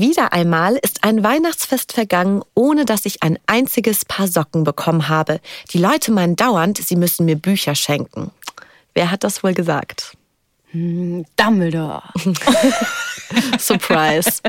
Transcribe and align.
Wieder 0.00 0.32
einmal 0.32 0.76
ist 0.82 1.04
ein 1.04 1.22
Weihnachtsfest 1.22 1.92
vergangen, 1.92 2.42
ohne 2.54 2.84
dass 2.84 3.06
ich 3.06 3.22
ein 3.22 3.38
einziges 3.46 4.04
Paar 4.04 4.26
Socken 4.26 4.64
bekommen 4.64 5.08
habe. 5.08 5.40
Die 5.70 5.78
Leute 5.78 6.10
meinen 6.10 6.34
dauernd, 6.34 6.78
sie 6.78 6.96
müssen 6.96 7.26
mir 7.26 7.36
Bücher 7.36 7.76
schenken. 7.76 8.32
Wer 8.94 9.12
hat 9.12 9.22
das 9.22 9.44
wohl 9.44 9.54
gesagt? 9.54 10.16
Hm, 10.72 11.24
Dumbledore. 11.36 12.02
Surprise. 13.60 14.40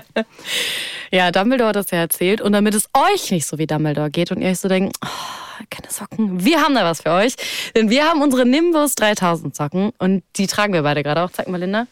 ja, 1.12 1.30
Dumbledore 1.30 1.70
hat 1.70 1.76
das 1.76 1.92
ja 1.92 2.00
erzählt. 2.00 2.42
Und 2.42 2.54
damit 2.54 2.74
es 2.74 2.90
euch 2.94 3.30
nicht 3.30 3.46
so 3.46 3.60
wie 3.60 3.68
Dumbledore 3.68 4.10
geht 4.10 4.32
und 4.32 4.42
ihr 4.42 4.50
euch 4.50 4.60
so 4.60 4.68
denkt, 4.68 4.98
oh, 5.06 5.64
keine 5.70 5.92
Socken, 5.92 6.44
wir 6.44 6.60
haben 6.60 6.74
da 6.74 6.84
was 6.86 7.02
für 7.02 7.12
euch. 7.12 7.36
Denn 7.76 7.92
wir 7.92 8.06
haben 8.06 8.24
unsere 8.24 8.48
Nimbus 8.48 8.96
3000 8.96 9.56
Socken 9.56 9.92
und 10.00 10.24
die 10.38 10.48
tragen 10.48 10.74
wir 10.74 10.82
beide 10.82 11.04
gerade 11.04 11.22
auch. 11.22 11.30
Zeig 11.30 11.48
mal, 11.48 11.60
Linda. 11.60 11.86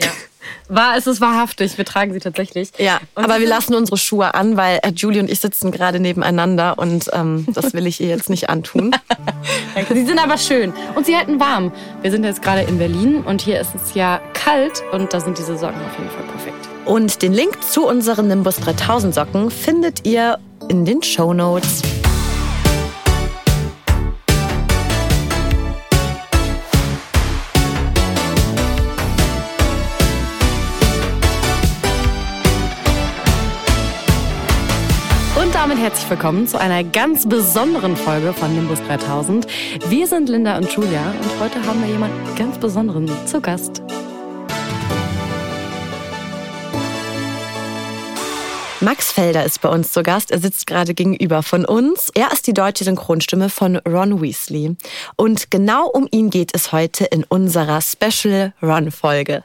Ja. 0.00 0.12
War, 0.68 0.96
es 0.96 1.06
ist 1.06 1.20
wahrhaftig, 1.20 1.78
wir 1.78 1.84
tragen 1.84 2.12
sie 2.12 2.20
tatsächlich. 2.20 2.70
Ja, 2.78 3.00
und 3.14 3.24
aber 3.24 3.40
wir 3.40 3.46
lassen 3.46 3.74
unsere 3.74 3.96
Schuhe 3.96 4.34
an, 4.34 4.56
weil 4.56 4.80
äh, 4.82 4.90
Julie 4.94 5.20
und 5.20 5.30
ich 5.30 5.40
sitzen 5.40 5.70
gerade 5.70 6.00
nebeneinander 6.00 6.78
und 6.78 7.10
ähm, 7.12 7.46
das 7.48 7.72
will 7.72 7.86
ich 7.86 8.00
ihr 8.00 8.08
jetzt 8.08 8.30
nicht 8.30 8.50
antun. 8.50 8.94
sie 9.92 10.06
sind 10.06 10.18
aber 10.18 10.38
schön 10.38 10.72
und 10.94 11.06
sie 11.06 11.16
halten 11.16 11.38
warm. 11.40 11.72
Wir 12.02 12.10
sind 12.10 12.24
jetzt 12.24 12.42
gerade 12.42 12.62
in 12.62 12.78
Berlin 12.78 13.22
und 13.24 13.40
hier 13.40 13.60
ist 13.60 13.74
es 13.74 13.94
ja 13.94 14.20
kalt 14.34 14.82
und 14.92 15.12
da 15.12 15.20
sind 15.20 15.38
diese 15.38 15.56
Socken 15.56 15.80
auf 15.82 15.98
jeden 15.98 16.10
Fall 16.10 16.24
perfekt. 16.24 16.68
Und 16.84 17.22
den 17.22 17.32
Link 17.32 17.62
zu 17.62 17.86
unseren 17.86 18.28
Nimbus 18.28 18.56
3000 18.56 19.14
Socken 19.14 19.50
findet 19.50 20.06
ihr 20.06 20.38
in 20.68 20.84
den 20.84 21.02
Show 21.02 21.32
Notes. 21.32 21.82
Herzlich 35.86 36.10
willkommen 36.10 36.48
zu 36.48 36.58
einer 36.58 36.82
ganz 36.82 37.28
besonderen 37.28 37.96
Folge 37.96 38.32
von 38.32 38.52
Nimbus 38.52 38.80
3000. 38.88 39.46
Wir 39.88 40.08
sind 40.08 40.28
Linda 40.28 40.56
und 40.56 40.68
Julia 40.72 41.12
und 41.12 41.38
heute 41.40 41.64
haben 41.64 41.80
wir 41.80 41.88
jemanden 41.88 42.34
ganz 42.34 42.58
Besonderen 42.58 43.08
zu 43.24 43.40
Gast. 43.40 43.84
Max 48.80 49.12
Felder 49.12 49.44
ist 49.44 49.60
bei 49.60 49.68
uns 49.68 49.92
zu 49.92 50.02
Gast. 50.02 50.32
Er 50.32 50.40
sitzt 50.40 50.66
gerade 50.66 50.92
gegenüber 50.92 51.44
von 51.44 51.64
uns. 51.64 52.10
Er 52.14 52.32
ist 52.32 52.48
die 52.48 52.52
deutsche 52.52 52.82
Synchronstimme 52.82 53.48
von 53.48 53.76
Ron 53.76 54.20
Weasley. 54.20 54.74
Und 55.14 55.52
genau 55.52 55.86
um 55.88 56.08
ihn 56.10 56.30
geht 56.30 56.50
es 56.52 56.72
heute 56.72 57.04
in 57.04 57.22
unserer 57.22 57.80
Special 57.80 58.52
Ron-Folge. 58.60 59.44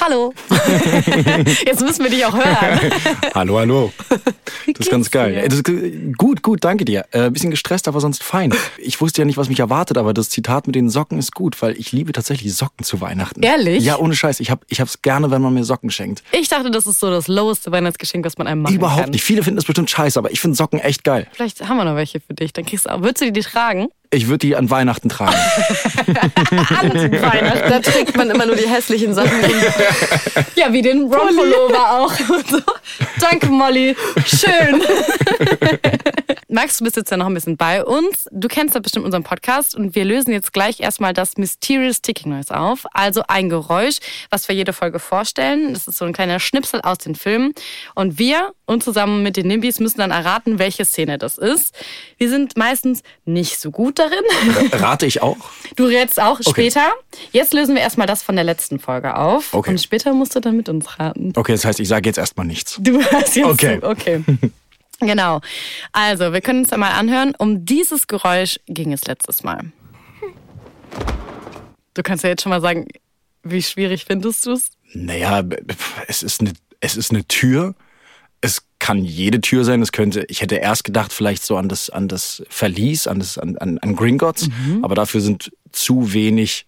Hallo. 0.00 0.32
Jetzt 1.66 1.80
müssen 1.80 2.04
wir 2.04 2.10
dich 2.10 2.24
auch 2.24 2.34
hören. 2.34 2.92
hallo, 3.34 3.58
hallo. 3.58 3.92
Das 4.66 4.86
ist 4.86 4.90
ganz 4.90 5.10
geil. 5.10 5.44
Das 5.48 5.58
ist 5.58 5.64
gut, 6.16 6.42
gut, 6.42 6.64
danke 6.64 6.84
dir. 6.84 7.04
Äh, 7.10 7.30
bisschen 7.30 7.50
gestresst, 7.50 7.88
aber 7.88 8.00
sonst 8.00 8.22
fein. 8.22 8.54
Ich 8.78 9.00
wusste 9.00 9.22
ja 9.22 9.24
nicht, 9.24 9.36
was 9.36 9.48
mich 9.48 9.60
erwartet, 9.60 9.98
aber 9.98 10.14
das 10.14 10.30
Zitat 10.30 10.66
mit 10.66 10.76
den 10.76 10.88
Socken 10.88 11.18
ist 11.18 11.34
gut, 11.34 11.60
weil 11.62 11.76
ich 11.78 11.92
liebe 11.92 12.12
tatsächlich 12.12 12.54
Socken 12.54 12.84
zu 12.84 13.00
Weihnachten. 13.00 13.42
Ehrlich? 13.42 13.84
Ja, 13.84 13.98
ohne 13.98 14.14
Scheiß. 14.14 14.40
Ich, 14.40 14.50
hab, 14.50 14.64
ich 14.68 14.80
hab's 14.80 15.02
gerne, 15.02 15.30
wenn 15.30 15.42
man 15.42 15.54
mir 15.54 15.64
Socken 15.64 15.90
schenkt. 15.90 16.22
Ich 16.32 16.48
dachte, 16.48 16.70
das 16.70 16.86
ist 16.86 17.00
so 17.00 17.10
das 17.10 17.28
loweste 17.28 17.72
Weihnachtsgeschenk, 17.72 18.24
was 18.24 18.38
man 18.38 18.46
einem 18.46 18.62
machen 18.62 18.74
Überhaupt 18.74 19.02
kann. 19.02 19.10
nicht. 19.10 19.24
Viele 19.24 19.42
finden 19.42 19.56
das 19.56 19.64
bestimmt 19.64 19.90
scheiße, 19.90 20.18
aber 20.18 20.30
ich 20.30 20.40
finde 20.40 20.56
Socken 20.56 20.78
echt 20.80 21.04
geil. 21.04 21.26
Vielleicht 21.32 21.68
haben 21.68 21.76
wir 21.76 21.84
noch 21.84 21.96
welche 21.96 22.20
für 22.20 22.34
dich. 22.34 22.52
Dann 22.52 22.64
kriegst 22.64 22.86
du 22.86 22.90
auch. 22.90 23.00
Würdest 23.00 23.20
du 23.22 23.26
die, 23.26 23.32
die 23.32 23.40
tragen? 23.40 23.88
Ich 24.10 24.26
würde 24.28 24.46
die 24.46 24.56
an 24.56 24.70
Weihnachten 24.70 25.10
tragen. 25.10 25.34
an 25.34 26.92
Weihnachten. 27.22 27.70
Da 27.70 27.80
trägt 27.80 28.16
man 28.16 28.30
immer 28.30 28.46
nur 28.46 28.56
die 28.56 28.66
hässlichen 28.66 29.12
Sachen. 29.12 29.30
ja, 30.54 30.72
wie 30.72 30.80
den 30.80 31.02
Ron-Pullover 31.12 31.92
auch. 32.00 32.12
Danke, 33.20 33.46
Molly. 33.48 33.94
Schön. 34.24 34.82
Max, 36.50 36.78
du 36.78 36.84
bist 36.84 36.96
jetzt 36.96 37.10
ja 37.10 37.18
noch 37.18 37.26
ein 37.26 37.34
bisschen 37.34 37.58
bei 37.58 37.84
uns. 37.84 38.26
Du 38.32 38.48
kennst 38.48 38.74
ja 38.74 38.80
bestimmt 38.80 39.04
unseren 39.04 39.22
Podcast 39.22 39.74
und 39.74 39.94
wir 39.94 40.06
lösen 40.06 40.32
jetzt 40.32 40.54
gleich 40.54 40.80
erstmal 40.80 41.12
das 41.12 41.36
Mysterious 41.36 42.00
Ticking 42.00 42.32
Noise 42.32 42.58
auf. 42.58 42.86
Also 42.94 43.22
ein 43.28 43.50
Geräusch, 43.50 43.98
was 44.30 44.48
wir 44.48 44.54
jede 44.54 44.72
Folge 44.72 44.98
vorstellen. 44.98 45.74
Das 45.74 45.86
ist 45.86 45.98
so 45.98 46.06
ein 46.06 46.14
kleiner 46.14 46.40
Schnipsel 46.40 46.80
aus 46.80 46.96
den 46.96 47.16
Filmen. 47.16 47.52
Und 47.94 48.18
wir 48.18 48.54
und 48.64 48.82
zusammen 48.82 49.22
mit 49.22 49.36
den 49.36 49.46
Nimbys 49.46 49.78
müssen 49.78 49.98
dann 49.98 50.10
erraten, 50.10 50.58
welche 50.58 50.86
Szene 50.86 51.18
das 51.18 51.36
ist. 51.36 51.74
Wir 52.16 52.30
sind 52.30 52.56
meistens 52.56 53.02
nicht 53.26 53.60
so 53.60 53.70
gut 53.70 53.98
darin. 53.98 54.24
Rate 54.72 55.04
ich 55.04 55.20
auch? 55.20 55.36
Du 55.76 55.84
rätst 55.84 56.18
auch 56.18 56.40
okay. 56.40 56.50
später. 56.50 56.92
Jetzt 57.30 57.52
lösen 57.52 57.74
wir 57.74 57.82
erstmal 57.82 58.06
das 58.06 58.22
von 58.22 58.36
der 58.36 58.44
letzten 58.44 58.78
Folge 58.78 59.16
auf. 59.16 59.52
Okay. 59.52 59.72
Und 59.72 59.82
später 59.82 60.14
musst 60.14 60.34
du 60.34 60.40
dann 60.40 60.56
mit 60.56 60.70
uns 60.70 60.98
raten. 60.98 61.34
Okay, 61.36 61.52
das 61.52 61.66
heißt, 61.66 61.78
ich 61.78 61.88
sage 61.88 62.08
jetzt 62.08 62.16
erstmal 62.16 62.46
nichts. 62.46 62.78
Du 62.80 63.02
hast 63.04 63.36
jetzt. 63.36 63.46
Okay. 63.46 63.80
Okay. 63.88 64.22
Genau. 65.00 65.40
Also, 65.92 66.32
wir 66.32 66.40
können 66.40 66.60
uns 66.60 66.72
einmal 66.72 66.92
anhören. 66.92 67.34
Um 67.38 67.64
dieses 67.64 68.06
Geräusch 68.06 68.58
ging 68.66 68.92
es 68.92 69.04
letztes 69.06 69.44
Mal. 69.44 69.72
Du 71.94 72.02
kannst 72.02 72.24
ja 72.24 72.30
jetzt 72.30 72.42
schon 72.42 72.50
mal 72.50 72.60
sagen, 72.60 72.86
wie 73.42 73.62
schwierig 73.62 74.04
findest 74.04 74.46
du 74.46 74.52
es? 74.52 74.70
Naja, 74.92 75.42
es 76.06 76.22
ist 76.22 76.40
eine, 76.40 76.52
es 76.80 76.96
ist 76.96 77.10
eine 77.10 77.24
Tür. 77.26 77.74
Es 78.40 78.62
kann 78.78 79.04
jede 79.04 79.40
Tür 79.40 79.64
sein. 79.64 79.82
Es 79.82 79.90
könnte, 79.90 80.24
ich 80.28 80.40
hätte 80.40 80.56
erst 80.56 80.84
gedacht, 80.84 81.12
vielleicht 81.12 81.42
so 81.42 81.56
an 81.56 81.68
das, 81.68 81.90
an 81.90 82.08
das 82.08 82.42
Verlies, 82.48 83.06
an, 83.06 83.18
das, 83.18 83.38
an, 83.38 83.56
an, 83.58 83.78
an 83.78 83.96
Gringotts. 83.96 84.48
Mhm. 84.48 84.84
Aber 84.84 84.94
dafür 84.94 85.20
sind 85.20 85.50
zu 85.72 86.12
wenig 86.12 86.66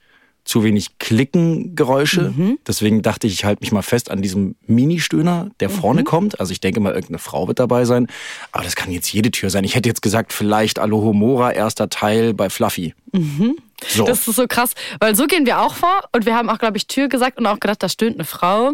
zu 0.50 0.64
wenig 0.64 0.98
Klickengeräusche. 0.98 2.34
Mhm. 2.36 2.58
Deswegen 2.66 3.02
dachte 3.02 3.28
ich, 3.28 3.34
ich 3.34 3.44
halte 3.44 3.60
mich 3.60 3.70
mal 3.70 3.82
fest 3.82 4.10
an 4.10 4.20
diesem 4.20 4.56
Mini-Stöhner, 4.66 5.48
der 5.60 5.70
vorne 5.70 6.00
mhm. 6.00 6.06
kommt. 6.06 6.40
Also 6.40 6.50
ich 6.50 6.58
denke 6.58 6.80
mal, 6.80 6.88
irgendeine 6.88 7.20
Frau 7.20 7.46
wird 7.46 7.60
dabei 7.60 7.84
sein. 7.84 8.08
Aber 8.50 8.64
das 8.64 8.74
kann 8.74 8.90
jetzt 8.90 9.12
jede 9.12 9.30
Tür 9.30 9.48
sein. 9.50 9.62
Ich 9.62 9.76
hätte 9.76 9.88
jetzt 9.88 10.02
gesagt, 10.02 10.32
vielleicht 10.32 10.80
Alohomora, 10.80 11.52
erster 11.52 11.88
Teil 11.88 12.34
bei 12.34 12.50
Fluffy. 12.50 12.94
Mhm. 13.12 13.58
So. 13.86 14.04
Das 14.04 14.26
ist 14.26 14.34
so 14.34 14.48
krass, 14.48 14.72
weil 14.98 15.14
so 15.14 15.28
gehen 15.28 15.46
wir 15.46 15.60
auch 15.60 15.74
vor. 15.74 16.00
Und 16.10 16.26
wir 16.26 16.34
haben 16.34 16.50
auch, 16.50 16.58
glaube 16.58 16.78
ich, 16.78 16.88
Tür 16.88 17.06
gesagt 17.06 17.38
und 17.38 17.46
auch 17.46 17.60
gedacht, 17.60 17.80
da 17.84 17.88
stöhnt 17.88 18.16
eine 18.16 18.24
Frau. 18.24 18.72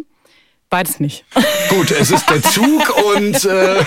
Beides 0.71 0.99
nicht. 0.99 1.27
Gut, 1.69 1.91
es 1.91 2.11
ist 2.11 2.29
der 2.31 2.43
Zug 2.43 3.05
und 3.17 3.45
äh, 3.45 3.85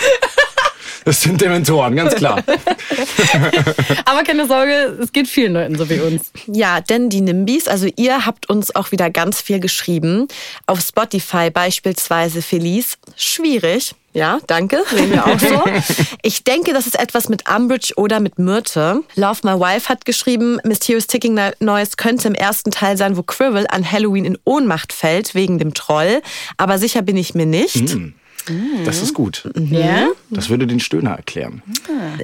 das 1.05 1.21
sind 1.21 1.41
Dementoren, 1.41 1.95
ganz 1.95 2.15
klar. 2.15 2.43
Aber 4.05 4.23
keine 4.23 4.47
Sorge, 4.47 4.97
es 5.01 5.11
geht 5.11 5.27
vielen 5.27 5.53
Leuten 5.53 5.77
so 5.77 5.89
wie 5.89 5.99
uns. 5.99 6.31
Ja, 6.47 6.81
denn 6.81 7.09
die 7.09 7.21
Nimbys, 7.21 7.67
also 7.67 7.87
ihr 7.95 8.25
habt 8.25 8.49
uns 8.49 8.75
auch 8.75 8.91
wieder 8.91 9.09
ganz 9.09 9.41
viel 9.41 9.59
geschrieben. 9.59 10.27
Auf 10.65 10.81
Spotify 10.81 11.49
beispielsweise 11.49 12.41
Felice. 12.41 12.97
Schwierig. 13.15 13.95
Ja, 14.13 14.39
danke. 14.47 14.83
Sehen 14.89 15.11
wir 15.11 15.25
auch 15.25 15.39
so. 15.39 15.63
Ich 16.21 16.43
denke, 16.43 16.73
das 16.73 16.87
ist 16.87 16.99
etwas 16.99 17.29
mit 17.29 17.43
Umbridge 17.49 17.93
oder 17.95 18.19
mit 18.19 18.39
Myrte. 18.39 19.03
Love 19.15 19.39
My 19.43 19.59
Wife 19.59 19.87
hat 19.87 20.05
geschrieben, 20.05 20.59
Mysterious 20.63 21.07
Ticking 21.07 21.39
Noise 21.59 21.91
könnte 21.97 22.27
im 22.27 22.33
ersten 22.33 22.71
Teil 22.71 22.97
sein, 22.97 23.17
wo 23.17 23.23
Quirrell 23.23 23.67
an 23.69 23.89
Halloween 23.89 24.25
in 24.25 24.37
Ohnmacht 24.45 24.93
fällt 24.93 25.35
wegen 25.35 25.59
dem 25.59 25.73
Troll. 25.73 26.21
Aber 26.57 26.77
sicher 26.79 27.01
bin 27.01 27.17
ich 27.17 27.35
mir 27.35 27.45
nicht. 27.45 27.95
Mm. 27.95 28.13
Das 28.85 29.01
ist 29.01 29.13
gut. 29.13 29.49
Ja? 29.55 30.07
Das 30.29 30.49
würde 30.49 30.67
den 30.67 30.79
Stöhner 30.79 31.11
erklären. 31.11 31.61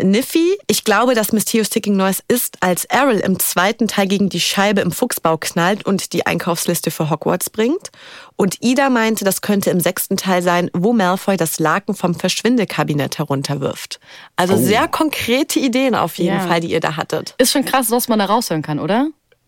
Niffy, 0.02 0.58
ich 0.68 0.84
glaube, 0.84 1.16
dass 1.16 1.32
Mysterious 1.32 1.70
Ticking 1.70 1.96
Noise 1.96 2.22
ist, 2.28 2.58
als 2.62 2.86
Errol 2.86 3.16
im 3.16 3.40
zweiten 3.40 3.88
Teil 3.88 4.08
gegen 4.08 4.30
die 4.30 4.40
Scheibe 4.40 4.82
im 4.82 4.92
Fuchsbau 4.92 5.38
knallt 5.38 5.86
und 5.86 6.14
die 6.14 6.26
Einkaufsliste 6.26 6.92
für 6.92 7.10
Hogwarts 7.10 7.50
bringt. 7.50 7.92
Und 8.36 8.58
Ida 8.62 8.90
meinte, 8.90 9.24
das 9.26 9.42
könnte 9.42 9.70
im 9.70 9.80
sechsten 9.80 10.18
Teil 10.18 10.42
sein, 10.42 10.70
wo 10.74 10.94
Malfoy 10.94 11.38
das 11.38 11.60
Laken 11.60 11.96
vom 11.96 12.16
Verschwindekabinett 12.16 13.18
herunterwirft. 13.18 14.00
Also 14.36 14.56
Oh. 14.56 14.58
sehr 14.58 14.88
konkrete 14.88 15.60
Ideen 15.60 15.96
auf 15.96 16.18
jeden 16.18 16.36
Ja. 16.38 16.48
Fall, 16.48 16.60
die 16.60 16.72
ihr 16.72 16.80
da 16.82 16.96
hattet. 16.98 17.36
Ist 17.38 17.52
schon 17.52 17.66
krass, 17.66 17.92
was 17.92 18.08
man 18.08 18.20
da 18.20 18.26
raushören 18.26 18.62
kann, 18.62 18.80
oder? 18.80 19.08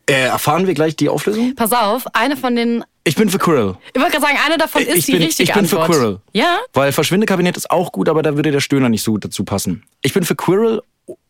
Äh, 0.09 0.27
erfahren 0.27 0.68
wir 0.68 0.74
gleich 0.74 0.95
die 0.95 1.09
Auflösung? 1.09 1.54
Pass 1.56 1.74
auf, 1.74 2.06
eine 2.13 2.38
von 2.38 2.56
den. 2.56 2.83
Ich 3.04 3.15
bin 3.15 3.30
für 3.30 3.38
Quirrell. 3.38 3.75
Ich 3.94 4.01
wollte 4.01 4.18
gerade 4.18 4.25
sagen, 4.25 4.38
eine 4.45 4.57
davon 4.57 4.81
ist 4.81 4.95
ich 4.95 5.06
die 5.06 5.12
bin, 5.13 5.24
richtige 5.24 5.50
ich 5.50 5.54
bin 5.54 5.65
für 5.65 5.81
Antwort. 5.81 6.00
Quirrell. 6.00 6.19
Ja? 6.33 6.59
Weil 6.74 6.92
Verschwindekabinett 6.94 7.57
ist 7.57 7.69
auch 7.71 7.92
gut, 7.92 8.07
aber 8.07 8.24
da 8.24 8.36
würde 8.36 8.51
der 8.51 8.62
Stöhner 8.62 8.89
nicht 8.89 9.04
so 9.04 9.12
gut 9.12 9.25
dazu 9.25 9.44
passen. 9.44 9.83
Ich 10.01 10.13
bin 10.13 10.24
für 10.24 10.36
Quirrell 10.36 10.81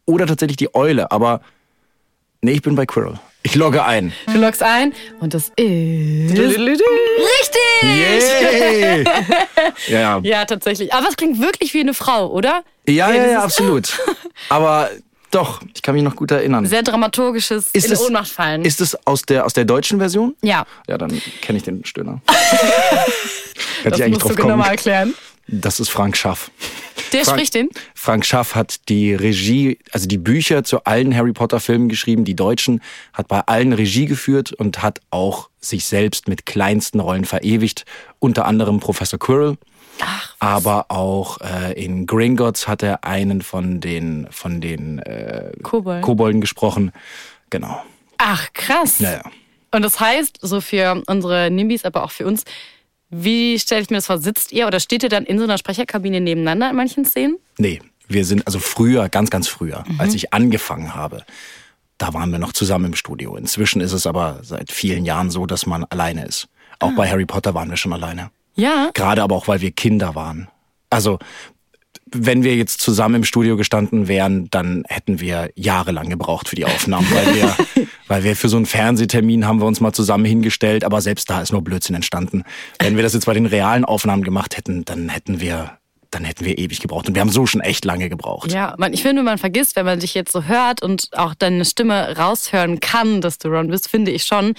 oder 0.06 0.28
tatsächlich 0.28 0.58
die 0.58 0.74
Eule, 0.76 1.12
aber 1.12 1.42
nee, 2.42 2.52
ich 2.52 2.62
bin 2.62 2.76
bei 2.76 2.86
Quirrell. 2.86 3.20
Ich 3.44 3.56
logge 3.56 3.84
ein. 3.84 4.14
Du 4.26 4.38
loggst 4.40 4.62
ein 4.62 4.94
und 5.22 5.34
das 5.34 5.50
ist. 5.56 5.58
Richtig! 6.38 6.78
Yay! 7.82 9.04
ja, 9.88 10.00
ja. 10.00 10.20
Ja, 10.22 10.46
tatsächlich. 10.46 10.94
Aber 10.94 11.08
es 11.08 11.16
klingt 11.16 11.40
wirklich 11.42 11.74
wie 11.74 11.80
eine 11.80 11.94
Frau, 11.94 12.30
oder? 12.30 12.64
Ja, 12.88 13.12
ja, 13.12 13.28
ja, 13.28 13.44
absolut. 13.44 13.98
Aber 14.50 14.90
doch, 15.32 15.62
ich 15.74 15.82
kann 15.82 15.94
mich 15.96 16.04
noch 16.04 16.16
gut 16.16 16.32
erinnern. 16.32 16.66
Sehr 16.66 16.84
dramaturgisches 16.84 17.70
in 17.74 17.84
es, 17.84 18.00
Ohnmacht 18.00 18.30
fallen. 18.30 18.64
Ist 18.64 18.82
es 18.82 18.96
aus 19.06 19.24
der, 19.24 19.46
aus 19.46 19.54
der 19.54 19.66
deutschen 19.66 20.00
Version? 20.00 20.36
ja. 20.42 20.66
Ja, 20.88 20.98
dann 20.98 21.22
kenne 21.42 21.58
ich 21.58 21.64
den 21.64 21.84
Stöhner. 21.86 22.22
Hätte 23.84 23.90
Das 23.98 24.00
ich 24.00 24.14
musst 24.14 24.26
du 24.26 24.30
genau 24.36 24.50
kommen. 24.50 24.60
mal 24.60 24.70
erklären. 24.70 25.14
Das 25.48 25.80
ist 25.80 25.90
Frank 25.90 26.18
Schaff. 26.18 26.52
Der 27.14 27.24
Frank, 27.24 27.38
spricht 27.38 27.54
den. 27.56 27.70
Frank 27.96 28.26
Schaff 28.26 28.54
hat 28.56 28.90
die 28.90 29.14
Regie, 29.14 29.80
also 29.94 30.08
die 30.08 30.18
Bücher 30.18 30.64
zu 30.66 30.84
allen 30.84 31.16
Harry 31.16 31.32
Potter 31.32 31.62
Filmen 31.62 31.88
geschrieben, 31.88 32.26
die 32.26 32.36
deutschen, 32.36 32.82
hat 33.14 33.30
bei 33.30 33.40
allen 33.42 33.72
Regie 33.72 34.08
geführt 34.08 34.52
und 34.52 34.82
hat 34.84 35.00
auch 35.10 35.50
sich 35.62 35.86
selbst 35.86 36.28
mit 36.28 36.46
kleinsten 36.46 37.00
Rollen 37.00 37.24
verewigt, 37.24 37.86
unter 38.20 38.46
anderem 38.46 38.80
Professor 38.82 39.18
Quirrell. 39.20 39.58
Aber 40.40 40.86
auch 40.90 41.40
äh, 41.42 41.74
in 41.74 42.06
Gringotts 42.06 42.68
hat 42.68 42.84
er 42.84 43.04
einen 43.04 43.42
von 43.42 43.80
den 43.80 44.28
von 44.32 44.62
den 44.62 45.00
äh, 45.00 45.52
Kobold. 45.64 46.02
Kobolden 46.02 46.42
gesprochen. 46.42 46.92
Genau. 47.50 47.82
Ach, 48.18 48.52
krass. 48.54 49.00
Ja, 49.00 49.14
ja. 49.14 49.22
Und 49.72 49.82
das 49.84 50.00
heißt, 50.00 50.40
so 50.42 50.62
für 50.62 51.04
unsere 51.08 51.52
Nimbys, 51.52 51.86
aber 51.86 52.04
auch 52.04 52.12
für 52.12 52.26
uns, 52.26 52.44
wie 53.10 53.60
stelle 53.60 53.82
ich 53.82 53.90
mir 53.90 53.98
das 53.98 54.08
vor? 54.08 54.18
Sitzt 54.18 54.52
ihr 54.52 54.68
oder 54.68 54.80
steht 54.80 55.04
ihr 55.04 55.10
dann 55.10 55.26
in 55.26 55.38
so 55.38 55.44
einer 55.44 55.58
Sprecherkabine 55.58 56.20
nebeneinander 56.20 56.70
in 56.70 56.76
manchen 56.76 57.06
Szenen? 57.06 57.38
Nee, 57.58 57.82
wir 58.08 58.26
sind 58.26 58.46
also 58.48 58.60
früher, 58.60 59.10
ganz, 59.10 59.30
ganz 59.30 59.48
früher, 59.48 59.84
als 59.98 60.14
ich 60.14 60.34
angefangen 60.34 60.96
habe, 60.96 61.24
da 61.98 62.14
waren 62.14 62.32
wir 62.32 62.40
noch 62.40 62.54
zusammen 62.54 62.86
im 62.86 62.96
Studio. 62.96 63.36
Inzwischen 63.36 63.82
ist 63.82 63.94
es 63.94 64.08
aber 64.08 64.40
seit 64.44 64.72
vielen 64.72 65.06
Jahren 65.06 65.30
so, 65.30 65.46
dass 65.46 65.66
man 65.66 65.84
alleine 65.86 66.26
ist. 66.26 66.48
Auch 66.80 66.92
bei 66.94 67.10
Harry 67.10 67.26
Potter 67.26 67.54
waren 67.54 67.70
wir 67.70 67.78
schon 67.78 67.94
alleine. 67.94 68.30
Ja. 68.58 68.90
Gerade 68.94 69.24
aber 69.24 69.36
auch, 69.36 69.48
weil 69.48 69.62
wir 69.62 69.72
Kinder 69.72 70.16
waren. 70.16 70.50
Also, 70.90 71.20
wenn 72.12 72.44
wir 72.44 72.56
jetzt 72.56 72.82
zusammen 72.82 73.16
im 73.16 73.24
Studio 73.24 73.58
gestanden 73.58 74.08
wären, 74.08 74.50
dann 74.50 74.84
hätten 74.88 75.20
wir 75.20 75.50
jahrelang 75.56 76.10
gebraucht 76.10 76.50
für 76.50 76.56
die 76.56 76.66
Aufnahmen, 76.66 77.08
weil 77.12 77.36
wir, 77.36 77.56
weil 78.08 78.24
wir 78.24 78.36
für 78.36 78.50
so 78.50 78.58
einen 78.58 78.66
Fernsehtermin 78.66 79.46
haben 79.46 79.60
wir 79.60 79.66
uns 79.66 79.82
mal 79.82 79.94
zusammen 79.94 80.26
hingestellt, 80.26 80.84
aber 80.84 81.02
selbst 81.02 81.30
da 81.30 81.42
ist 81.42 81.52
nur 81.52 81.64
Blödsinn 81.64 81.96
entstanden. 81.96 82.44
Wenn 82.80 82.96
wir 82.96 83.04
das 83.04 83.14
jetzt 83.14 83.26
bei 83.26 83.34
den 83.34 83.46
realen 83.46 83.86
Aufnahmen 83.86 84.24
gemacht 84.24 84.58
hätten, 84.58 84.86
dann 84.86 85.10
hätten 85.10 85.42
wir, 85.42 85.78
dann 86.12 86.24
hätten 86.24 86.46
wir 86.46 86.58
ewig 86.58 86.80
gebraucht. 86.80 87.08
Und 87.10 87.16
wir 87.16 87.22
haben 87.22 87.30
so 87.30 87.46
schon 87.46 87.62
echt 87.62 87.84
lange 87.84 88.10
gebraucht. 88.10 88.52
Ja, 88.52 88.76
man, 88.78 88.94
ich 88.94 89.02
finde, 89.02 89.24
man 89.24 89.38
vergisst, 89.38 89.76
wenn 89.76 89.86
man 89.86 90.00
dich 90.00 90.14
jetzt 90.14 90.32
so 90.32 90.44
hört 90.44 90.82
und 90.82 91.10
auch 91.14 91.34
deine 91.36 91.66
Stimme 91.66 92.18
raushören 92.18 92.80
kann, 92.80 93.22
dass 93.22 93.38
du 93.38 93.50
Ron 93.50 93.68
bist, 93.68 93.90
finde 93.90 94.12
ich 94.12 94.24
schon, 94.24 94.54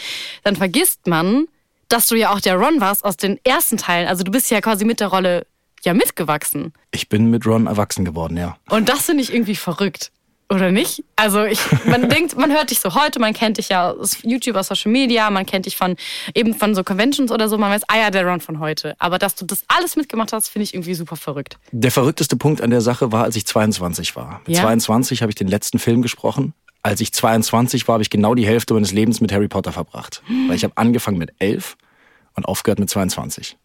dann 0.45 0.56
vergisst 0.56 1.06
man, 1.06 1.47
dass 1.88 2.06
du 2.06 2.14
ja 2.17 2.32
auch 2.32 2.40
der 2.40 2.56
Ron 2.56 2.81
warst 2.81 3.05
aus 3.05 3.17
den 3.17 3.38
ersten 3.44 3.76
Teilen. 3.76 4.08
Also 4.08 4.25
du 4.25 4.31
bist 4.31 4.50
ja 4.50 4.61
quasi 4.61 4.85
mit 4.85 5.00
der 5.00 5.08
Rolle 5.08 5.46
ja 5.82 5.94
mitgewachsen. 5.94 6.73
Ich 6.90 7.08
bin 7.08 7.31
mit 7.31 7.46
Ron 7.46 7.67
erwachsen 7.67 8.05
geworden, 8.05 8.37
ja. 8.37 8.56
Und 8.69 8.88
das 8.88 9.02
finde 9.06 9.23
ich 9.23 9.32
irgendwie 9.32 9.55
verrückt. 9.56 10.11
Oder 10.50 10.70
nicht? 10.73 11.05
Also 11.17 11.44
ich, 11.44 11.61
man 11.85 12.08
denkt, 12.08 12.37
man 12.38 12.50
hört 12.50 12.70
dich 12.70 12.81
so 12.81 12.94
heute, 12.94 13.20
man 13.20 13.35
kennt 13.35 13.58
dich 13.58 13.69
ja 13.69 13.90
aus 13.90 14.17
YouTube, 14.23 14.56
aus 14.56 14.69
Social 14.69 14.90
Media, 14.90 15.29
man 15.29 15.44
kennt 15.44 15.67
dich 15.67 15.76
von 15.76 15.96
eben 16.35 16.55
von 16.55 16.75
so 16.75 16.82
Conventions 16.82 17.31
oder 17.31 17.50
so, 17.50 17.58
man 17.58 17.70
weiß, 17.70 17.82
ah 17.88 17.99
ja, 17.99 18.11
der 18.11 18.26
Ron 18.26 18.40
von 18.40 18.58
heute. 18.58 18.96
Aber 18.99 19.19
dass 19.19 19.35
du 19.35 19.44
das 19.44 19.62
alles 19.69 19.96
mitgemacht 19.96 20.32
hast, 20.32 20.49
finde 20.49 20.64
ich 20.64 20.73
irgendwie 20.75 20.94
super 20.94 21.17
verrückt. 21.17 21.58
Der 21.70 21.90
verrückteste 21.90 22.37
Punkt 22.37 22.62
an 22.62 22.70
der 22.70 22.81
Sache 22.81 23.12
war, 23.12 23.25
als 23.25 23.37
ich 23.37 23.46
22 23.46 24.17
war. 24.17 24.40
Mit 24.46 24.56
Ja? 24.56 24.62
22 24.62 25.20
habe 25.20 25.31
ich 25.31 25.37
den 25.37 25.49
letzten 25.49 25.79
Film 25.79 26.00
gesprochen. 26.00 26.55
Als 26.88 27.02
ich 27.02 27.12
22 27.12 27.87
war, 27.87 27.94
habe 27.94 28.02
ich 28.02 28.08
genau 28.08 28.35
die 28.35 28.46
Hälfte 28.46 28.73
meines 28.73 28.93
Lebens 28.93 29.20
mit 29.20 29.31
Harry 29.31 29.46
Potter 29.46 29.73
verbracht. 29.73 30.23
Weil 30.46 30.56
ich 30.56 30.64
habe 30.64 30.75
angefangen 30.79 31.19
mit 31.19 31.35
11 31.38 31.76
und 32.35 32.46
aufgehört 32.46 32.79
mit 32.79 32.88
22. 32.88 33.58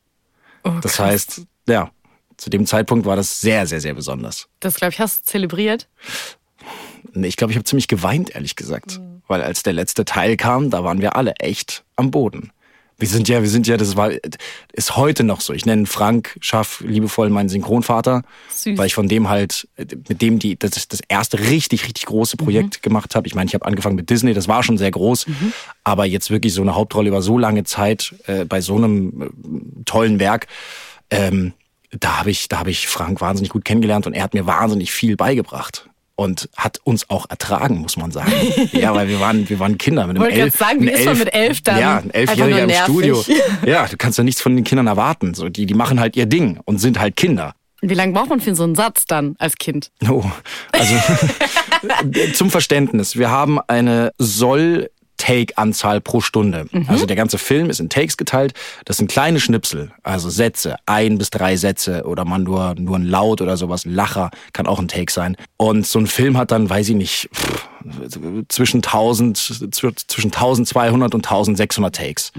das 0.82 1.00
heißt, 1.00 1.44
ja, 1.70 1.90
zu 2.36 2.50
dem 2.50 2.66
Zeitpunkt 2.66 3.06
war 3.06 3.16
das 3.16 3.40
sehr, 3.40 3.66
sehr, 3.66 3.80
sehr 3.80 3.94
besonders. 3.94 4.50
Das, 4.60 4.76
glaube 4.76 4.92
ich, 4.92 5.00
hast 5.00 5.22
du 5.22 5.32
zelebriert. 5.32 5.88
Nee, 7.14 7.28
Ich 7.28 7.38
glaube, 7.38 7.52
ich 7.52 7.58
habe 7.58 7.64
ziemlich 7.64 7.88
geweint, 7.88 8.36
ehrlich 8.36 8.58
gesagt. 8.58 9.00
Weil 9.28 9.42
als 9.42 9.64
der 9.64 9.72
letzte 9.72 10.04
Teil 10.04 10.36
kam, 10.36 10.70
da 10.70 10.84
waren 10.84 11.00
wir 11.00 11.16
alle 11.16 11.36
echt 11.36 11.86
am 11.96 12.12
Boden. 12.12 12.52
Wir 13.04 13.10
sind 13.10 13.28
ja, 13.28 13.42
wir 13.42 13.50
sind 13.50 13.68
ja, 13.68 13.76
das 13.76 13.98
war, 13.98 14.12
ist 14.72 14.96
heute 14.96 15.26
noch 15.26 15.42
so. 15.42 15.52
Ich 15.52 15.66
nenne 15.66 15.88
Frank 15.88 16.38
Schaff 16.40 16.82
liebevoll 16.88 17.30
meinen 17.30 17.50
Synchronvater, 17.50 18.22
Süß. 18.50 18.78
weil 18.78 18.86
ich 18.86 18.94
von 18.94 19.10
dem 19.10 19.28
halt, 19.28 19.68
mit 20.08 20.22
dem 20.22 20.40
die, 20.40 20.58
das, 20.58 20.88
das 20.88 21.02
erste 21.10 21.38
richtig, 21.38 21.84
richtig 21.84 22.06
große 22.06 22.38
Projekt 22.38 22.82
gemacht 22.82 23.14
habe. 23.14 23.28
Ich 23.28 23.36
meine, 23.36 23.50
ich 23.50 23.56
habe 23.56 23.66
angefangen 23.66 23.98
mit 23.98 24.10
Disney, 24.10 24.34
das 24.34 24.48
war 24.48 24.64
schon 24.64 24.78
sehr 24.78 24.90
groß, 24.90 25.26
aber 25.84 26.06
jetzt 26.06 26.32
wirklich 26.32 26.54
so 26.54 26.62
eine 26.62 26.76
Hauptrolle 26.76 27.10
über 27.10 27.22
so 27.22 27.38
lange 27.38 27.66
Zeit 27.66 28.16
äh, 28.26 28.46
bei 28.46 28.62
so 28.62 28.78
einem 28.78 29.22
äh, 29.22 29.84
tollen 29.84 30.22
Werk, 30.22 30.48
ähm, 31.10 31.52
da 31.92 32.20
habe 32.20 32.32
ich, 32.32 32.48
da 32.48 32.60
habe 32.60 32.72
ich 32.72 32.88
Frank 32.88 33.20
wahnsinnig 33.20 33.50
gut 33.50 33.66
kennengelernt 33.66 34.08
und 34.08 34.14
er 34.14 34.24
hat 34.24 34.34
mir 34.34 34.46
wahnsinnig 34.46 34.94
viel 34.94 35.18
beigebracht. 35.18 35.90
Und 36.16 36.48
hat 36.56 36.80
uns 36.84 37.10
auch 37.10 37.28
ertragen, 37.30 37.80
muss 37.80 37.98
man 37.98 38.12
sagen. 38.12 38.32
ja, 38.72 38.94
weil 38.94 39.08
wir 39.08 39.20
waren, 39.20 39.50
wir 39.50 39.60
waren 39.60 39.80
Kinder 39.80 40.06
mit 40.06 40.16
einem 40.16 40.26
Wollte 40.26 40.42
elf, 40.42 40.56
sagen, 40.56 40.82
wie 40.82 40.90
ist 40.90 41.06
man 41.06 41.18
mit 41.18 41.34
elf 41.34 41.62
dann? 41.62 41.80
Ja, 41.80 41.98
ein 41.98 42.12
Elfjähriger 42.12 42.64
im 42.64 42.72
Studio. 42.72 43.24
Ja, 43.66 43.88
du 43.88 43.98
kannst 43.98 44.18
ja 44.18 44.24
nichts 44.24 44.42
von 44.42 44.56
den 44.56 44.64
Kindern 44.64 44.88
erwarten. 44.88 45.34
So, 45.34 45.50
die, 45.50 45.66
die 45.66 45.74
machen 45.74 46.00
halt 46.00 46.16
ihr 46.16 46.28
Ding 46.28 46.60
und 46.66 46.78
sind 46.78 47.00
halt 47.00 47.16
Kinder. 47.16 47.56
Wie 47.82 47.96
lange 47.96 48.14
braucht 48.14 48.30
man 48.30 48.40
für 48.40 48.56
so 48.56 48.64
einen 48.64 48.76
Satz 48.76 49.06
dann 49.06 49.36
als 49.40 49.56
Kind? 49.58 49.92
Oh, 50.10 50.24
also 50.72 50.96
zum 52.34 52.50
Verständnis. 52.50 53.18
Wir 53.18 53.30
haben 53.30 53.60
eine 53.68 54.12
soll 54.18 54.90
Take-Anzahl 55.24 56.02
pro 56.02 56.20
Stunde. 56.22 56.66
Also 56.88 57.06
der 57.06 57.16
ganze 57.16 57.38
Film 57.38 57.70
ist 57.70 57.80
in 57.80 57.88
Takes 57.90 58.18
geteilt. 58.18 58.54
Das 58.86 58.98
sind 58.98 59.10
kleine 59.10 59.40
Schnipsel, 59.40 59.92
also 60.04 60.30
Sätze, 60.30 60.76
ein 60.86 61.18
bis 61.18 61.30
drei 61.30 61.56
Sätze 61.56 62.04
oder 62.06 62.26
man 62.26 62.44
nur, 62.44 62.76
nur 62.78 62.98
ein 62.98 63.06
Laut 63.06 63.42
oder 63.42 63.56
sowas, 63.56 63.86
ein 63.86 63.94
Lacher 63.94 64.32
kann 64.52 64.68
auch 64.68 64.80
ein 64.80 64.88
Take 64.90 65.12
sein. 65.12 65.38
Und 65.58 65.88
so 65.88 66.00
ein 66.00 66.08
Film 66.08 66.38
hat 66.38 66.52
dann, 66.52 66.70
weiß 66.70 66.90
ich 66.90 66.96
nicht, 66.96 67.30
pff, 67.34 67.68
zwischen 68.50 68.78
1000, 68.78 69.38
zw- 69.38 69.96
zwischen 70.08 70.32
1200 70.34 71.14
und 71.16 71.26
1600 71.26 71.96
Takes. 71.96 72.32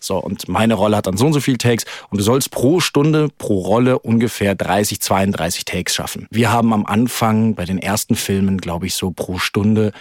So, 0.00 0.18
und 0.18 0.48
meine 0.48 0.74
Rolle 0.74 0.96
hat 0.96 1.06
dann 1.06 1.16
so 1.16 1.26
und 1.26 1.32
so 1.32 1.40
viel 1.40 1.56
Takes 1.58 1.84
und 2.10 2.18
du 2.18 2.24
sollst 2.24 2.50
pro 2.50 2.80
Stunde, 2.80 3.28
pro 3.38 3.60
Rolle 3.60 3.98
ungefähr 3.98 4.54
30, 4.54 5.00
32 5.00 5.64
Takes 5.64 5.94
schaffen. 5.94 6.26
Wir 6.30 6.50
haben 6.52 6.72
am 6.72 6.86
Anfang 6.86 7.54
bei 7.54 7.64
den 7.64 7.78
ersten 7.78 8.14
Filmen, 8.14 8.58
glaube 8.58 8.86
ich, 8.86 8.94
so 8.94 9.10
pro 9.10 9.38
Stunde 9.38 9.92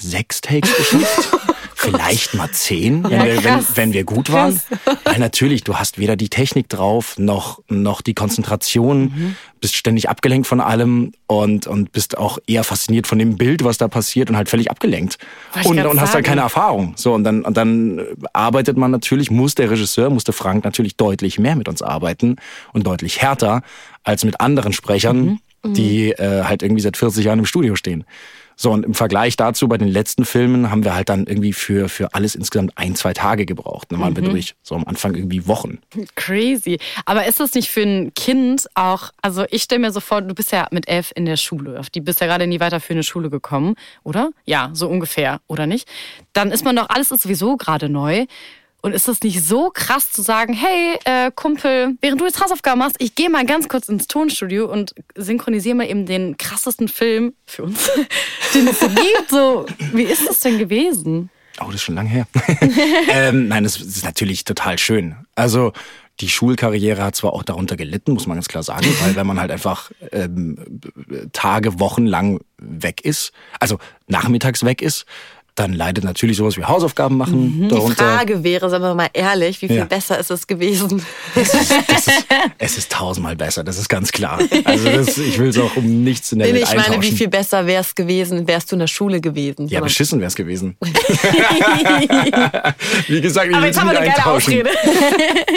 sechs 0.00 0.40
Takes 0.40 0.74
geschafft. 0.76 1.30
Vielleicht 1.80 2.34
mal 2.34 2.50
zehn, 2.50 3.04
wenn, 3.04 3.10
Ja, 3.12 3.24
wir, 3.24 3.36
wenn, 3.36 3.42
krass. 3.54 3.66
wenn 3.76 3.92
wir 3.92 4.02
gut 4.02 4.32
waren. 4.32 4.60
Weil 5.04 5.20
natürlich, 5.20 5.62
du 5.62 5.76
hast 5.76 5.96
weder 5.98 6.16
die 6.16 6.28
Technik 6.28 6.68
drauf, 6.68 7.16
noch, 7.18 7.62
noch 7.68 8.00
die 8.02 8.14
Konzentration, 8.14 9.02
Mhm. 9.04 9.36
bist 9.60 9.76
ständig 9.76 10.08
abgelenkt 10.08 10.48
von 10.48 10.60
allem 10.60 11.12
und, 11.28 11.68
und 11.68 11.92
bist 11.92 12.18
auch 12.18 12.38
eher 12.48 12.64
fasziniert 12.64 13.06
von 13.06 13.18
dem 13.20 13.36
Bild, 13.36 13.62
was 13.62 13.78
da 13.78 13.86
passiert 13.86 14.28
und 14.28 14.36
halt 14.36 14.48
völlig 14.48 14.70
abgelenkt. 14.72 15.18
Und, 15.64 15.78
und 15.78 16.00
hast 16.00 16.08
sagen. 16.08 16.14
halt 16.14 16.26
keine 16.26 16.40
Erfahrung. 16.40 16.94
So, 16.96 17.14
und 17.14 17.22
dann, 17.22 17.42
und 17.42 17.56
dann 17.56 18.00
arbeitet 18.32 18.76
man 18.76 18.90
natürlich, 18.90 19.30
muss 19.30 19.54
der 19.54 19.70
Regisseur, 19.70 20.10
musste 20.10 20.32
Frank 20.32 20.64
natürlich 20.64 20.96
deutlich 20.96 21.38
mehr 21.38 21.54
mit 21.54 21.68
uns 21.68 21.80
arbeiten 21.80 22.36
und 22.72 22.86
deutlich 22.88 23.22
härter 23.22 23.62
als 24.02 24.24
mit 24.24 24.40
anderen 24.40 24.72
Sprechern, 24.72 25.38
Mhm. 25.64 25.74
die 25.74 26.10
äh, 26.12 26.42
halt 26.44 26.62
irgendwie 26.62 26.82
seit 26.82 26.96
40 26.96 27.24
Jahren 27.24 27.38
im 27.40 27.46
Studio 27.46 27.74
stehen. 27.76 28.04
So, 28.60 28.72
und 28.72 28.84
im 28.84 28.94
Vergleich 28.94 29.36
dazu, 29.36 29.68
bei 29.68 29.78
den 29.78 29.86
letzten 29.86 30.24
Filmen 30.24 30.68
haben 30.68 30.82
wir 30.82 30.92
halt 30.92 31.08
dann 31.08 31.28
irgendwie 31.28 31.52
für, 31.52 31.88
für 31.88 32.12
alles 32.14 32.34
insgesamt 32.34 32.72
ein, 32.74 32.96
zwei 32.96 33.12
Tage 33.12 33.46
gebraucht. 33.46 33.92
Dann 33.92 34.00
waren 34.00 34.16
wir 34.16 34.22
durch, 34.24 34.56
so 34.64 34.74
am 34.74 34.82
Anfang 34.84 35.14
irgendwie 35.14 35.46
Wochen. 35.46 35.78
Crazy. 36.16 36.80
Aber 37.06 37.26
ist 37.26 37.38
das 37.38 37.54
nicht 37.54 37.70
für 37.70 37.82
ein 37.82 38.12
Kind 38.14 38.66
auch, 38.74 39.12
also 39.22 39.44
ich 39.50 39.62
stelle 39.62 39.80
mir 39.80 39.92
so 39.92 40.00
vor, 40.00 40.22
du 40.22 40.34
bist 40.34 40.50
ja 40.50 40.66
mit 40.72 40.88
elf 40.88 41.12
in 41.14 41.24
der 41.24 41.36
Schule. 41.36 41.78
Auf 41.78 41.88
die 41.88 42.00
bist 42.00 42.20
ja 42.20 42.26
gerade 42.26 42.42
in 42.42 42.50
die 42.50 42.58
weiterführende 42.58 43.04
Schule 43.04 43.30
gekommen, 43.30 43.76
oder? 44.02 44.30
Ja, 44.44 44.70
so 44.72 44.88
ungefähr, 44.88 45.40
oder 45.46 45.68
nicht? 45.68 45.88
Dann 46.32 46.50
ist 46.50 46.64
man 46.64 46.74
doch, 46.74 46.88
alles 46.88 47.12
ist 47.12 47.22
sowieso 47.22 47.56
gerade 47.56 47.88
neu. 47.88 48.26
Und 48.80 48.92
ist 48.92 49.08
das 49.08 49.20
nicht 49.22 49.42
so 49.42 49.70
krass 49.70 50.12
zu 50.12 50.22
sagen, 50.22 50.52
hey, 50.52 50.98
äh, 51.04 51.32
Kumpel, 51.34 51.96
während 52.00 52.20
du 52.20 52.26
jetzt 52.26 52.40
Hausaufgaben 52.40 52.78
machst, 52.78 52.96
ich 53.00 53.16
gehe 53.16 53.28
mal 53.28 53.44
ganz 53.44 53.68
kurz 53.68 53.88
ins 53.88 54.06
Tonstudio 54.06 54.70
und 54.70 54.94
synchronisiere 55.16 55.74
mal 55.74 55.88
eben 55.88 56.06
den 56.06 56.36
krassesten 56.36 56.86
Film 56.86 57.34
für 57.44 57.64
uns, 57.64 57.90
den 58.54 58.68
es 58.68 58.78
gibt. 58.80 59.30
So, 59.30 59.66
wie 59.92 60.04
ist 60.04 60.28
das 60.28 60.40
denn 60.40 60.58
gewesen? 60.58 61.30
Oh, 61.60 61.66
das 61.66 61.76
ist 61.76 61.82
schon 61.82 61.96
lange 61.96 62.08
her. 62.08 62.26
ähm, 63.10 63.48
nein, 63.48 63.64
das 63.64 63.80
ist 63.80 64.04
natürlich 64.04 64.44
total 64.44 64.78
schön. 64.78 65.16
Also 65.34 65.72
die 66.20 66.28
Schulkarriere 66.28 67.02
hat 67.02 67.16
zwar 67.16 67.32
auch 67.32 67.42
darunter 67.42 67.76
gelitten, 67.76 68.12
muss 68.12 68.26
man 68.26 68.36
ganz 68.36 68.48
klar 68.48 68.62
sagen, 68.62 68.86
weil 69.02 69.16
wenn 69.16 69.26
man 69.26 69.40
halt 69.40 69.50
einfach 69.50 69.90
ähm, 70.12 70.80
Tage, 71.32 71.78
Wochen 71.78 72.06
lang 72.06 72.40
weg 72.58 73.04
ist, 73.04 73.32
also 73.60 73.78
nachmittags 74.06 74.64
weg 74.64 74.82
ist, 74.82 75.04
dann 75.58 75.72
leidet 75.72 76.04
natürlich 76.04 76.36
sowas 76.36 76.56
wie 76.56 76.64
Hausaufgaben 76.64 77.16
machen 77.16 77.62
Die 77.62 77.68
darunter. 77.68 78.04
Frage 78.16 78.44
wäre, 78.44 78.70
sagen 78.70 78.84
wir 78.84 78.94
mal 78.94 79.08
ehrlich, 79.12 79.60
wie 79.62 79.68
viel 79.68 79.76
Ja. 79.78 79.84
besser 79.84 80.18
ist 80.18 80.30
es 80.30 80.46
gewesen? 80.46 81.04
Das 81.34 81.52
ist, 81.54 81.72
es 82.58 82.78
ist 82.78 82.92
tausendmal 82.92 83.34
besser, 83.36 83.64
das 83.64 83.78
ist 83.78 83.88
ganz 83.88 84.12
klar. 84.12 84.38
Also 84.64 84.84
das, 84.90 85.18
ich 85.18 85.38
will 85.38 85.48
es 85.48 85.58
auch 85.58 85.74
um 85.76 86.04
nichts 86.04 86.32
in 86.32 86.38
der 86.40 86.52
Welt 86.52 86.62
ich 86.68 86.76
meine, 86.76 87.02
wie 87.02 87.12
viel 87.12 87.28
besser 87.28 87.66
wäre 87.66 87.80
es 87.82 87.94
gewesen, 87.94 88.46
wärst 88.46 88.70
du 88.70 88.76
in 88.76 88.80
der 88.80 88.86
Schule 88.86 89.20
gewesen? 89.20 89.66
ja, 89.68 89.80
beschissen 89.80 90.20
wäre 90.20 90.28
es 90.28 90.36
gewesen. 90.36 90.76
Wie 93.08 93.20
gesagt, 93.20 93.50
ich 93.50 93.56
will 93.56 93.64
jetzt 93.64 93.76
es 93.76 93.80
haben 93.82 93.90
wir 93.90 94.00
nicht 94.00 94.16
eintauschen. 94.16 94.52
Ausrede. 94.54 94.70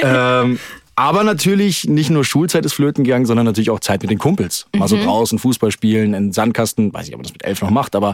Ähm, 0.03 0.59
aber 1.01 1.23
natürlich 1.23 1.85
nicht 1.85 2.11
nur 2.11 2.23
Schulzeit 2.23 2.63
ist 2.63 2.73
flöten 2.73 3.03
gegangen, 3.03 3.25
sondern 3.25 3.45
natürlich 3.47 3.71
auch 3.71 3.79
Zeit 3.79 4.01
mit 4.03 4.11
den 4.11 4.19
Kumpels. 4.19 4.67
Mal 4.75 4.85
Mhm. 4.85 4.87
so 4.89 4.97
draußen 4.97 5.39
Fußball 5.39 5.71
spielen, 5.71 6.13
in 6.13 6.31
Sandkasten, 6.31 6.93
weiß 6.93 7.07
ich, 7.07 7.13
ob 7.15 7.19
man 7.19 7.23
das 7.23 7.33
mit 7.33 7.43
elf 7.43 7.61
noch 7.61 7.71
macht, 7.71 7.95
aber, 7.95 8.13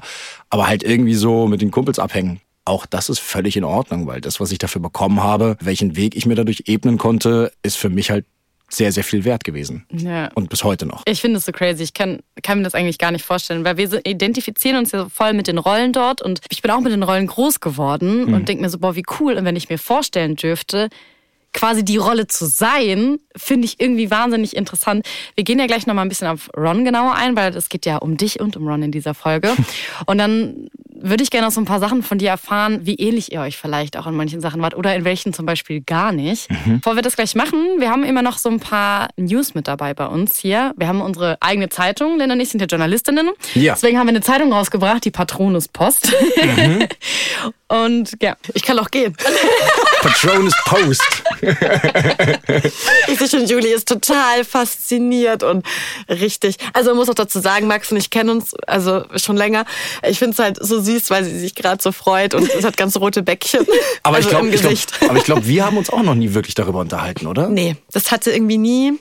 aber 0.49 0.67
halt 0.67 0.83
irgendwie 0.83 1.15
so 1.15 1.47
mit 1.47 1.61
den 1.61 1.69
Kumpels 1.71 1.99
abhängen. 1.99 2.39
Auch 2.63 2.85
das 2.85 3.09
ist 3.09 3.19
völlig 3.19 3.57
in 3.57 3.65
Ordnung, 3.65 4.07
weil 4.07 4.21
das, 4.21 4.39
was 4.39 4.51
ich 4.53 4.57
dafür 4.57 4.81
bekommen 4.81 5.21
habe, 5.21 5.57
welchen 5.61 5.95
Weg 5.97 6.15
ich 6.15 6.25
mir 6.25 6.35
dadurch 6.35 6.63
ebnen 6.67 6.97
konnte, 6.97 7.51
ist 7.61 7.77
für 7.77 7.89
mich 7.89 8.09
halt 8.09 8.25
sehr, 8.69 8.91
sehr 8.91 9.03
viel 9.03 9.23
wert 9.25 9.43
gewesen. 9.43 9.85
Ja. 9.91 10.29
Und 10.35 10.49
bis 10.49 10.63
heute 10.63 10.85
noch. 10.85 11.03
Ich 11.05 11.21
finde 11.21 11.37
es 11.37 11.45
so 11.45 11.51
crazy. 11.53 11.83
Ich 11.83 11.93
kann, 11.93 12.19
kann 12.43 12.57
mir 12.57 12.63
das 12.65 12.73
eigentlich 12.73 12.97
gar 12.97 13.11
nicht 13.11 13.23
vorstellen, 13.23 13.63
weil 13.63 13.77
wir 13.77 14.05
identifizieren 14.05 14.77
uns 14.77 14.91
ja 14.91 15.07
voll 15.07 15.33
mit 15.33 15.47
den 15.47 15.57
Rollen 15.57 15.93
dort 15.93 16.21
und 16.21 16.41
ich 16.49 16.61
bin 16.61 16.71
auch 16.71 16.81
mit 16.81 16.91
den 16.91 17.03
Rollen 17.03 17.27
groß 17.27 17.59
geworden 17.61 18.33
und 18.33 18.47
denke 18.49 18.61
mir 18.63 18.69
so, 18.69 18.79
boah, 18.79 18.95
wie 18.95 19.05
cool. 19.19 19.35
Und 19.35 19.45
wenn 19.45 19.55
ich 19.55 19.69
mir 19.69 19.77
vorstellen 19.77 20.35
dürfte, 20.35 20.89
quasi 21.57 21.83
die 21.83 21.97
Rolle 21.97 22.27
zu 22.27 22.45
sein, 22.45 23.17
finde 23.35 23.65
ich 23.65 23.79
irgendwie 23.79 24.11
wahnsinnig 24.11 24.55
interessant. 24.55 25.07
Wir 25.33 25.43
gehen 25.43 25.57
ja 25.57 25.65
gleich 25.65 25.87
nochmal 25.87 26.05
ein 26.05 26.09
bisschen 26.09 26.27
auf 26.27 26.51
Ron 26.55 26.85
genauer 26.85 27.15
ein, 27.15 27.35
weil 27.35 27.55
es 27.55 27.69
geht 27.69 27.87
ja 27.87 27.97
um 27.97 28.15
dich 28.15 28.39
und 28.39 28.55
um 28.55 28.67
Ron 28.67 28.83
in 28.83 28.91
dieser 28.91 29.15
Folge. 29.15 29.51
Und 30.05 30.19
dann 30.19 30.69
würde 30.99 31.23
ich 31.23 31.29
gerne 31.29 31.47
noch 31.47 31.53
so 31.53 31.61
ein 31.61 31.65
paar 31.65 31.79
Sachen 31.79 32.01
von 32.03 32.17
dir 32.17 32.29
erfahren, 32.29 32.81
wie 32.83 32.95
ähnlich 32.95 33.31
ihr 33.31 33.41
euch 33.41 33.57
vielleicht 33.57 33.97
auch 33.97 34.07
in 34.07 34.15
manchen 34.15 34.41
Sachen 34.41 34.61
wart 34.61 34.75
oder 34.75 34.95
in 34.95 35.03
welchen 35.03 35.33
zum 35.33 35.45
Beispiel 35.45 35.81
gar 35.81 36.11
nicht. 36.11 36.47
Bevor 36.65 36.95
wir 36.95 37.01
das 37.03 37.15
gleich 37.15 37.35
machen, 37.35 37.59
wir 37.79 37.89
haben 37.91 38.03
immer 38.03 38.21
noch 38.21 38.37
so 38.37 38.49
ein 38.49 38.59
paar 38.59 39.09
News 39.15 39.53
mit 39.53 39.67
dabei 39.67 39.93
bei 39.93 40.07
uns 40.07 40.37
hier. 40.37 40.73
Wir 40.77 40.87
haben 40.87 41.01
unsere 41.01 41.37
eigene 41.39 41.69
Zeitung, 41.69 42.17
Lena 42.17 42.33
und 42.33 42.39
ich 42.39 42.49
sind 42.49 42.61
ja 42.61 42.67
Journalistinnen. 42.67 43.29
Ja. 43.53 43.73
Deswegen 43.73 43.99
haben 43.99 44.07
wir 44.07 44.11
eine 44.11 44.21
Zeitung 44.21 44.51
rausgebracht, 44.51 45.05
die 45.05 45.11
Patronus 45.11 45.67
Post. 45.67 46.13
und 47.67 48.11
ja, 48.21 48.35
Ich 48.53 48.63
kann 48.63 48.79
auch 48.79 48.89
gehen. 48.89 49.15
Patronus 50.01 50.53
Post. 50.65 51.23
Ich 53.07 53.19
sehe 53.19 53.29
schon, 53.29 53.45
Julie 53.45 53.73
ist 53.73 53.87
total 53.87 54.43
fasziniert 54.43 55.43
und 55.43 55.65
richtig. 56.09 56.57
Also 56.73 56.89
man 56.89 56.97
muss 56.97 57.09
auch 57.09 57.15
dazu 57.15 57.39
sagen, 57.39 57.67
Max 57.67 57.91
und 57.91 57.97
ich 57.97 58.09
kennen 58.09 58.29
uns 58.29 58.53
also 58.65 59.05
schon 59.15 59.37
länger. 59.37 59.65
Ich 60.07 60.19
finde 60.19 60.33
es 60.33 60.39
halt 60.39 60.57
so 60.59 60.81
süß, 60.81 61.09
weil 61.09 61.23
sie 61.23 61.39
sich 61.39 61.55
gerade 61.55 61.81
so 61.81 61.91
freut 61.91 62.33
und 62.33 62.49
es 62.53 62.65
hat 62.65 62.75
ganz 62.75 62.97
rote 62.97 63.23
Bäckchen. 63.23 63.65
Aber 64.03 64.17
also 64.17 64.27
ich 64.27 64.35
glaube, 64.35 64.49
glaub, 64.49 65.09
aber 65.09 65.39
ich 65.39 65.47
wir 65.47 65.65
haben 65.65 65.77
uns 65.77 65.89
auch 65.89 66.03
noch 66.03 66.15
nie 66.15 66.33
wirklich 66.33 66.55
darüber 66.55 66.79
unterhalten, 66.79 67.27
oder? 67.27 67.49
Nee, 67.49 67.75
das 67.91 68.11
hatte 68.11 68.31
irgendwie 68.31 68.57
nie. 68.57 68.93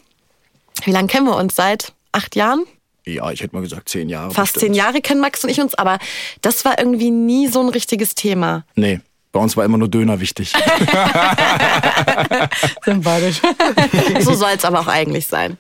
Wie 0.85 0.91
lange 0.91 1.09
kennen 1.09 1.26
wir 1.26 1.37
uns? 1.37 1.55
Seit 1.57 1.93
acht 2.12 2.37
Jahren? 2.37 2.65
Ja, 3.07 3.31
ich 3.31 3.41
hätte 3.41 3.55
mal 3.55 3.62
gesagt 3.62 3.88
zehn 3.88 4.09
Jahre. 4.09 4.33
Fast 4.33 4.55
bestimmt. 4.55 4.75
zehn 4.75 4.75
Jahre 4.75 5.00
kennen 5.00 5.21
Max 5.21 5.45
und 5.45 5.50
ich 5.50 5.61
uns, 5.61 5.75
aber 5.75 5.99
das 6.43 6.65
war 6.65 6.79
irgendwie 6.79 7.11
nie 7.11 7.47
so 7.49 7.61
ein 7.61 7.69
richtiges 7.69 8.15
Thema. 8.15 8.65
Nee, 8.75 9.00
bei 9.37 9.43
uns 9.43 9.55
war 9.55 9.66
immer 9.66 9.76
nur 9.76 9.88
Döner 9.88 10.19
wichtig. 10.19 10.55
sympathisch. 12.85 13.43
So 14.21 14.33
soll 14.33 14.52
es 14.57 14.64
aber 14.64 14.81
auch 14.81 14.87
eigentlich 14.87 15.26
sein. 15.26 15.59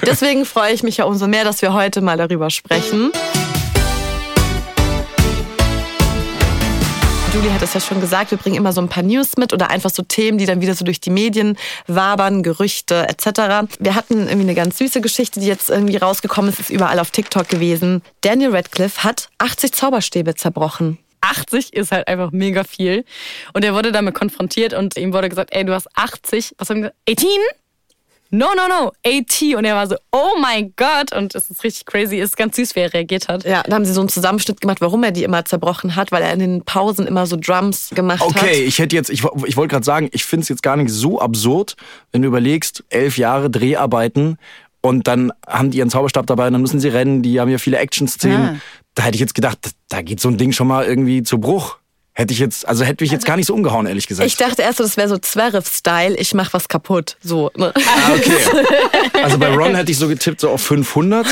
Deswegen 0.00 0.46
freue 0.46 0.72
ich 0.72 0.82
mich 0.82 0.96
ja 0.96 1.04
umso 1.04 1.26
mehr, 1.26 1.44
dass 1.44 1.60
wir 1.60 1.74
heute 1.74 2.00
mal 2.00 2.16
darüber 2.16 2.48
sprechen. 2.48 3.12
Julie 7.34 7.52
hat 7.52 7.60
es 7.60 7.74
ja 7.74 7.80
schon 7.80 8.00
gesagt, 8.00 8.30
wir 8.30 8.38
bringen 8.38 8.56
immer 8.56 8.72
so 8.72 8.80
ein 8.80 8.88
paar 8.88 9.02
News 9.02 9.36
mit 9.36 9.52
oder 9.52 9.68
einfach 9.68 9.90
so 9.90 10.02
Themen, 10.02 10.38
die 10.38 10.46
dann 10.46 10.62
wieder 10.62 10.74
so 10.74 10.86
durch 10.86 11.00
die 11.00 11.10
Medien 11.10 11.58
wabern, 11.86 12.42
Gerüchte 12.42 13.06
etc. 13.08 13.76
Wir 13.78 13.94
hatten 13.94 14.20
irgendwie 14.20 14.40
eine 14.40 14.54
ganz 14.54 14.78
süße 14.78 15.02
Geschichte, 15.02 15.40
die 15.40 15.46
jetzt 15.46 15.68
irgendwie 15.68 15.98
rausgekommen 15.98 16.50
ist, 16.50 16.60
ist 16.60 16.70
überall 16.70 16.98
auf 16.98 17.10
TikTok 17.10 17.48
gewesen. 17.48 18.00
Daniel 18.22 18.56
Radcliffe 18.56 19.04
hat 19.04 19.28
80 19.38 19.72
Zauberstäbe 19.72 20.34
zerbrochen. 20.34 20.98
80 21.20 21.72
ist 21.72 21.92
halt 21.92 22.08
einfach 22.08 22.32
mega 22.32 22.64
viel. 22.64 23.04
Und 23.52 23.64
er 23.64 23.74
wurde 23.74 23.92
damit 23.92 24.14
konfrontiert 24.14 24.74
und 24.74 24.96
ihm 24.96 25.12
wurde 25.12 25.28
gesagt, 25.28 25.50
ey, 25.52 25.64
du 25.64 25.72
hast 25.74 25.88
80, 25.96 26.54
was 26.58 26.70
haben 26.70 26.82
wir 26.82 26.90
gesagt? 26.90 27.20
18? 27.20 27.28
No, 28.30 28.46
no, 28.56 28.62
no, 28.68 28.92
80. 29.06 29.56
Und 29.56 29.64
er 29.64 29.76
war 29.76 29.86
so, 29.86 29.96
oh 30.10 30.32
mein 30.40 30.74
Gott. 30.76 31.12
Und 31.16 31.34
es 31.34 31.48
ist 31.48 31.62
richtig 31.62 31.86
crazy. 31.86 32.18
Es 32.18 32.30
ist 32.30 32.36
ganz 32.36 32.56
süß, 32.56 32.74
wie 32.74 32.80
er 32.80 32.92
reagiert 32.92 33.28
hat. 33.28 33.44
Ja, 33.44 33.62
dann 33.62 33.74
haben 33.74 33.84
sie 33.84 33.92
so 33.92 34.00
einen 34.00 34.08
Zusammenschnitt 34.08 34.60
gemacht, 34.60 34.80
warum 34.80 35.04
er 35.04 35.12
die 35.12 35.22
immer 35.22 35.44
zerbrochen 35.44 35.94
hat, 35.94 36.10
weil 36.10 36.22
er 36.22 36.32
in 36.32 36.40
den 36.40 36.64
Pausen 36.64 37.06
immer 37.06 37.26
so 37.26 37.36
Drums 37.36 37.90
gemacht 37.94 38.20
hat. 38.20 38.28
Okay, 38.28 38.64
ich 38.64 38.78
hätte 38.78 38.96
jetzt, 38.96 39.10
ich, 39.10 39.22
ich 39.46 39.56
wollte 39.56 39.72
gerade 39.72 39.84
sagen, 39.84 40.08
ich 40.12 40.24
finde 40.24 40.42
es 40.42 40.48
jetzt 40.48 40.62
gar 40.62 40.76
nicht 40.76 40.90
so 40.90 41.20
absurd, 41.20 41.76
wenn 42.10 42.22
du 42.22 42.28
überlegst, 42.28 42.84
elf 42.88 43.16
Jahre 43.16 43.48
Dreharbeiten 43.48 44.38
und 44.80 45.06
dann 45.06 45.32
haben 45.46 45.70
die 45.70 45.78
ihren 45.78 45.90
Zauberstab 45.90 46.26
dabei 46.26 46.48
und 46.48 46.54
dann 46.54 46.62
müssen 46.62 46.80
sie 46.80 46.88
rennen, 46.88 47.22
die 47.22 47.40
haben 47.40 47.50
ja 47.50 47.58
viele 47.58 47.78
Action-Szenen. 47.78 48.54
Ja. 48.54 48.56
Da 48.96 49.04
hätte 49.04 49.14
ich 49.14 49.20
jetzt 49.20 49.34
gedacht, 49.36 49.58
da- 49.88 50.02
geht 50.02 50.18
so 50.20 50.28
ein 50.28 50.38
Ding 50.38 50.50
schon 50.52 50.66
mal 50.66 50.84
irgendwie 50.84 51.22
zu 51.22 51.38
Bruch. 51.38 51.76
Hätte 52.14 52.32
ich 52.32 52.38
jetzt, 52.40 52.66
also 52.66 52.82
hätte 52.82 53.04
mich 53.04 53.10
jetzt 53.12 53.26
gar 53.26 53.36
nicht 53.36 53.44
so 53.44 53.52
umgehauen, 53.52 53.84
ehrlich 53.86 54.06
gesagt. 54.06 54.26
Ich 54.26 54.36
dachte 54.36 54.62
erst, 54.62 54.78
so, 54.78 54.84
das 54.84 54.96
wäre 54.96 55.08
so 55.10 55.18
Zverev-Style, 55.18 56.16
ich 56.16 56.32
mach 56.32 56.50
was 56.54 56.66
kaputt. 56.66 57.18
So. 57.22 57.50
Ne? 57.56 57.74
Ah, 57.76 58.12
okay. 58.14 59.20
Also 59.22 59.36
bei 59.38 59.48
Ron 59.54 59.74
hätte 59.74 59.92
ich 59.92 59.98
so 59.98 60.08
getippt, 60.08 60.40
so 60.40 60.48
auf 60.48 60.62
500. 60.62 61.26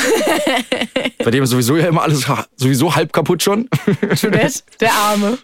Bei 1.23 1.31
dem 1.31 1.43
ist 1.43 1.49
sowieso 1.49 1.75
ja 1.75 1.87
immer 1.87 2.03
alles 2.03 2.27
sowieso 2.55 2.95
halb 2.95 3.11
kaputt 3.13 3.41
schon. 3.41 3.67
Juliette, 4.15 4.61
der 4.79 4.93
Arme. 4.93 5.39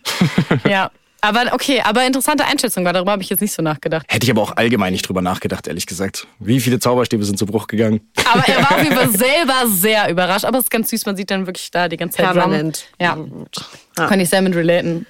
Ja. 0.70 0.92
Aber 1.22 1.54
okay, 1.54 1.82
aber 1.84 2.06
interessante 2.06 2.46
Einschätzung 2.46 2.84
war, 2.84 2.94
darüber 2.94 3.12
habe 3.12 3.22
ich 3.22 3.30
jetzt 3.30 3.42
nicht 3.42 3.54
so 3.54 3.62
nachgedacht. 3.62 4.08
Hätte 4.10 4.26
ich 4.26 4.32
aber 4.32 4.42
auch 4.42 4.58
allgemein 4.58 4.92
nicht 4.92 5.08
drüber 5.08 5.22
nachgedacht, 5.22 5.68
ehrlich 5.68 5.86
gesagt. 5.86 6.26
Wie 6.40 6.60
viele 6.60 6.80
Zauberstäbe 6.80 7.24
sind 7.24 7.38
zu 7.38 7.46
Bruch 7.46 7.68
gegangen? 7.68 8.02
Aber 8.32 8.44
er 8.48 8.58
war 8.58 8.72
auf 8.72 8.84
jeden 8.84 8.96
Fall 8.96 9.10
selber 9.16 9.68
sehr 9.68 10.10
überrascht. 10.10 10.46
Aber 10.46 10.58
es 10.58 10.66
ist 10.66 10.72
ganz 10.72 10.90
süß, 10.90 11.06
man 11.06 11.16
sieht 11.16 11.30
dann 11.30 11.46
wirklich 11.46 11.70
da 11.70 11.88
die 11.88 11.98
ganze 11.98 12.18
Zeit 12.18 12.26
Permanent. 12.32 12.88
Drum. 12.98 13.46
Ja. 13.98 14.08
Kann 14.08 14.20
ich 14.20 14.30
sehr 14.30 14.42
mit 14.42 14.56
relaten. 14.56 15.06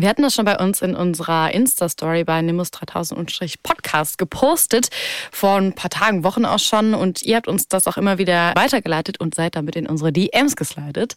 Wir 0.00 0.08
hatten 0.08 0.22
das 0.22 0.34
schon 0.34 0.44
bei 0.44 0.58
uns 0.58 0.82
in 0.82 0.94
unserer 0.94 1.52
Insta-Story 1.54 2.24
bei 2.24 2.42
Nimbus 2.42 2.68
3000-Podcast 2.68 4.18
gepostet, 4.18 4.88
vor 5.32 5.56
ein 5.56 5.74
paar 5.74 5.90
Tagen, 5.90 6.22
Wochen 6.22 6.44
auch 6.44 6.58
schon. 6.58 6.92
Und 6.92 7.22
ihr 7.22 7.36
habt 7.36 7.48
uns 7.48 7.68
das 7.68 7.86
auch 7.86 7.96
immer 7.96 8.18
wieder 8.18 8.52
weitergeleitet 8.54 9.20
und 9.20 9.34
seid 9.34 9.56
damit 9.56 9.76
in 9.76 9.86
unsere 9.86 10.12
DMs 10.12 10.56
geslidet. 10.56 11.14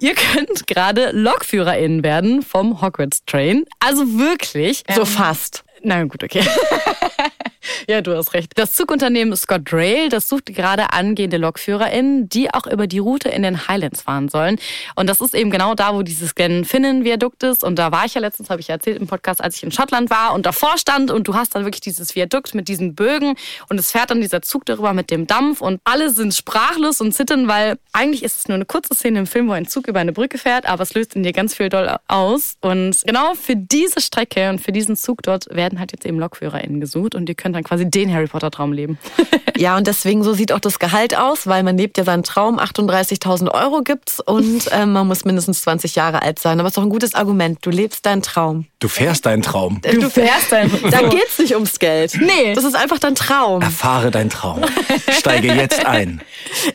ihr 0.00 0.14
könnt 0.14 0.66
gerade 0.66 1.10
LokführerInnen 1.12 2.02
werden 2.02 2.42
vom 2.42 2.82
Hogwarts 2.82 3.24
Train. 3.26 3.64
Also 3.80 4.18
wirklich. 4.18 4.84
So 4.94 5.02
ähm, 5.02 5.06
fast. 5.06 5.64
Na 5.84 6.04
gut, 6.04 6.24
okay. 6.24 6.42
ja, 7.88 8.00
du 8.00 8.16
hast 8.16 8.34
recht. 8.34 8.52
Das 8.56 8.72
Zugunternehmen 8.72 9.36
Scott 9.36 9.72
Rail, 9.72 10.08
das 10.08 10.28
sucht 10.28 10.46
gerade 10.46 10.92
angehende 10.92 11.36
LokführerInnen, 11.36 12.28
die 12.28 12.52
auch 12.52 12.66
über 12.66 12.86
die 12.86 12.98
Route 12.98 13.28
in 13.28 13.42
den 13.42 13.68
Highlands 13.68 14.02
fahren 14.02 14.28
sollen. 14.28 14.58
Und 14.94 15.08
das 15.08 15.20
ist 15.20 15.34
eben 15.34 15.50
genau 15.50 15.74
da, 15.74 15.94
wo 15.94 16.02
dieses 16.02 16.34
Glenfinnan-Viadukt 16.34 17.42
ist. 17.42 17.64
Und 17.64 17.78
da 17.78 17.92
war 17.92 18.04
ich 18.04 18.14
ja 18.14 18.20
letztens, 18.20 18.50
habe 18.50 18.60
ich 18.60 18.68
ja 18.68 18.74
erzählt 18.74 18.98
im 18.98 19.06
Podcast, 19.06 19.42
als 19.42 19.56
ich 19.56 19.62
in 19.62 19.72
Schottland 19.72 20.10
war 20.10 20.34
und 20.34 20.46
davor 20.46 20.78
stand 20.78 21.10
und 21.10 21.28
du 21.28 21.34
hast 21.34 21.54
dann 21.54 21.64
wirklich 21.64 21.80
dieses 21.80 22.14
Viadukt 22.14 22.54
mit 22.54 22.68
diesen 22.68 22.94
Bögen 22.94 23.34
und 23.68 23.78
es 23.78 23.90
fährt 23.90 24.10
dann 24.10 24.20
dieser 24.20 24.42
Zug 24.42 24.64
darüber 24.64 24.92
mit 24.92 25.10
dem 25.10 25.26
Dampf 25.26 25.60
und 25.60 25.80
alle 25.84 26.10
sind 26.10 26.34
sprachlos 26.34 27.00
und 27.00 27.12
zittern, 27.12 27.48
weil 27.48 27.78
eigentlich 27.92 28.22
ist 28.22 28.38
es 28.38 28.48
nur 28.48 28.56
eine 28.56 28.64
kurze 28.64 28.94
Szene 28.94 29.20
im 29.20 29.26
Film, 29.26 29.48
wo 29.48 29.52
ein 29.52 29.66
Zug 29.66 29.88
über 29.88 30.00
eine 30.00 30.12
Brücke 30.12 30.38
fährt, 30.38 30.66
aber 30.66 30.82
es 30.82 30.94
löst 30.94 31.14
in 31.14 31.22
dir 31.22 31.32
ganz 31.32 31.54
viel 31.54 31.68
doll 31.68 31.96
aus. 32.08 32.56
Und 32.60 33.02
genau 33.04 33.34
für 33.34 33.56
diese 33.56 34.00
Strecke 34.00 34.50
und 34.50 34.60
für 34.60 34.72
diesen 34.72 34.96
Zug 34.96 35.22
dort 35.22 35.46
werden 35.54 35.73
werden 35.74 35.80
halt 35.80 35.92
jetzt 35.92 36.06
eben 36.06 36.18
LokführerInnen 36.18 36.80
gesucht 36.80 37.14
und 37.14 37.26
die 37.26 37.34
können 37.34 37.54
dann 37.54 37.64
quasi 37.64 37.88
den 37.88 38.12
Harry 38.12 38.26
Potter 38.26 38.50
Traum 38.50 38.72
leben. 38.72 38.98
Ja, 39.56 39.76
und 39.76 39.86
deswegen 39.86 40.24
so 40.24 40.34
sieht 40.34 40.50
auch 40.50 40.58
das 40.58 40.80
Gehalt 40.80 41.16
aus, 41.16 41.46
weil 41.46 41.62
man 41.62 41.78
lebt 41.78 41.96
ja 41.96 42.02
seinen 42.02 42.24
Traum, 42.24 42.58
38.000 42.58 43.52
Euro 43.52 43.82
gibt's 43.82 44.18
und 44.18 44.66
äh, 44.72 44.84
man 44.84 45.06
muss 45.06 45.24
mindestens 45.24 45.60
20 45.60 45.94
Jahre 45.94 46.22
alt 46.22 46.40
sein. 46.40 46.58
Aber 46.58 46.66
es 46.66 46.72
ist 46.72 46.78
doch 46.78 46.82
ein 46.82 46.88
gutes 46.88 47.14
Argument. 47.14 47.58
Du 47.62 47.70
lebst 47.70 48.04
deinen 48.04 48.22
Traum. 48.22 48.66
Du 48.80 48.88
fährst 48.88 49.26
deinen 49.26 49.42
Traum. 49.42 49.80
Du 49.80 50.10
fährst 50.10 50.50
dann. 50.50 50.72
Da 50.90 51.02
geht's 51.02 51.38
nicht 51.38 51.54
ums 51.54 51.78
Geld. 51.78 52.18
Nee. 52.20 52.52
Das 52.54 52.64
ist 52.64 52.74
einfach 52.74 52.98
dein 52.98 53.14
Traum. 53.14 53.62
Erfahre 53.62 54.10
deinen 54.10 54.30
Traum. 54.30 54.60
Steige 55.10 55.52
jetzt 55.54 55.86
ein. 55.86 56.20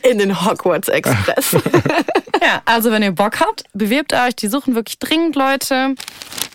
In 0.08 0.16
den 0.16 0.46
Hogwarts 0.46 0.88
Express. 0.88 1.56
Ja, 2.42 2.62
also 2.64 2.90
wenn 2.90 3.02
ihr 3.02 3.12
Bock 3.12 3.40
habt, 3.40 3.64
bewirbt 3.74 4.14
euch. 4.14 4.34
Die 4.36 4.48
suchen 4.48 4.74
wirklich 4.74 4.98
dringend 4.98 5.36
Leute. 5.36 5.94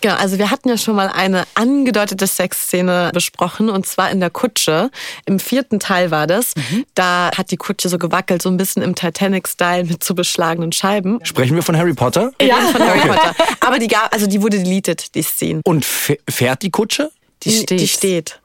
Genau, 0.00 0.14
also 0.16 0.38
wir 0.38 0.50
hatten 0.50 0.68
ja 0.68 0.76
schon 0.76 0.96
mal 0.96 1.08
eine 1.08 1.44
angedeutete 1.54 2.26
Sexszene 2.36 3.10
besprochen 3.12 3.68
und 3.68 3.86
zwar 3.86 4.10
in 4.10 4.20
der 4.20 4.30
Kutsche. 4.30 4.90
Im 5.24 5.38
vierten 5.38 5.80
Teil 5.80 6.10
war 6.10 6.26
das. 6.26 6.54
Da 6.94 7.30
hat 7.36 7.50
die 7.50 7.56
Kutsche 7.56 7.88
so 7.88 7.98
gewackelt, 7.98 8.42
so 8.42 8.48
ein 8.48 8.56
bisschen 8.56 8.82
im 8.82 8.94
Titanic-Style 8.94 9.84
mit 9.84 10.04
zu 10.04 10.14
beschlagenen 10.14 10.72
Scheiben. 10.72 11.18
Sprechen 11.24 11.54
wir 11.56 11.62
von 11.62 11.76
Harry 11.76 11.94
Potter? 11.94 12.32
Ja, 12.40 12.56
von 12.56 12.82
Harry 12.82 13.00
Potter. 13.00 13.34
Aber 13.60 13.78
die 13.78 13.88
gab, 13.88 14.12
also 14.12 14.26
die 14.26 14.40
wurde 14.42 14.58
deleted, 14.58 15.14
die 15.14 15.22
Szene. 15.22 15.60
Und 15.64 15.84
fährt 15.84 16.62
die 16.62 16.70
Kutsche? 16.70 17.10
Die 17.42 17.52
steht. 17.52 17.80
Die 17.80 17.88
steht. 17.88 18.40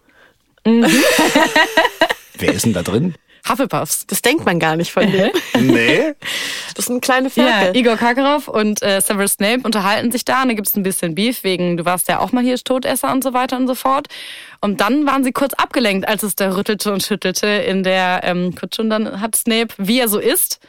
Wer 0.65 2.53
ist 2.53 2.65
denn 2.65 2.73
da 2.73 2.83
drin? 2.83 3.15
Hufflepuffs. 3.47 4.05
Das 4.07 4.21
denkt 4.21 4.45
man 4.45 4.59
gar 4.59 4.75
nicht 4.75 4.91
von 4.91 5.09
dir. 5.09 5.31
Nee. 5.59 6.13
Das 6.75 6.85
sind 6.85 7.01
kleine 7.01 7.29
Ja, 7.35 7.43
Ferkel. 7.43 7.75
Igor 7.77 7.95
Karkaroff 7.97 8.47
und 8.47 8.81
äh, 8.81 8.99
Severus 9.01 9.33
Snape 9.33 9.61
unterhalten 9.63 10.11
sich 10.11 10.25
da 10.25 10.41
und 10.41 10.49
da 10.49 10.53
gibt's 10.55 10.75
ein 10.75 10.83
bisschen 10.83 11.13
Beef 11.15 11.43
wegen, 11.43 11.77
du 11.77 11.85
warst 11.85 12.07
ja 12.07 12.19
auch 12.19 12.31
mal 12.31 12.43
hier 12.43 12.57
Todesser 12.57 13.11
und 13.11 13.23
so 13.23 13.33
weiter 13.33 13.57
und 13.57 13.67
so 13.67 13.75
fort. 13.75 14.07
Und 14.59 14.81
dann 14.81 15.05
waren 15.05 15.23
sie 15.23 15.31
kurz 15.31 15.53
abgelenkt, 15.53 16.07
als 16.07 16.23
es 16.23 16.35
da 16.35 16.55
rüttelte 16.55 16.91
und 16.93 17.03
schüttelte 17.03 17.47
in 17.47 17.83
der 17.83 18.21
ähm, 18.23 18.55
Kutsche 18.55 18.81
und 18.81 18.89
dann 18.89 19.21
hat 19.21 19.35
Snape, 19.35 19.73
wie 19.77 19.99
er 19.99 20.07
so 20.07 20.19
ist, 20.19 20.59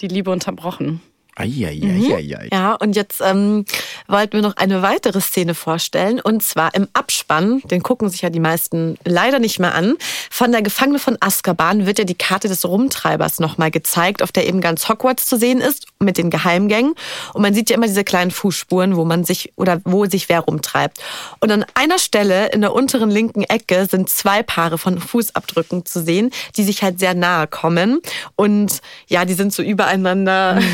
die 0.00 0.08
Liebe 0.08 0.30
unterbrochen. 0.30 1.00
Eieieiei. 1.38 2.48
Ja, 2.52 2.74
und 2.74 2.96
jetzt 2.96 3.20
ähm, 3.20 3.64
wollten 4.08 4.32
wir 4.32 4.42
noch 4.42 4.56
eine 4.56 4.82
weitere 4.82 5.20
Szene 5.20 5.54
vorstellen. 5.54 6.20
Und 6.20 6.42
zwar 6.42 6.74
im 6.74 6.88
Abspann, 6.94 7.60
den 7.64 7.82
gucken 7.82 8.08
sich 8.08 8.22
ja 8.22 8.30
die 8.30 8.40
meisten 8.40 8.98
leider 9.04 9.38
nicht 9.38 9.60
mehr 9.60 9.74
an. 9.74 9.94
Von 10.30 10.50
der 10.50 10.62
Gefangene 10.62 10.98
von 10.98 11.16
Azkaban 11.20 11.86
wird 11.86 11.98
ja 11.98 12.04
die 12.04 12.16
Karte 12.16 12.48
des 12.48 12.64
Rumtreibers 12.64 13.38
nochmal 13.38 13.70
gezeigt, 13.70 14.22
auf 14.22 14.32
der 14.32 14.48
eben 14.48 14.60
ganz 14.60 14.88
Hogwarts 14.88 15.26
zu 15.26 15.38
sehen 15.38 15.60
ist, 15.60 15.86
mit 16.00 16.18
den 16.18 16.30
Geheimgängen. 16.30 16.94
Und 17.34 17.42
man 17.42 17.54
sieht 17.54 17.70
ja 17.70 17.76
immer 17.76 17.86
diese 17.86 18.04
kleinen 18.04 18.32
Fußspuren, 18.32 18.96
wo 18.96 19.04
man 19.04 19.24
sich 19.24 19.52
oder 19.56 19.80
wo 19.84 20.06
sich 20.06 20.28
wer 20.28 20.40
rumtreibt. 20.40 20.98
Und 21.40 21.52
an 21.52 21.64
einer 21.74 21.98
Stelle 21.98 22.48
in 22.48 22.62
der 22.62 22.72
unteren 22.72 23.10
linken 23.10 23.44
Ecke 23.44 23.86
sind 23.88 24.10
zwei 24.10 24.42
Paare 24.42 24.78
von 24.78 24.98
Fußabdrücken 24.98 25.86
zu 25.86 26.02
sehen, 26.02 26.30
die 26.56 26.64
sich 26.64 26.82
halt 26.82 26.98
sehr 26.98 27.14
nahe 27.14 27.46
kommen. 27.46 28.00
Und 28.34 28.80
ja, 29.06 29.24
die 29.24 29.34
sind 29.34 29.52
so 29.52 29.62
übereinander. 29.62 30.60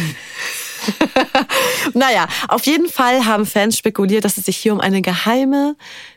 naja, 1.95 2.27
auf 2.49 2.67
jeden 2.67 2.89
Fall 2.89 3.25
haben 3.27 3.47
Fans 3.47 3.77
spekuliert, 3.79 4.25
dass 4.25 4.37
es 4.37 4.45
sich 4.47 4.57
hier 4.57 4.73
um 4.73 4.81
eine 4.81 5.03
geheime, 5.03 5.77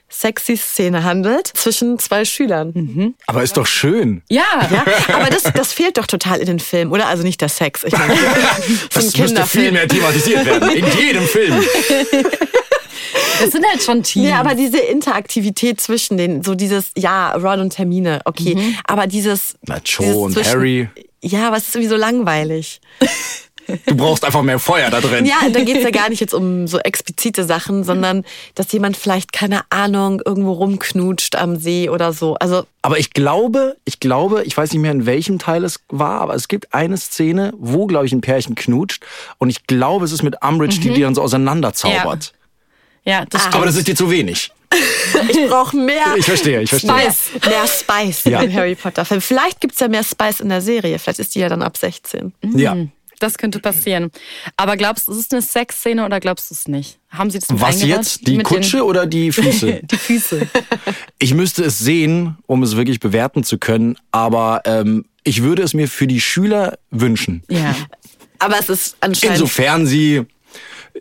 sexy 0.10 0.56
Szene 0.56 1.04
handelt 1.04 1.48
zwischen 1.48 2.00
zwei 2.00 2.24
Schülern. 2.24 3.14
Aber 3.28 3.44
ist 3.44 3.58
doch 3.58 3.68
schön. 3.68 4.22
Ja, 4.30 4.44
Ja, 4.72 4.86
aber 5.16 5.30
das, 5.30 5.44
das 5.44 5.74
fehlt 5.74 5.98
doch 5.98 6.08
total 6.08 6.40
in 6.40 6.46
den 6.46 6.60
Filmen, 6.60 6.92
oder? 6.92 7.08
Also 7.08 7.24
nicht 7.24 7.42
der 7.42 7.50
Sex. 7.50 7.84
Ich 7.84 7.92
meine, 7.98 8.14
das 8.94 9.12
Das 9.12 9.18
müsste 9.18 9.46
viel 9.46 9.72
mehr 9.72 9.88
thematisiert 9.88 10.46
werden. 10.46 10.70
In 10.72 10.86
jedem 10.98 11.24
Film. 11.24 11.62
das 13.40 13.52
sind 13.52 13.66
halt 13.70 13.84
schon 13.84 14.04
Teams. 14.04 14.26
Nee, 14.28 14.32
aber 14.34 14.56
diese 14.56 14.80
Interaktivität 14.80 15.82
zwischen 15.82 16.18
den, 16.18 16.42
so 16.44 16.56
dieses, 16.56 16.92
ja, 16.98 17.32
Ron 17.34 17.60
und 17.60 17.72
Termine, 17.76 18.22
okay. 18.26 18.76
Aber 18.86 19.08
dieses. 19.08 19.56
Na, 19.66 19.78
Joe 19.84 20.06
dieses 20.06 20.16
und 20.18 20.34
zwischen- 20.34 20.52
Harry. 20.52 20.90
Ja, 21.22 21.48
aber 21.48 21.58
es 21.58 21.68
ist 21.68 21.76
irgendwie 21.76 21.90
so 21.90 21.98
langweilig. 21.98 22.80
Du 23.86 23.96
brauchst 23.96 24.24
einfach 24.24 24.42
mehr 24.44 24.60
Feuer 24.60 24.90
da 24.90 25.02
drin. 25.02 25.26
Ja, 25.26 25.50
da 25.52 25.62
geht's 25.64 25.84
ja 25.84 25.90
gar 25.92 26.10
nicht 26.10 26.20
jetzt 26.22 26.34
um 26.34 26.68
so 26.68 26.80
explizite 26.80 27.44
Sachen, 27.44 27.84
sondern 27.84 28.24
dass 28.56 28.72
jemand 28.72 28.96
vielleicht, 28.98 29.34
keine 29.34 29.62
Ahnung, 29.70 30.22
irgendwo 30.26 30.54
rumknutscht 30.54 31.36
am 31.36 31.58
See 31.58 31.90
oder 31.90 32.14
so. 32.14 32.36
Also, 32.36 32.66
Aber 32.82 32.98
ich 32.98 33.12
glaube, 33.12 33.76
ich 33.86 34.00
glaube, 34.00 34.44
ich 34.46 34.56
weiß 34.56 34.72
nicht 34.72 34.82
mehr 34.82 34.92
in 34.92 35.06
welchem 35.06 35.38
Teil 35.40 35.64
es 35.64 35.80
war, 35.90 36.22
aber 36.22 36.36
es 36.36 36.48
gibt 36.48 36.74
eine 36.74 36.98
Szene, 36.98 37.54
wo, 37.58 37.88
glaube 37.88 38.06
ich, 38.06 38.14
ein 38.14 38.22
Pärchen 38.22 38.56
knutscht. 38.56 39.04
Und 39.38 39.50
ich 39.50 39.68
glaube, 39.68 40.06
es 40.06 40.12
ist 40.12 40.24
mit 40.24 40.36
Umbridge, 40.44 40.80
die 40.80 40.90
die 40.92 41.02
dann 41.02 41.16
so 41.16 41.22
auseinanderzaubert. 41.22 42.34
ja, 43.04 43.26
das 43.30 43.42
stimmt. 43.42 43.56
Aber 43.56 43.66
das 43.66 43.76
ist 43.76 43.88
dir 43.88 43.96
zu 43.96 44.10
wenig. 44.10 44.52
ich 45.30 45.48
brauche 45.50 45.78
mehr. 45.78 46.16
Ich 46.18 46.26
verstehe, 46.26 46.62
ich 46.62 46.70
verstehe. 46.70 46.92
Spice. 46.92 47.30
Mehr 47.48 47.68
Spice 47.68 48.24
Ja. 48.26 48.42
in 48.42 48.54
Harry 48.54 48.76
Potter. 48.76 49.06
Film. 49.06 49.22
Vielleicht 49.22 49.62
gibt's 49.62 49.80
ja 49.80 49.88
mehr 49.88 50.04
Spice 50.04 50.42
in 50.42 50.50
der 50.50 50.62
Serie. 50.62 51.00
Vielleicht 51.00 51.20
ist 51.20 51.34
die 51.36 51.40
ja 51.40 51.48
dann 51.48 51.62
ab 51.62 51.78
16. 51.78 52.34
Ja. 52.54 52.76
Das 53.20 53.38
könnte 53.38 53.60
passieren. 53.60 54.12
Aber 54.58 54.78
glaubst 54.78 55.08
du, 55.08 55.12
es 55.12 55.18
ist 55.18 55.34
eine 55.34 55.42
Sexszene 55.42 56.06
oder 56.06 56.20
glaubst 56.20 56.52
du 56.52 56.54
es 56.54 56.68
nicht? 56.68 57.00
Haben 57.10 57.32
sie 57.32 57.40
das 57.40 57.50
mit 57.50 57.62
Was 57.62 57.82
jetzt? 57.82 58.28
Die 58.28 58.38
Mit 58.38 58.46
Kutsche 58.46 58.86
oder 58.86 59.06
die 59.08 59.32
Füße? 59.32 59.82
Die 59.84 59.98
Füße. 59.98 60.48
Ich 61.18 61.34
müsste 61.34 61.64
es 61.64 61.80
sehen, 61.80 62.38
um 62.46 62.62
es 62.62 62.76
wirklich 62.76 63.00
bewerten 63.00 63.44
zu 63.44 63.58
können, 63.58 63.98
aber 64.12 64.62
ähm, 64.66 65.06
ich 65.24 65.42
würde 65.42 65.64
es 65.64 65.74
mir 65.74 65.88
für 65.88 66.08
die 66.08 66.22
Schüler 66.22 66.78
wünschen. 66.92 67.44
Ja. 67.50 67.76
Aber 68.40 68.60
es 68.60 68.70
ist 68.70 68.98
anscheinend. 69.00 69.38
Insofern 69.38 69.88
sie. 69.88 70.24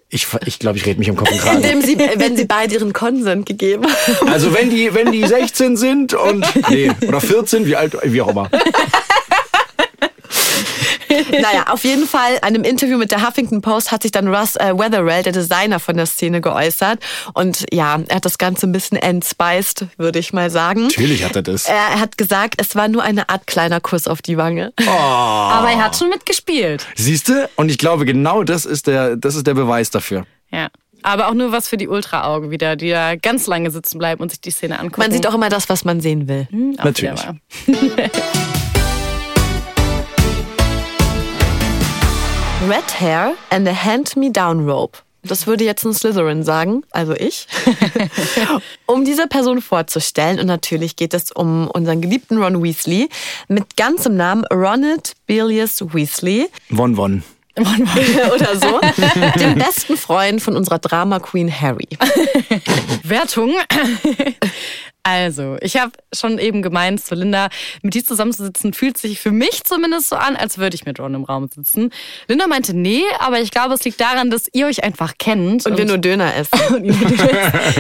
Ich, 0.09 0.27
ich 0.45 0.59
glaube, 0.59 0.77
ich 0.79 0.85
rede 0.85 0.99
mich 0.99 1.09
um 1.11 1.17
Kopf 1.17 1.31
und 1.31 1.39
Kragen. 1.39 1.63
Indem 1.63 1.81
sie, 1.83 1.99
wenn 1.99 2.37
sie 2.37 2.45
beide 2.45 2.75
ihren 2.75 2.93
Konsent 2.93 3.47
gegeben 3.47 3.85
haben. 3.87 4.29
Also 4.29 4.53
wenn 4.55 4.69
die, 4.69 4.93
wenn 4.95 5.11
die 5.11 5.27
16 5.27 5.77
sind 5.77 6.13
und 6.13 6.45
nee, 6.71 6.91
oder 7.07 7.21
14, 7.21 7.67
wie 7.67 7.77
alt, 7.77 7.97
wie 8.05 8.21
auch 8.21 8.29
immer. 8.29 8.51
Naja, 11.41 11.67
auf 11.69 11.85
jeden 11.85 12.07
Fall, 12.07 12.35
in 12.35 12.43
einem 12.43 12.65
Interview 12.65 12.99
mit 12.99 13.11
der 13.11 13.27
Huffington 13.27 13.61
Post 13.61 13.93
hat 13.93 14.03
sich 14.03 14.13
dann 14.13 14.33
Russ 14.35 14.57
äh, 14.57 14.73
Weatherall, 14.77 15.23
der 15.23 15.33
Designer 15.33 15.81
von 15.81 15.97
der 15.97 16.07
Szene, 16.07 16.41
geäußert. 16.41 17.01
Und 17.35 17.65
ja, 17.73 18.01
er 18.09 18.17
hat 18.17 18.25
das 18.25 18.39
Ganze 18.39 18.67
ein 18.67 18.73
bisschen 18.73 18.97
entspiced, 18.97 19.87
würde 19.97 20.19
ich 20.19 20.33
mal 20.33 20.51
sagen. 20.51 20.83
Natürlich 20.83 21.25
hat 21.25 21.37
er 21.37 21.43
das. 21.43 21.67
Er 21.67 22.01
hat 22.01 22.19
gesagt, 22.19 22.55
es 22.59 22.75
war 22.77 22.89
nur 22.89 23.03
eine 23.03 23.29
Art 23.29 23.47
kleiner 23.47 23.81
Kuss 23.81 24.09
auf 24.09 24.23
die 24.23 24.37
Wange. 24.37 24.73
Aber 24.87 25.71
er 25.71 25.85
hat 25.85 25.97
schon 25.97 26.09
mitgespielt. 26.09 26.87
Siehst 26.95 27.29
du? 27.29 27.49
Und 27.57 27.71
ich 27.71 27.79
glaube, 27.79 28.05
genau 28.05 28.45
das 28.45 28.65
ist 28.65 28.87
der, 28.87 29.17
das 29.17 29.35
ist 29.35 29.47
der 29.47 29.55
Beweis 29.55 29.91
dafür. 29.91 30.27
Ja. 30.51 30.69
Aber 31.03 31.29
auch 31.29 31.35
nur 31.35 31.53
was 31.53 31.69
für 31.69 31.77
die 31.77 31.87
Ultra-Augen 31.87 32.51
wieder, 32.51 32.75
die 32.75 32.91
da 32.91 33.15
ganz 33.15 33.47
lange 33.47 33.71
sitzen 33.71 33.99
bleiben 33.99 34.21
und 34.21 34.31
sich 34.31 34.41
die 34.41 34.51
Szene 34.51 34.79
angucken. 34.79 35.03
Man 35.03 35.13
sieht 35.13 35.27
auch 35.29 35.35
immer 35.35 35.49
das, 35.49 35.69
was 35.69 35.85
man 35.85 36.01
sehen 36.01 36.27
will. 36.27 36.49
Auch 36.79 36.85
Natürlich. 36.85 37.21
Red 42.69 43.01
Hair 43.01 43.35
and 43.51 43.69
a 43.69 43.73
Hand-Me-Down 43.73 44.69
Rope. 44.69 44.99
Das 45.23 45.47
würde 45.47 45.65
jetzt 45.65 45.85
ein 45.85 45.95
Slytherin 45.95 46.43
sagen, 46.43 46.83
also 46.91 47.15
ich. 47.15 47.47
um 48.87 49.05
diese 49.05 49.29
Person 49.29 49.63
vorzustellen. 49.63 50.41
Und 50.41 50.47
natürlich 50.47 50.97
geht 50.97 51.15
es 51.15 51.31
um 51.31 51.69
unseren 51.69 52.01
geliebten 52.01 52.43
Ron 52.43 52.63
Weasley 52.63 53.09
mit 53.47 53.77
ganzem 53.77 54.17
Namen 54.17 54.45
Ronald 54.53 55.13
Bilius 55.27 55.81
Weasley 55.81 56.49
Won, 56.71 56.97
won. 56.97 57.23
oder 57.57 58.57
so. 58.57 58.81
Dem 59.39 59.55
besten 59.55 59.97
Freund 59.97 60.43
von 60.43 60.57
unserer 60.57 60.79
Drama 60.79 61.21
Queen 61.21 61.49
Harry. 61.49 61.89
Wertung. 63.03 63.55
Also, 65.07 65.57
ich 65.61 65.77
habe 65.77 65.93
schon 66.13 66.41
eben 66.41 66.63
gemeint 66.63 67.01
zu 67.01 67.15
Linda, 67.15 67.49
mit 67.81 67.95
dir 67.95 68.05
zusammenzusitzen 68.05 68.73
fühlt 68.73 68.99
sich 68.99 69.21
für 69.21 69.31
mich 69.31 69.63
zumindest 69.63 70.09
so 70.09 70.17
an, 70.17 70.35
als 70.35 70.59
würde 70.59 70.75
ich 70.75 70.85
mit 70.85 70.99
Ron 70.99 71.15
im 71.15 71.23
Raum 71.23 71.47
sitzen. 71.47 71.93
Linda 72.27 72.49
meinte, 72.49 72.75
nee, 72.75 73.05
aber 73.21 73.39
ich 73.39 73.53
glaube, 73.53 73.75
es 73.75 73.85
liegt 73.85 74.01
daran, 74.01 74.31
dass 74.31 74.49
ihr 74.53 74.67
euch 74.67 74.83
einfach 74.83 75.15
kennt. 75.17 75.65
Und 75.65 75.79
wir 75.79 75.85
nur 75.87 75.99
Döner 75.99 76.35
essen. 76.35 76.59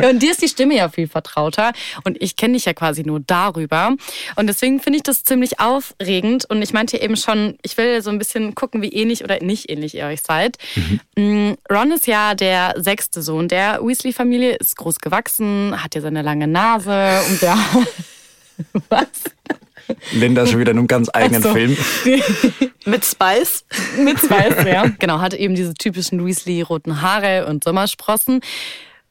Und 0.08 0.22
dir 0.22 0.30
ist 0.30 0.40
die 0.40 0.46
Stimme 0.46 0.76
ja 0.76 0.88
viel 0.88 1.08
vertrauter 1.08 1.72
und 2.04 2.16
ich 2.22 2.36
kenne 2.36 2.54
dich 2.54 2.64
ja 2.64 2.74
quasi 2.74 3.02
nur 3.02 3.18
darüber. 3.18 3.96
Und 4.36 4.46
deswegen 4.46 4.78
finde 4.78 4.98
ich 4.98 5.02
das 5.02 5.24
ziemlich 5.24 5.58
aufregend. 5.58 6.44
Und 6.44 6.62
ich 6.62 6.72
meinte 6.72 6.96
eben 6.96 7.16
schon, 7.16 7.58
ich 7.62 7.76
will 7.76 8.02
so 8.02 8.10
ein 8.10 8.18
bisschen 8.18 8.54
gucken, 8.54 8.82
wie 8.82 8.92
ähnlich 8.92 9.24
oder 9.24 9.42
nicht 9.42 9.68
ähnlich 9.68 9.96
ihr 9.96 10.06
euch 10.06 10.22
seid. 10.22 10.58
Mm, 11.16 11.54
Ron 11.68 11.90
ist 11.90 12.06
ja 12.06 12.36
der 12.36 12.74
sechste 12.76 13.20
Sohn 13.20 13.48
der 13.48 13.80
Weasley-Familie, 13.82 14.54
ist 14.54 14.76
groß 14.76 15.00
gewachsen, 15.00 15.82
hat 15.82 15.96
ja 15.96 16.00
seine 16.00 16.22
lange 16.22 16.46
Nase 16.46 17.15
und 17.20 17.42
der... 17.42 17.56
Was? 18.88 19.08
Linda 20.12 20.42
ist 20.42 20.50
schon 20.50 20.60
wieder 20.60 20.72
in 20.72 20.78
einem 20.78 20.86
ganz 20.88 21.08
eigenen 21.12 21.42
so. 21.42 21.52
Film. 21.52 21.76
Mit 22.84 23.04
Spice. 23.04 23.64
mit 23.98 24.18
Spice, 24.18 24.64
ja. 24.64 24.86
Genau, 24.98 25.20
hatte 25.20 25.36
eben 25.36 25.54
diese 25.54 25.74
typischen 25.74 26.24
Weasley-roten 26.24 27.02
Haare 27.02 27.46
und 27.46 27.64
Sommersprossen. 27.64 28.40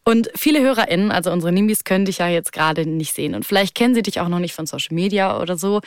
Und 0.05 0.29
viele 0.35 0.61
HörerInnen, 0.61 1.11
also 1.11 1.31
unsere 1.31 1.51
Nimbis, 1.51 1.83
können 1.83 2.05
dich 2.05 2.19
ja 2.19 2.27
jetzt 2.27 2.53
gerade 2.53 2.85
nicht 2.85 3.13
sehen. 3.13 3.35
Und 3.35 3.45
vielleicht 3.45 3.75
kennen 3.75 3.95
sie 3.95 4.01
dich 4.01 4.19
auch 4.19 4.29
noch 4.29 4.39
nicht 4.39 4.53
von 4.53 4.65
Social 4.65 4.93
Media 4.95 5.41
oder 5.41 5.57
so. 5.57 5.81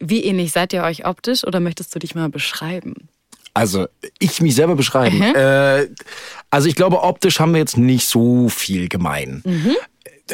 Wie 0.00 0.24
ähnlich 0.24 0.52
seid 0.52 0.72
ihr 0.72 0.82
euch 0.82 1.04
optisch 1.04 1.44
oder 1.44 1.60
möchtest 1.60 1.94
du 1.94 1.98
dich 1.98 2.14
mal 2.14 2.30
beschreiben? 2.30 3.08
Also, 3.52 3.86
ich 4.18 4.40
mich 4.40 4.54
selber 4.54 4.76
beschreiben. 4.76 5.20
Äh, 5.20 5.88
also, 6.48 6.68
ich 6.68 6.76
glaube, 6.76 7.02
optisch 7.02 7.40
haben 7.40 7.52
wir 7.52 7.58
jetzt 7.58 7.76
nicht 7.76 8.06
so 8.06 8.48
viel 8.48 8.88
gemein. 8.88 9.42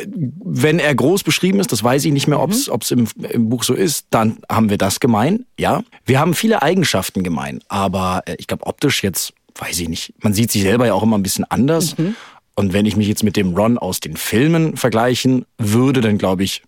Wenn 0.06 0.78
er 0.78 0.94
groß 0.94 1.22
beschrieben 1.22 1.60
ist, 1.60 1.72
das 1.72 1.82
weiß 1.82 2.04
ich 2.04 2.12
nicht 2.12 2.26
mehr, 2.26 2.40
ob 2.40 2.50
es 2.52 2.90
im, 2.90 3.06
im 3.30 3.48
Buch 3.48 3.62
so 3.62 3.74
ist, 3.74 4.06
dann 4.10 4.38
haben 4.50 4.70
wir 4.70 4.78
das 4.78 5.00
gemein, 5.00 5.46
ja. 5.58 5.82
Wir 6.04 6.20
haben 6.20 6.34
viele 6.34 6.62
Eigenschaften 6.62 7.22
gemein, 7.22 7.60
aber 7.68 8.22
äh, 8.26 8.36
ich 8.38 8.46
glaube 8.46 8.66
optisch 8.66 9.02
jetzt, 9.02 9.32
weiß 9.56 9.80
ich 9.80 9.88
nicht, 9.88 10.14
man 10.20 10.34
sieht 10.34 10.50
sich 10.50 10.62
selber 10.62 10.86
ja 10.86 10.94
auch 10.94 11.02
immer 11.02 11.18
ein 11.18 11.22
bisschen 11.22 11.44
anders. 11.44 11.94
Und 12.54 12.72
wenn 12.72 12.86
ich 12.86 12.96
mich 12.96 13.06
jetzt 13.06 13.22
mit 13.22 13.36
dem 13.36 13.54
Ron 13.54 13.76
aus 13.76 14.00
den 14.00 14.16
Filmen 14.16 14.76
vergleichen 14.76 15.44
würde, 15.58 16.00
dann 16.00 16.16
glaube 16.16 16.42
ich 16.42 16.62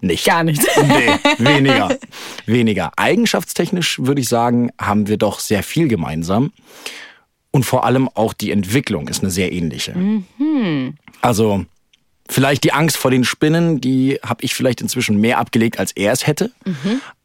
nicht. 0.00 0.26
Gar 0.26 0.44
nicht. 0.44 0.62
Nee, 0.76 1.18
weniger. 1.38 1.98
Weniger. 2.46 2.92
Eigenschaftstechnisch 2.96 3.98
würde 4.00 4.20
ich 4.20 4.28
sagen, 4.28 4.70
haben 4.80 5.08
wir 5.08 5.16
doch 5.16 5.40
sehr 5.40 5.62
viel 5.62 5.88
gemeinsam. 5.88 6.52
Und 7.50 7.64
vor 7.64 7.84
allem 7.84 8.08
auch 8.08 8.32
die 8.32 8.50
Entwicklung 8.50 9.08
ist 9.08 9.22
eine 9.22 9.30
sehr 9.30 9.52
ähnliche. 9.52 9.94
Also 11.20 11.64
vielleicht 12.28 12.64
die 12.64 12.72
Angst 12.72 12.96
vor 12.96 13.10
den 13.10 13.24
Spinnen, 13.24 13.80
die 13.80 14.18
habe 14.24 14.44
ich 14.44 14.54
vielleicht 14.54 14.80
inzwischen 14.80 15.18
mehr 15.18 15.38
abgelegt, 15.38 15.78
als 15.78 15.92
er 15.92 16.12
es 16.12 16.26
hätte. 16.26 16.52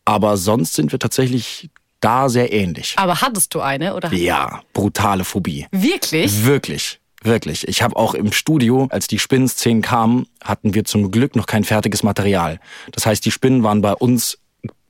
Aber 0.06 0.38
sonst 0.38 0.74
sind 0.74 0.92
wir 0.92 1.00
tatsächlich 1.00 1.70
da 2.04 2.30
sehr 2.30 2.52
ähnlich. 2.52 2.96
Aber 2.98 3.22
hattest 3.22 3.54
du 3.56 3.62
eine 3.62 3.96
oder? 3.96 4.12
Ja, 4.14 4.62
brutale 4.74 5.24
Phobie. 5.24 5.68
Wirklich? 5.72 6.46
Wirklich, 6.46 7.00
wirklich. 7.24 7.68
Ich 7.68 7.82
habe 7.82 7.96
auch 7.96 8.14
im 8.14 8.32
Studio, 8.34 8.88
als 8.90 9.08
die 9.08 9.20
Spinnenszenen 9.20 9.82
kamen, 9.82 10.28
hatten 10.44 10.74
wir 10.74 10.84
zum 10.84 11.12
Glück 11.12 11.36
noch 11.36 11.46
kein 11.46 11.64
fertiges 11.64 12.04
Material. 12.04 12.60
Das 12.92 13.06
heißt, 13.06 13.24
die 13.26 13.32
Spinnen 13.32 13.64
waren 13.64 13.82
bei 13.82 13.94
uns 13.94 14.38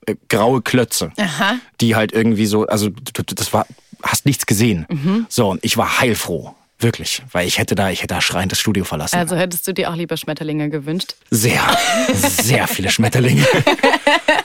äh, 0.06 0.16
graue 0.28 0.60
Klötze, 0.62 1.12
Aha. 1.16 1.56
die 1.80 1.94
halt 1.94 2.12
irgendwie 2.12 2.46
so, 2.46 2.66
also 2.66 2.90
das 2.90 3.52
war, 3.52 3.66
hast 4.02 4.26
nichts 4.26 4.46
gesehen. 4.46 4.86
Mhm. 4.90 5.26
So, 5.28 5.50
und 5.50 5.64
ich 5.64 5.76
war 5.76 6.00
heilfroh. 6.00 6.54
Wirklich, 6.84 7.22
weil 7.32 7.48
ich 7.48 7.58
hätte 7.58 7.74
da, 7.74 7.88
ich 7.88 8.02
hätte 8.02 8.12
da 8.14 8.20
schreiend 8.20 8.52
das 8.52 8.60
Studio 8.60 8.84
verlassen. 8.84 9.16
Also 9.16 9.36
hättest 9.36 9.66
du 9.66 9.72
dir 9.72 9.90
auch 9.90 9.96
lieber 9.96 10.18
Schmetterlinge 10.18 10.68
gewünscht? 10.68 11.14
Sehr, 11.30 11.62
sehr 12.12 12.68
viele 12.68 12.90
Schmetterlinge. 12.90 13.46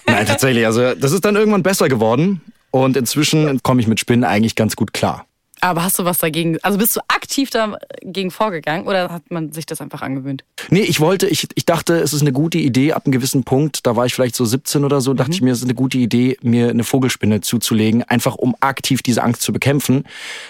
Nein, 0.07 0.25
tatsächlich. 0.25 0.65
Also 0.65 0.95
das 0.95 1.11
ist 1.11 1.25
dann 1.25 1.35
irgendwann 1.35 1.63
besser 1.63 1.89
geworden. 1.89 2.41
Und 2.71 2.95
inzwischen 2.95 3.61
komme 3.61 3.81
ich 3.81 3.87
mit 3.87 3.99
Spinnen 3.99 4.23
eigentlich 4.23 4.55
ganz 4.55 4.77
gut 4.77 4.93
klar. 4.93 5.25
Aber 5.61 5.83
hast 5.83 5.99
du 5.99 6.05
was 6.05 6.17
dagegen? 6.19 6.57
Also 6.61 6.77
bist 6.77 6.95
du 6.95 7.01
aktiv 7.07 7.49
dagegen 7.49 8.31
vorgegangen 8.31 8.87
oder 8.87 9.09
hat 9.11 9.29
man 9.29 9.51
sich 9.51 9.65
das 9.65 9.81
einfach 9.81 10.01
angewöhnt? 10.01 10.43
Nee, 10.69 10.81
ich 10.81 10.99
wollte, 10.99 11.27
ich, 11.27 11.47
ich 11.55 11.65
dachte, 11.65 11.95
es 11.95 12.13
ist 12.13 12.21
eine 12.21 12.31
gute 12.31 12.57
Idee, 12.57 12.93
ab 12.93 13.05
einem 13.05 13.11
gewissen 13.11 13.43
Punkt, 13.43 13.85
da 13.85 13.95
war 13.95 14.05
ich 14.05 14.13
vielleicht 14.13 14.35
so 14.35 14.45
17 14.45 14.85
oder 14.85 15.01
so, 15.01 15.13
dachte 15.13 15.31
ich 15.31 15.41
mir, 15.41 15.51
es 15.51 15.59
ist 15.59 15.65
eine 15.65 15.73
gute 15.73 15.97
Idee, 15.97 16.37
mir 16.41 16.69
eine 16.69 16.83
Vogelspinne 16.83 17.41
zuzulegen, 17.41 18.03
einfach 18.03 18.35
um 18.35 18.55
aktiv 18.59 19.01
diese 19.01 19.23
Angst 19.23 19.41
zu 19.41 19.51
bekämpfen. 19.51 20.05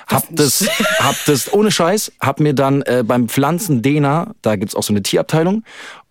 Hab 0.08 0.24
das, 0.32 0.68
hab 1.00 1.16
das 1.26 1.52
ohne 1.54 1.72
Scheiß, 1.72 2.12
hab 2.20 2.40
mir 2.40 2.54
dann 2.54 2.82
äh, 2.84 3.04
beim 3.06 3.30
Pflanzen 3.30 3.82
Dena, 3.82 4.34
da 4.42 4.56
gibt's 4.56 4.76
auch 4.76 4.84
so 4.84 4.94
eine 4.94 5.04
Tierabteilung, 5.04 5.64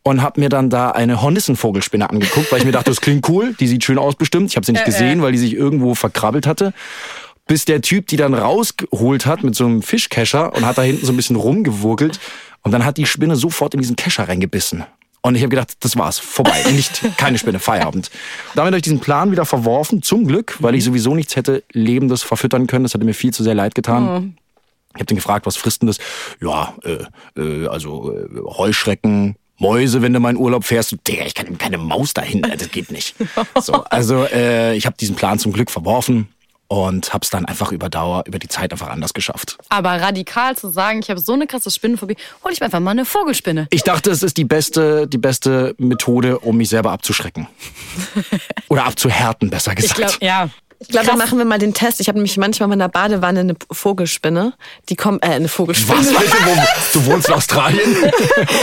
und 0.08 0.22
hab 0.22 0.38
mir 0.38 0.48
dann 0.48 0.70
da 0.70 0.90
eine 0.90 1.20
Hornissenvogelspinne 1.20 2.08
angeguckt, 2.08 2.50
weil 2.50 2.60
ich 2.60 2.64
mir 2.64 2.72
dachte, 2.72 2.90
das 2.90 3.00
klingt 3.00 3.28
cool, 3.28 3.54
die 3.60 3.66
sieht 3.66 3.84
schön 3.84 3.98
aus 3.98 4.14
bestimmt. 4.14 4.50
Ich 4.50 4.56
habe 4.56 4.64
sie 4.64 4.72
nicht 4.72 4.86
gesehen, 4.86 5.20
weil 5.20 5.32
die 5.32 5.38
sich 5.38 5.52
irgendwo 5.52 5.94
verkrabbelt 5.94 6.46
hatte. 6.46 6.72
Bis 7.48 7.64
der 7.64 7.80
Typ 7.80 8.06
die 8.06 8.16
dann 8.16 8.34
rausgeholt 8.34 9.26
hat 9.26 9.42
mit 9.42 9.56
so 9.56 9.64
einem 9.64 9.82
Fischkescher 9.82 10.54
und 10.54 10.64
hat 10.64 10.78
da 10.78 10.82
hinten 10.82 11.04
so 11.04 11.12
ein 11.12 11.16
bisschen 11.16 11.34
rumgewurkelt. 11.34 12.20
Und 12.62 12.72
dann 12.72 12.84
hat 12.84 12.98
die 12.98 13.06
Spinne 13.06 13.34
sofort 13.34 13.74
in 13.74 13.80
diesen 13.80 13.96
Kescher 13.96 14.28
reingebissen. 14.28 14.84
Und 15.22 15.34
ich 15.34 15.42
habe 15.42 15.50
gedacht, 15.50 15.72
das 15.80 15.96
war's, 15.96 16.18
vorbei. 16.18 16.62
Nicht, 16.72 17.02
keine 17.16 17.38
Spinne, 17.38 17.58
Feierabend. 17.58 18.10
Damit 18.54 18.68
habe 18.68 18.76
ich 18.76 18.82
diesen 18.82 19.00
Plan 19.00 19.32
wieder 19.32 19.44
verworfen, 19.44 20.02
zum 20.02 20.26
Glück, 20.26 20.56
weil 20.60 20.74
ich 20.74 20.84
sowieso 20.84 21.14
nichts 21.14 21.34
hätte 21.34 21.64
Lebendes 21.72 22.22
verfüttern 22.22 22.66
können. 22.66 22.84
Das 22.84 22.94
hätte 22.94 23.04
mir 23.04 23.14
viel 23.14 23.32
zu 23.32 23.42
sehr 23.42 23.54
leid 23.54 23.74
getan. 23.74 24.36
Ich 24.94 25.00
habe 25.00 25.06
den 25.06 25.16
gefragt, 25.16 25.46
was 25.46 25.56
frisst 25.56 25.82
denn 25.82 25.86
das? 25.86 25.98
Ja, 26.40 26.74
äh, 26.84 27.40
äh, 27.40 27.66
also 27.66 28.12
äh, 28.12 28.26
Heuschrecken, 28.44 29.36
Mäuse, 29.58 30.02
wenn 30.02 30.12
du 30.12 30.20
mal 30.20 30.30
in 30.30 30.36
Urlaub 30.36 30.64
fährst. 30.64 30.96
Digga, 31.06 31.24
ich 31.24 31.34
kann 31.34 31.58
keine 31.58 31.78
Maus 31.78 32.14
dahin, 32.14 32.42
das 32.42 32.70
geht 32.70 32.90
nicht. 32.90 33.14
So, 33.60 33.84
also 33.84 34.24
äh, 34.24 34.76
ich 34.76 34.86
habe 34.86 34.96
diesen 34.98 35.16
Plan 35.16 35.38
zum 35.38 35.52
Glück 35.52 35.70
verworfen 35.70 36.28
und 36.68 37.12
habe 37.14 37.24
es 37.24 37.30
dann 37.30 37.46
einfach 37.46 37.72
über 37.72 37.88
Dauer, 37.88 38.24
über 38.26 38.38
die 38.38 38.48
Zeit 38.48 38.72
einfach 38.72 38.88
anders 38.88 39.14
geschafft. 39.14 39.56
Aber 39.70 40.00
radikal 40.00 40.56
zu 40.56 40.68
sagen, 40.68 41.00
ich 41.00 41.10
habe 41.10 41.18
so 41.18 41.32
eine 41.32 41.46
krasse 41.46 41.70
Spinnenphobie, 41.70 42.16
hol 42.44 42.52
ich 42.52 42.60
mir 42.60 42.66
einfach 42.66 42.80
mal 42.80 42.90
eine 42.92 43.06
Vogelspinne. 43.06 43.66
Ich 43.70 43.82
dachte, 43.82 44.10
es 44.10 44.22
ist 44.22 44.36
die 44.36 44.44
beste, 44.44 45.08
die 45.08 45.18
beste 45.18 45.74
Methode, 45.78 46.38
um 46.38 46.58
mich 46.58 46.68
selber 46.68 46.92
abzuschrecken. 46.92 47.48
Oder 48.68 48.84
abzuhärten, 48.84 49.50
besser 49.50 49.72
Ich 49.72 49.78
gesagt. 49.78 49.96
glaube, 49.96 50.16
ja. 50.24 50.50
Ich 50.80 50.88
glaube, 50.88 51.06
dann 51.06 51.18
Krass. 51.18 51.26
machen 51.26 51.38
wir 51.38 51.44
mal 51.44 51.58
den 51.58 51.74
Test. 51.74 52.00
Ich 52.00 52.08
habe 52.08 52.18
nämlich 52.18 52.36
manchmal 52.36 52.70
in 52.72 52.78
der 52.78 52.88
Badewanne 52.88 53.40
eine 53.40 53.56
Vogelspinne. 53.72 54.52
Die 54.88 54.94
kommt, 54.94 55.24
äh, 55.24 55.30
eine 55.30 55.48
Vogelspinne. 55.48 55.98
Was? 55.98 56.12
Du 56.92 57.04
wohnst 57.06 57.28
in 57.28 57.34
Australien? 57.34 57.80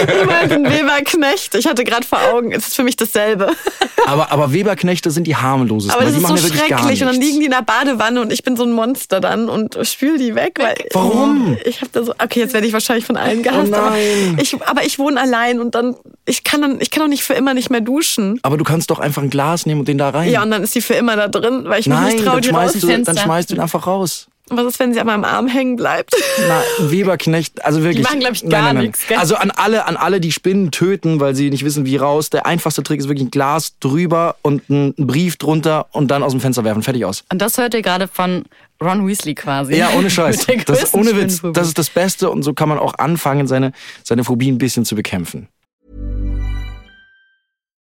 Ich 0.07 0.25
meinte 0.25 0.55
ein 0.55 0.63
Weberknecht. 0.63 1.55
Ich 1.55 1.67
hatte 1.67 1.83
gerade 1.83 2.05
vor 2.05 2.19
Augen, 2.33 2.51
es 2.51 2.67
ist 2.67 2.75
für 2.75 2.83
mich 2.83 2.95
dasselbe. 2.95 3.51
Aber, 4.07 4.31
aber 4.31 4.53
Weberknechte 4.53 5.09
sind 5.09 5.25
die 5.25 5.35
harmlosesten. 5.35 5.95
Aber 5.95 6.03
das 6.03 6.13
die 6.13 6.19
ist 6.19 6.27
so 6.27 6.33
machen 6.33 6.37
ja 6.37 6.43
wirklich 6.43 6.69
gar 6.69 6.79
schrecklich. 6.79 7.01
Und 7.01 7.07
dann 7.07 7.19
liegen 7.19 7.39
die 7.39 7.45
in 7.45 7.51
der 7.51 7.63
Badewanne 7.63 8.21
und 8.21 8.31
ich 8.31 8.43
bin 8.43 8.55
so 8.55 8.63
ein 8.63 8.71
Monster 8.71 9.19
dann 9.19 9.49
und 9.49 9.79
spül 9.81 10.19
die 10.19 10.35
weg. 10.35 10.59
Weil, 10.59 10.75
Warum? 10.93 11.57
Ich 11.65 11.81
habe 11.81 11.89
da 11.91 12.03
so, 12.03 12.11
okay, 12.11 12.41
jetzt 12.41 12.53
werde 12.53 12.67
ich 12.67 12.73
wahrscheinlich 12.73 13.03
von 13.03 13.17
allen 13.17 13.41
gehasst. 13.41 13.69
Oh 13.73 13.75
nein. 13.75 13.81
aber, 14.33 14.41
ich, 14.41 14.61
aber 14.63 14.83
ich 14.85 14.99
wohne 14.99 15.19
allein 15.19 15.59
und 15.59 15.73
dann, 15.73 15.95
ich 16.25 16.43
kann 16.43 16.61
dann, 16.61 16.79
ich 16.81 16.91
kann 16.91 17.01
doch 17.01 17.09
nicht 17.09 17.23
für 17.23 17.33
immer 17.33 17.55
nicht 17.55 17.71
mehr 17.71 17.81
duschen. 17.81 18.39
Aber 18.43 18.57
du 18.57 18.63
kannst 18.63 18.91
doch 18.91 18.99
einfach 18.99 19.23
ein 19.23 19.31
Glas 19.31 19.65
nehmen 19.65 19.79
und 19.79 19.87
den 19.87 19.97
da 19.97 20.09
rein. 20.09 20.29
Ja, 20.29 20.43
und 20.43 20.51
dann 20.51 20.61
ist 20.61 20.73
sie 20.73 20.81
für 20.81 20.93
immer 20.93 21.15
da 21.15 21.27
drin, 21.27 21.63
weil 21.65 21.79
ich 21.79 21.87
mich 21.87 21.97
Nein, 22.07 22.15
nicht 22.15 22.25
traue, 22.25 22.35
dann 22.35 22.41
die 22.41 22.49
schmeißt, 22.49 22.83
du, 22.83 23.03
dann 23.03 23.17
schmeißt 23.17 23.49
du 23.49 23.55
ihn 23.55 23.59
einfach 23.61 23.87
raus. 23.87 24.27
Was 24.49 24.65
ist, 24.65 24.79
wenn 24.79 24.93
sie 24.93 24.99
an 24.99 25.07
meinem 25.07 25.23
Arm 25.23 25.47
hängen 25.47 25.75
bleibt? 25.75 26.15
Na, 26.47 26.61
ein 26.79 26.91
Weberknecht, 26.91 27.65
also 27.65 27.81
wirklich. 27.81 27.97
Die 27.97 28.03
machen, 28.03 28.19
glaub 28.19 28.33
ich, 28.33 28.41
gar 28.47 28.61
nein, 28.61 28.75
nein. 28.75 28.83
nichts, 28.85 29.07
gell? 29.07 29.17
Also 29.17 29.35
an 29.35 29.49
alle, 29.49 29.85
an 29.87 29.97
alle, 29.97 30.19
die 30.19 30.31
Spinnen 30.31 30.69
töten, 30.69 31.19
weil 31.19 31.33
sie 31.33 31.49
nicht 31.49 31.65
wissen, 31.65 31.85
wie 31.85 31.97
raus. 31.97 32.29
Der 32.29 32.45
einfachste 32.45 32.83
Trick 32.83 32.99
ist 32.99 33.07
wirklich 33.07 33.27
ein 33.27 33.31
Glas 33.31 33.79
drüber 33.79 34.35
und 34.43 34.69
ein 34.69 34.93
Brief 34.97 35.37
drunter 35.37 35.87
und 35.93 36.11
dann 36.11 36.21
aus 36.21 36.31
dem 36.31 36.41
Fenster 36.41 36.63
werfen. 36.63 36.83
Fertig 36.83 37.05
aus. 37.05 37.23
Und 37.31 37.41
das 37.41 37.57
hört 37.57 37.73
ihr 37.73 37.81
gerade 37.81 38.07
von 38.07 38.43
Ron 38.83 39.07
Weasley 39.07 39.33
quasi. 39.33 39.77
Ja, 39.77 39.89
ohne 39.97 40.11
Scheiß. 40.11 40.45
Das 40.65 40.93
ohne 40.93 41.15
Witz. 41.15 41.41
Das 41.53 41.67
ist 41.67 41.77
das 41.77 41.89
Beste 41.89 42.29
und 42.29 42.43
so 42.43 42.53
kann 42.53 42.69
man 42.69 42.77
auch 42.77 42.93
anfangen, 42.97 43.47
seine, 43.47 43.71
seine 44.03 44.23
Phobie 44.23 44.51
ein 44.51 44.57
bisschen 44.57 44.85
zu 44.85 44.95
bekämpfen. 44.95 45.47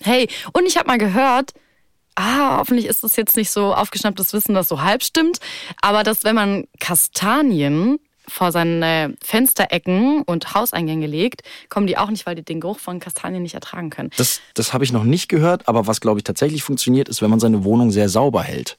Hey, 0.00 0.28
und 0.52 0.66
ich 0.66 0.76
habe 0.76 0.86
mal 0.86 0.98
gehört, 0.98 1.52
ah, 2.14 2.58
hoffentlich 2.58 2.86
ist 2.86 3.04
das 3.04 3.16
jetzt 3.16 3.36
nicht 3.36 3.50
so 3.50 3.74
aufgeschnapptes 3.74 4.32
Wissen, 4.32 4.54
das 4.54 4.68
so 4.68 4.82
halb 4.82 5.02
stimmt, 5.02 5.38
aber 5.80 6.02
dass 6.02 6.24
wenn 6.24 6.34
man 6.34 6.66
Kastanien 6.80 7.98
vor 8.28 8.52
seine 8.52 9.14
Fensterecken 9.22 10.22
und 10.22 10.54
Hauseingänge 10.54 11.06
legt, 11.06 11.42
kommen 11.68 11.86
die 11.86 11.96
auch 11.96 12.10
nicht, 12.10 12.26
weil 12.26 12.34
die 12.34 12.42
den 12.42 12.60
Geruch 12.60 12.78
von 12.78 13.00
Kastanien 13.00 13.42
nicht 13.42 13.54
ertragen 13.54 13.90
können. 13.90 14.10
Das, 14.16 14.40
das 14.54 14.72
habe 14.72 14.84
ich 14.84 14.92
noch 14.92 15.04
nicht 15.04 15.28
gehört, 15.28 15.68
aber 15.68 15.86
was, 15.86 16.00
glaube 16.00 16.18
ich, 16.18 16.24
tatsächlich 16.24 16.62
funktioniert, 16.62 17.08
ist, 17.08 17.22
wenn 17.22 17.30
man 17.30 17.40
seine 17.40 17.64
Wohnung 17.64 17.90
sehr 17.90 18.08
sauber 18.08 18.42
hält. 18.42 18.76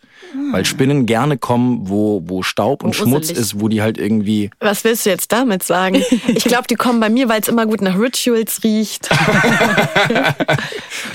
Weil 0.51 0.65
Spinnen 0.65 1.05
gerne 1.05 1.37
kommen, 1.37 1.89
wo, 1.89 2.21
wo 2.25 2.43
Staub 2.43 2.83
und 2.83 2.89
Wo 2.89 2.93
Schmutz 3.05 3.25
usselig. 3.25 3.39
ist, 3.41 3.61
wo 3.61 3.67
die 3.67 3.81
halt 3.81 3.97
irgendwie. 3.97 4.49
Was 4.59 4.83
willst 4.83 5.05
du 5.05 5.09
jetzt 5.09 5.31
damit 5.31 5.63
sagen? 5.63 6.03
Ich 6.27 6.43
glaube, 6.43 6.67
die 6.69 6.75
kommen 6.75 6.99
bei 6.99 7.09
mir, 7.09 7.29
weil 7.29 7.41
es 7.41 7.47
immer 7.47 7.65
gut 7.65 7.81
nach 7.81 7.97
Rituals 7.99 8.63
riecht. 8.63 9.09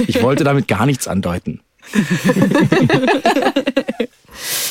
Ich 0.06 0.22
wollte 0.22 0.44
damit 0.44 0.68
gar 0.68 0.86
nichts 0.86 1.06
andeuten. 1.08 1.60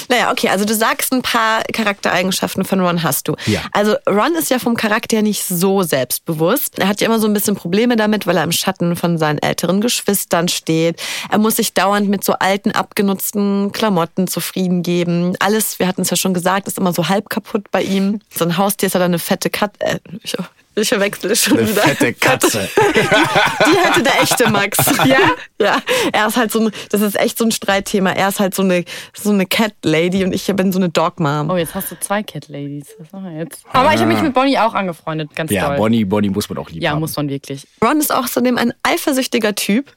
Naja, 0.09 0.31
okay, 0.31 0.49
also 0.49 0.65
du 0.65 0.75
sagst 0.75 1.13
ein 1.13 1.21
paar 1.21 1.63
Charaktereigenschaften 1.71 2.65
von 2.65 2.79
Ron 2.81 3.03
hast 3.03 3.27
du. 3.27 3.35
Ja. 3.45 3.61
Also 3.71 3.95
Ron 4.07 4.35
ist 4.37 4.49
ja 4.49 4.59
vom 4.59 4.75
Charakter 4.75 5.21
nicht 5.21 5.43
so 5.43 5.83
selbstbewusst. 5.83 6.79
Er 6.79 6.87
hat 6.87 7.01
ja 7.01 7.07
immer 7.07 7.19
so 7.19 7.27
ein 7.27 7.33
bisschen 7.33 7.55
Probleme 7.55 7.95
damit, 7.95 8.27
weil 8.27 8.37
er 8.37 8.43
im 8.43 8.51
Schatten 8.51 8.95
von 8.95 9.17
seinen 9.17 9.39
älteren 9.39 9.81
Geschwistern 9.81 10.47
steht. 10.47 11.01
Er 11.29 11.37
muss 11.37 11.57
sich 11.57 11.73
dauernd 11.73 12.09
mit 12.09 12.23
so 12.23 12.33
alten, 12.33 12.71
abgenutzten 12.71 13.71
Klamotten 13.71 14.27
zufrieden 14.27 14.83
geben. 14.83 15.35
Alles, 15.39 15.79
wir 15.79 15.87
hatten 15.87 16.01
es 16.01 16.09
ja 16.09 16.17
schon 16.17 16.33
gesagt, 16.33 16.67
ist 16.67 16.77
immer 16.77 16.93
so 16.93 17.09
halb 17.09 17.29
kaputt 17.29 17.71
bei 17.71 17.83
ihm. 17.83 18.19
So 18.33 18.45
ein 18.45 18.57
Haustier 18.57 18.87
ist 18.87 18.93
ja 18.93 18.99
dann 18.99 19.11
eine 19.11 19.19
fette 19.19 19.49
Katze. 19.49 19.79
Äh, 19.79 19.99
Ich 20.73 20.87
verwechsel 20.87 21.35
schon 21.35 21.57
Eine 21.59 21.69
wieder. 21.69 21.81
fette 21.81 22.13
Katze. 22.13 22.69
Die 22.75 23.77
hatte 23.79 24.03
der 24.03 24.21
echte 24.21 24.49
Max. 24.49 24.77
Ja? 25.05 25.17
Ja. 25.59 25.81
Er 26.13 26.27
ist 26.27 26.37
halt 26.37 26.51
so 26.51 26.59
ein, 26.59 26.71
das 26.89 27.01
ist 27.01 27.19
echt 27.19 27.37
so 27.37 27.43
ein 27.43 27.51
Streitthema. 27.51 28.11
Er 28.11 28.29
ist 28.29 28.39
halt 28.39 28.53
so 28.55 28.61
eine, 28.61 28.85
so 29.13 29.31
eine 29.31 29.45
Cat 29.45 29.73
Lady 29.83 30.23
und 30.23 30.33
ich 30.33 30.45
bin 30.55 30.71
so 30.71 30.79
eine 30.79 30.89
Dog 30.89 31.19
Mom. 31.19 31.49
Oh, 31.49 31.57
jetzt 31.57 31.75
hast 31.75 31.91
du 31.91 31.99
zwei 31.99 32.23
Cat 32.23 32.47
Ladies. 32.47 32.87
Was 32.99 33.11
machen 33.11 33.25
wir 33.33 33.39
jetzt? 33.43 33.63
Aber 33.73 33.93
ich 33.93 33.99
habe 33.99 34.13
mich 34.13 34.21
mit 34.21 34.33
Bonnie 34.33 34.57
auch 34.59 34.73
angefreundet, 34.73 35.35
ganz 35.35 35.51
Ja, 35.51 35.67
doll. 35.69 35.77
Bonnie, 35.77 36.05
Bonnie 36.05 36.29
muss 36.29 36.47
man 36.49 36.57
auch 36.59 36.69
lieb 36.69 36.81
Ja, 36.83 36.91
haben. 36.91 36.99
muss 36.99 37.15
man 37.17 37.27
wirklich. 37.29 37.67
Ron 37.83 37.99
ist 37.99 38.13
außerdem 38.13 38.57
ein 38.57 38.73
eifersüchtiger 38.83 39.55
Typ. 39.55 39.91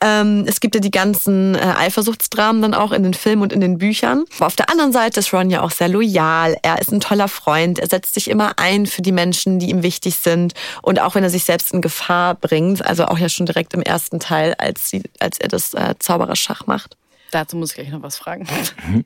Ähm, 0.00 0.44
es 0.48 0.60
gibt 0.60 0.74
ja 0.74 0.80
die 0.80 0.90
ganzen 0.90 1.54
äh, 1.54 1.58
Eifersuchtsdramen 1.58 2.62
dann 2.62 2.74
auch 2.74 2.92
in 2.92 3.02
den 3.02 3.14
Filmen 3.14 3.42
und 3.42 3.52
in 3.52 3.60
den 3.60 3.78
Büchern. 3.78 4.24
Aber 4.38 4.46
auf 4.46 4.56
der 4.56 4.70
anderen 4.70 4.92
Seite 4.92 5.20
ist 5.20 5.32
Ron 5.32 5.50
ja 5.50 5.60
auch 5.62 5.70
sehr 5.70 5.88
loyal. 5.88 6.56
Er 6.62 6.80
ist 6.80 6.90
ein 6.92 7.00
toller 7.00 7.28
Freund. 7.28 7.78
Er 7.78 7.86
setzt 7.88 8.14
sich 8.14 8.28
immer 8.28 8.54
ein 8.58 8.86
für 8.86 9.02
die 9.02 9.12
Menschen, 9.12 9.58
die 9.58 9.70
ihm 9.70 9.82
wichtig 9.82 9.99
sind. 10.08 10.54
Und 10.82 11.00
auch 11.00 11.14
wenn 11.14 11.22
er 11.22 11.30
sich 11.30 11.44
selbst 11.44 11.72
in 11.72 11.82
Gefahr 11.82 12.34
bringt, 12.34 12.84
also 12.84 13.04
auch 13.04 13.18
ja 13.18 13.28
schon 13.28 13.46
direkt 13.46 13.74
im 13.74 13.82
ersten 13.82 14.20
Teil, 14.20 14.54
als, 14.58 14.88
sie, 14.88 15.02
als 15.18 15.38
er 15.38 15.48
das 15.48 15.74
äh, 15.74 15.94
Zaubererschach 15.98 16.66
macht. 16.66 16.96
Dazu 17.30 17.56
muss 17.56 17.70
ich 17.70 17.76
gleich 17.76 17.90
noch 17.90 18.02
was 18.02 18.16
fragen. 18.16 18.46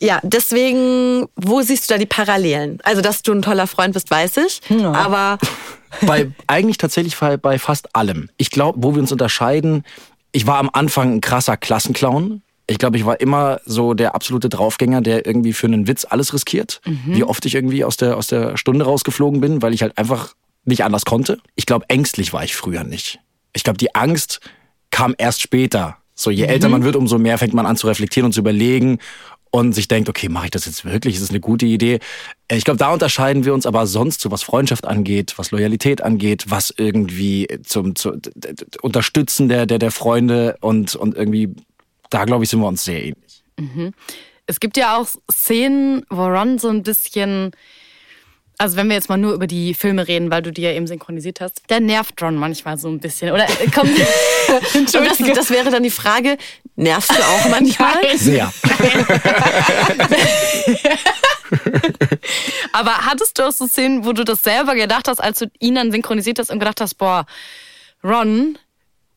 Ja, 0.00 0.18
deswegen, 0.24 1.28
wo 1.36 1.62
siehst 1.62 1.88
du 1.88 1.94
da 1.94 1.98
die 1.98 2.06
Parallelen? 2.06 2.80
Also, 2.82 3.02
dass 3.02 3.22
du 3.22 3.30
ein 3.30 3.40
toller 3.40 3.68
Freund 3.68 3.94
bist, 3.94 4.10
weiß 4.10 4.38
ich. 4.38 4.60
Aber 4.82 5.38
bei 6.00 6.32
eigentlich 6.48 6.76
tatsächlich 6.76 7.16
bei, 7.16 7.36
bei 7.36 7.56
fast 7.60 7.94
allem. 7.94 8.28
Ich 8.36 8.50
glaube, 8.50 8.82
wo 8.82 8.96
wir 8.96 9.00
uns 9.00 9.12
unterscheiden, 9.12 9.84
ich 10.32 10.44
war 10.48 10.58
am 10.58 10.70
Anfang 10.72 11.12
ein 11.12 11.20
krasser 11.20 11.56
Klassenclown. 11.56 12.42
Ich 12.72 12.78
glaube, 12.78 12.96
ich 12.96 13.04
war 13.06 13.20
immer 13.20 13.60
so 13.64 13.94
der 13.94 14.14
absolute 14.14 14.48
Draufgänger, 14.48 15.00
der 15.00 15.26
irgendwie 15.26 15.52
für 15.52 15.66
einen 15.66 15.86
Witz 15.86 16.04
alles 16.08 16.32
riskiert. 16.34 16.80
Wie 17.06 17.22
oft 17.24 17.44
ich 17.46 17.54
irgendwie 17.54 17.84
aus 17.84 17.96
der, 17.96 18.16
aus 18.16 18.26
der 18.26 18.56
Stunde 18.56 18.84
rausgeflogen 18.84 19.40
bin, 19.40 19.62
weil 19.62 19.74
ich 19.74 19.82
halt 19.82 19.96
einfach 19.98 20.34
nicht 20.64 20.84
anders 20.84 21.04
konnte. 21.04 21.38
Ich 21.54 21.66
glaube, 21.66 21.86
ängstlich 21.88 22.32
war 22.32 22.44
ich 22.44 22.54
früher 22.56 22.84
nicht. 22.84 23.18
Ich 23.52 23.64
glaube, 23.64 23.78
die 23.78 23.94
Angst 23.94 24.40
kam 24.90 25.14
erst 25.18 25.40
später. 25.40 25.96
So, 26.14 26.30
je 26.30 26.44
älter 26.44 26.68
man 26.68 26.84
wird, 26.84 26.96
umso 26.96 27.18
mehr 27.18 27.38
fängt 27.38 27.54
man 27.54 27.66
an 27.66 27.76
zu 27.76 27.86
reflektieren 27.86 28.26
und 28.26 28.32
zu 28.32 28.40
überlegen 28.40 28.98
und 29.50 29.74
sich 29.74 29.86
denkt, 29.88 30.08
okay, 30.08 30.28
mache 30.30 30.46
ich 30.46 30.50
das 30.50 30.64
jetzt 30.66 30.84
wirklich? 30.84 31.16
Ist 31.16 31.22
das 31.22 31.30
eine 31.30 31.40
gute 31.40 31.66
Idee? 31.66 31.98
Äh, 32.48 32.56
Ich 32.56 32.64
glaube, 32.64 32.78
da 32.78 32.90
unterscheiden 32.92 33.44
wir 33.44 33.52
uns 33.54 33.66
aber 33.66 33.86
sonst, 33.86 34.20
so 34.20 34.30
was 34.30 34.42
Freundschaft 34.42 34.86
angeht, 34.86 35.34
was 35.36 35.50
Loyalität 35.50 36.02
angeht, 36.02 36.44
was 36.48 36.72
irgendwie 36.76 37.48
zum, 37.64 37.94
zu, 37.96 38.12
d- 38.12 38.30
d- 38.34 38.54
d- 38.54 38.64
Unterstützen 38.82 39.48
der, 39.48 39.66
der, 39.66 39.78
der 39.78 39.90
Freunde 39.90 40.56
und, 40.60 40.94
und 40.96 41.16
irgendwie, 41.16 41.50
da 42.12 42.24
glaube 42.24 42.44
ich, 42.44 42.50
sind 42.50 42.60
wir 42.60 42.68
uns 42.68 42.84
sehr 42.84 43.02
ähnlich. 43.02 43.42
Es 44.46 44.60
gibt 44.60 44.76
ja 44.76 44.96
auch 44.96 45.08
Szenen, 45.30 46.04
wo 46.10 46.26
Ron 46.26 46.58
so 46.58 46.68
ein 46.68 46.82
bisschen, 46.82 47.52
also 48.58 48.76
wenn 48.76 48.88
wir 48.88 48.96
jetzt 48.96 49.08
mal 49.08 49.16
nur 49.16 49.32
über 49.34 49.46
die 49.46 49.72
Filme 49.72 50.06
reden, 50.08 50.30
weil 50.30 50.42
du 50.42 50.52
die 50.52 50.62
ja 50.62 50.72
eben 50.72 50.86
synchronisiert 50.86 51.40
hast, 51.40 51.62
der 51.70 51.80
nervt 51.80 52.20
Ron 52.22 52.36
manchmal 52.36 52.76
so 52.76 52.88
ein 52.88 52.98
bisschen. 52.98 53.32
Oder 53.32 53.46
komm, 53.74 53.88
das, 54.92 55.18
das 55.18 55.50
wäre 55.50 55.70
dann 55.70 55.82
die 55.82 55.90
Frage, 55.90 56.36
nervst 56.76 57.10
du 57.10 57.14
auch 57.22 57.48
manchmal? 57.48 57.94
Sehr. 58.16 58.52
Aber 62.72 62.92
hattest 63.06 63.38
du 63.38 63.44
auch 63.46 63.52
so 63.52 63.66
Szenen, 63.66 64.04
wo 64.04 64.12
du 64.12 64.24
das 64.24 64.42
selber 64.42 64.74
gedacht 64.74 65.08
hast, 65.08 65.20
als 65.20 65.38
du 65.38 65.46
ihn 65.60 65.74
dann 65.76 65.92
synchronisiert 65.92 66.38
hast 66.38 66.50
und 66.50 66.58
gedacht 66.58 66.80
hast, 66.80 66.94
boah, 66.94 67.26
Ron, 68.02 68.58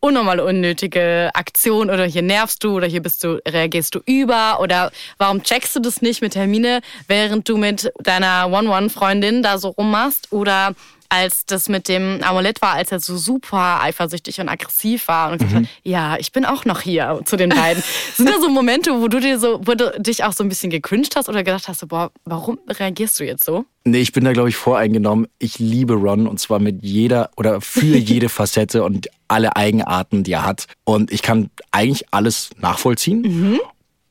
unnormal 0.05 0.39
unnötige 0.39 1.31
Aktion 1.33 1.89
oder 1.89 2.05
hier 2.05 2.21
nervst 2.21 2.63
du 2.63 2.75
oder 2.75 2.85
hier 2.85 3.01
bist 3.01 3.23
du, 3.23 3.41
reagierst 3.47 3.95
du 3.95 4.01
über 4.05 4.59
oder 4.61 4.91
warum 5.17 5.41
checkst 5.41 5.75
du 5.75 5.79
das 5.79 6.03
nicht 6.03 6.21
mit 6.21 6.35
Hermine, 6.35 6.81
während 7.07 7.49
du 7.49 7.57
mit 7.57 7.91
deiner 8.03 8.51
One-One-Freundin 8.51 9.41
da 9.41 9.57
so 9.57 9.69
rummachst 9.69 10.31
oder 10.31 10.75
als 11.09 11.45
das 11.45 11.69
mit 11.69 11.87
dem 11.87 12.21
Amulett 12.23 12.61
war, 12.61 12.73
als 12.73 12.91
er 12.91 12.99
so 12.99 13.17
super 13.17 13.81
eifersüchtig 13.81 14.39
und 14.41 14.49
aggressiv 14.49 15.07
war 15.07 15.31
und 15.31 15.39
gesagt 15.39 15.55
hat, 15.55 15.65
ja, 15.83 16.17
ich 16.17 16.31
bin 16.31 16.45
auch 16.45 16.65
noch 16.65 16.81
hier 16.81 17.21
zu 17.25 17.37
den 17.37 17.49
beiden. 17.49 17.83
Sind 18.15 18.29
da 18.29 18.39
so 18.39 18.49
Momente, 18.49 19.01
wo 19.01 19.07
du 19.07 19.19
dir 19.19 19.39
so, 19.39 19.61
wo 19.63 19.75
du 19.75 19.91
dich 19.99 20.23
auch 20.23 20.33
so 20.33 20.43
ein 20.43 20.49
bisschen 20.49 20.69
gecringed 20.69 21.15
hast 21.15 21.29
oder 21.29 21.43
gedacht 21.43 21.67
hast, 21.67 21.79
so, 21.79 21.87
boah, 21.87 22.11
warum 22.25 22.59
reagierst 22.67 23.19
du 23.19 23.25
jetzt 23.25 23.43
so? 23.43 23.65
Nee, 23.83 23.99
ich 23.99 24.13
bin 24.13 24.23
da, 24.23 24.33
glaube 24.33 24.49
ich, 24.49 24.55
voreingenommen. 24.55 25.27
Ich 25.37 25.59
liebe 25.59 25.93
Ron 25.93 26.27
und 26.27 26.39
zwar 26.39 26.59
mit 26.59 26.83
jeder 26.83 27.29
oder 27.37 27.61
für 27.61 27.85
jede 27.97 28.29
Facette 28.29 28.83
und 28.83 29.07
alle 29.27 29.55
Eigenarten, 29.55 30.23
die 30.23 30.33
er 30.33 30.45
hat. 30.45 30.67
Und 30.83 31.11
ich 31.11 31.21
kann 31.21 31.49
eigentlich 31.71 32.05
alles 32.11 32.49
nachvollziehen 32.59 33.59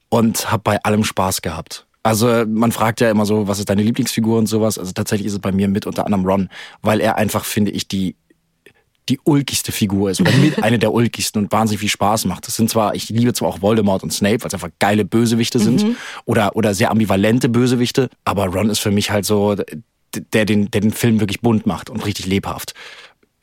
und 0.08 0.50
habe 0.52 0.62
bei 0.62 0.82
allem 0.84 1.02
Spaß 1.02 1.42
gehabt. 1.42 1.86
Also 2.04 2.44
man 2.46 2.70
fragt 2.70 3.00
ja 3.00 3.10
immer 3.10 3.24
so, 3.24 3.48
was 3.48 3.58
ist 3.58 3.70
deine 3.70 3.82
Lieblingsfigur 3.82 4.38
und 4.38 4.46
sowas. 4.46 4.78
Also 4.78 4.92
tatsächlich 4.92 5.26
ist 5.26 5.32
es 5.32 5.38
bei 5.38 5.52
mir 5.52 5.68
mit 5.68 5.86
unter 5.86 6.04
anderem 6.04 6.26
Ron, 6.26 6.48
weil 6.82 7.00
er 7.00 7.16
einfach, 7.16 7.44
finde 7.44 7.72
ich, 7.72 7.88
die 7.88 8.14
die 9.10 9.20
ulkigste 9.24 9.70
Figur 9.70 10.10
ist 10.10 10.20
oder 10.20 10.32
mit 10.32 10.62
eine 10.62 10.78
der 10.78 10.94
ulkigsten 10.94 11.42
und 11.42 11.52
wahnsinnig 11.52 11.80
viel 11.80 11.88
Spaß 11.90 12.24
macht. 12.26 12.46
Das 12.46 12.56
sind 12.56 12.70
zwar, 12.70 12.94
ich 12.94 13.08
liebe 13.08 13.32
zwar 13.34 13.48
auch 13.48 13.60
Voldemort 13.62 14.02
und 14.02 14.12
Snape, 14.12 14.40
weil 14.40 14.48
es 14.48 14.54
einfach 14.54 14.70
geile 14.78 15.04
Bösewichte 15.04 15.58
sind 15.58 15.84
oder, 16.24 16.56
oder 16.56 16.74
sehr 16.74 16.90
ambivalente 16.90 17.48
Bösewichte, 17.48 18.08
aber 18.24 18.46
Ron 18.46 18.70
ist 18.70 18.78
für 18.78 18.90
mich 18.90 19.10
halt 19.10 19.26
so 19.26 19.56
der 20.14 20.44
den, 20.44 20.70
der 20.70 20.80
den 20.80 20.92
Film 20.92 21.20
wirklich 21.20 21.40
bunt 21.40 21.66
macht 21.66 21.90
und 21.90 22.06
richtig 22.06 22.26
lebhaft. 22.26 22.74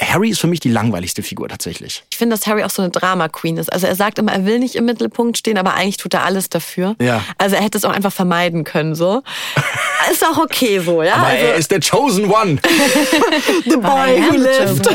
Harry 0.02 0.30
ist 0.30 0.40
für 0.40 0.48
mich 0.48 0.60
die 0.60 0.70
langweiligste 0.70 1.24
Figur 1.24 1.48
tatsächlich. 1.48 2.04
Ich 2.12 2.18
finde, 2.18 2.36
dass 2.36 2.48
Harry 2.48 2.64
auch 2.64 2.70
so 2.70 2.82
eine 2.82 2.92
Drama 2.92 3.30
Queen 3.30 3.58
ist. 3.58 3.72
Also 3.72 3.88
er 3.88 3.96
sagt 3.96 4.20
immer, 4.20 4.32
er 4.34 4.46
will 4.46 4.60
nicht 4.60 4.76
im 4.76 4.86
Mittelpunkt 4.86 5.38
stehen, 5.38 5.58
aber 5.58 5.76
eigentlich 5.76 5.98
tut 5.98 6.14
er 6.14 6.24
alles 6.24 6.50
dafür. 6.50 6.96
Ja. 7.00 7.24
Also 7.38 7.56
er 7.56 7.64
hätte 7.64 7.78
es 7.78 7.86
auch 7.86 7.92
einfach 7.92 8.12
vermeiden 8.12 8.64
können, 8.64 8.96
so. 8.96 9.22
Ist 10.12 10.26
auch 10.26 10.40
okay 10.40 10.80
so, 10.80 11.04
ja? 11.04 11.14
Aber 11.14 11.28
also, 11.28 11.46
er 11.46 11.56
ist 11.56 11.70
der 11.70 11.80
Chosen 11.80 12.26
One. 12.26 12.58
the 13.66 13.78
boy 13.78 14.20
who 14.20 14.36
lived. 14.36 14.90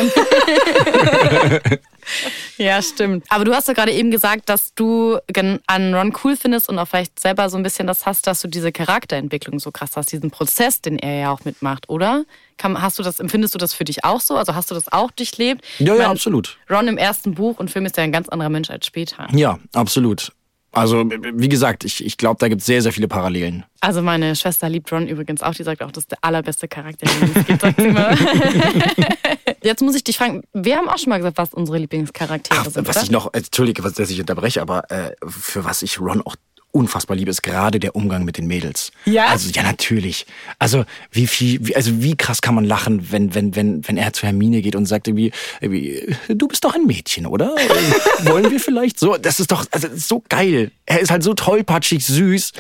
Ja, 2.58 2.80
stimmt. 2.80 3.24
Aber 3.28 3.44
du 3.44 3.52
hast 3.54 3.68
ja 3.68 3.74
gerade 3.74 3.92
eben 3.92 4.10
gesagt, 4.10 4.48
dass 4.48 4.74
du 4.74 5.18
an 5.66 5.94
Ron 5.94 6.12
cool 6.24 6.36
findest 6.36 6.68
und 6.68 6.78
auch 6.78 6.88
vielleicht 6.88 7.20
selber 7.20 7.50
so 7.50 7.56
ein 7.58 7.62
bisschen 7.62 7.86
das 7.86 8.06
hast, 8.06 8.26
dass 8.26 8.40
du 8.40 8.48
diese 8.48 8.72
Charakterentwicklung 8.72 9.58
so 9.58 9.70
krass 9.70 9.90
hast, 9.94 10.10
diesen 10.10 10.30
Prozess, 10.30 10.80
den 10.80 10.98
er 10.98 11.20
ja 11.20 11.30
auch 11.32 11.44
mitmacht, 11.44 11.88
oder? 11.90 12.24
Hast 12.62 12.98
du 12.98 13.02
das, 13.02 13.20
empfindest 13.20 13.54
du 13.54 13.58
das 13.58 13.74
für 13.74 13.84
dich 13.84 14.04
auch 14.04 14.20
so? 14.20 14.36
Also 14.36 14.54
hast 14.54 14.70
du 14.70 14.74
das 14.74 14.90
auch 14.90 15.10
durchlebt? 15.10 15.62
Ja, 15.78 15.92
Ich 15.92 15.98
ja, 15.98 16.06
mein, 16.06 16.12
absolut. 16.12 16.58
Ron 16.70 16.88
im 16.88 16.96
ersten 16.96 17.34
Buch 17.34 17.58
und 17.58 17.70
Film 17.70 17.84
ist 17.84 17.96
ja 17.98 18.04
ein 18.04 18.12
ganz 18.12 18.28
anderer 18.30 18.48
Mensch 18.48 18.70
als 18.70 18.86
später. 18.86 19.28
Ja, 19.32 19.58
absolut. 19.74 20.32
Also, 20.76 21.04
wie 21.08 21.48
gesagt, 21.48 21.84
ich, 21.84 22.04
ich 22.04 22.16
glaube, 22.18 22.36
da 22.38 22.48
gibt 22.48 22.60
es 22.60 22.66
sehr, 22.66 22.82
sehr 22.82 22.92
viele 22.92 23.08
Parallelen. 23.08 23.64
Also 23.80 24.02
meine 24.02 24.36
Schwester 24.36 24.68
liebt 24.68 24.90
Ron 24.92 25.06
übrigens 25.08 25.42
auch. 25.42 25.54
Die 25.54 25.62
sagt 25.62 25.82
auch, 25.82 25.90
das 25.90 26.04
ist 26.04 26.10
der 26.10 26.18
allerbeste 26.22 26.68
Charakter, 26.68 27.06
den 27.06 27.30
es 27.34 27.46
gibt, 27.46 27.60
sagt 27.62 27.80
sie 27.80 27.86
immer. 27.86 28.14
Jetzt 29.62 29.82
muss 29.82 29.94
ich 29.96 30.04
dich 30.04 30.16
fragen, 30.18 30.42
wir 30.52 30.76
haben 30.76 30.88
auch 30.88 30.98
schon 30.98 31.10
mal 31.10 31.16
gesagt, 31.18 31.38
was 31.38 31.52
unsere 31.54 31.78
Lieblingscharaktere 31.78 32.58
Ach, 32.60 32.70
sind, 32.70 32.86
was 32.86 32.96
oder? 32.96 33.04
ich 33.04 33.10
noch, 33.10 33.32
Entschuldige, 33.32 33.82
was- 33.84 33.94
dass 33.94 34.10
ich 34.10 34.20
unterbreche, 34.20 34.60
aber 34.62 34.90
äh, 34.90 35.12
für 35.26 35.64
was 35.64 35.82
ich 35.82 36.00
Ron 36.00 36.20
auch 36.22 36.36
unfassbar 36.76 37.16
liebe, 37.16 37.30
ist 37.30 37.42
gerade 37.42 37.80
der 37.80 37.96
Umgang 37.96 38.24
mit 38.24 38.38
den 38.38 38.46
Mädels. 38.46 38.92
Ja? 39.04 39.26
Also 39.26 39.50
ja, 39.50 39.62
natürlich. 39.62 40.26
Also 40.58 40.84
wie 41.10 41.26
viel, 41.26 41.66
wie, 41.66 41.74
also 41.74 42.02
wie 42.02 42.16
krass 42.16 42.42
kann 42.42 42.54
man 42.54 42.64
lachen, 42.64 43.10
wenn 43.10 43.34
wenn 43.34 43.56
wenn 43.56 43.86
wenn 43.88 43.96
er 43.96 44.12
zu 44.12 44.26
Hermine 44.26 44.62
geht 44.62 44.76
und 44.76 44.86
sagt 44.86 45.08
irgendwie, 45.08 45.32
irgendwie 45.60 46.14
du 46.28 46.46
bist 46.46 46.64
doch 46.64 46.74
ein 46.74 46.86
Mädchen, 46.86 47.26
oder? 47.26 47.54
Äh, 47.56 48.28
Wollen 48.28 48.50
wir 48.50 48.60
vielleicht 48.60 48.98
so? 48.98 49.16
Das 49.16 49.40
ist 49.40 49.50
doch 49.50 49.66
also 49.70 49.88
so 49.96 50.22
geil. 50.28 50.70
Er 50.84 51.00
ist 51.00 51.10
halt 51.10 51.22
so 51.22 51.34
tollpatschig 51.34 52.04
süß. 52.04 52.52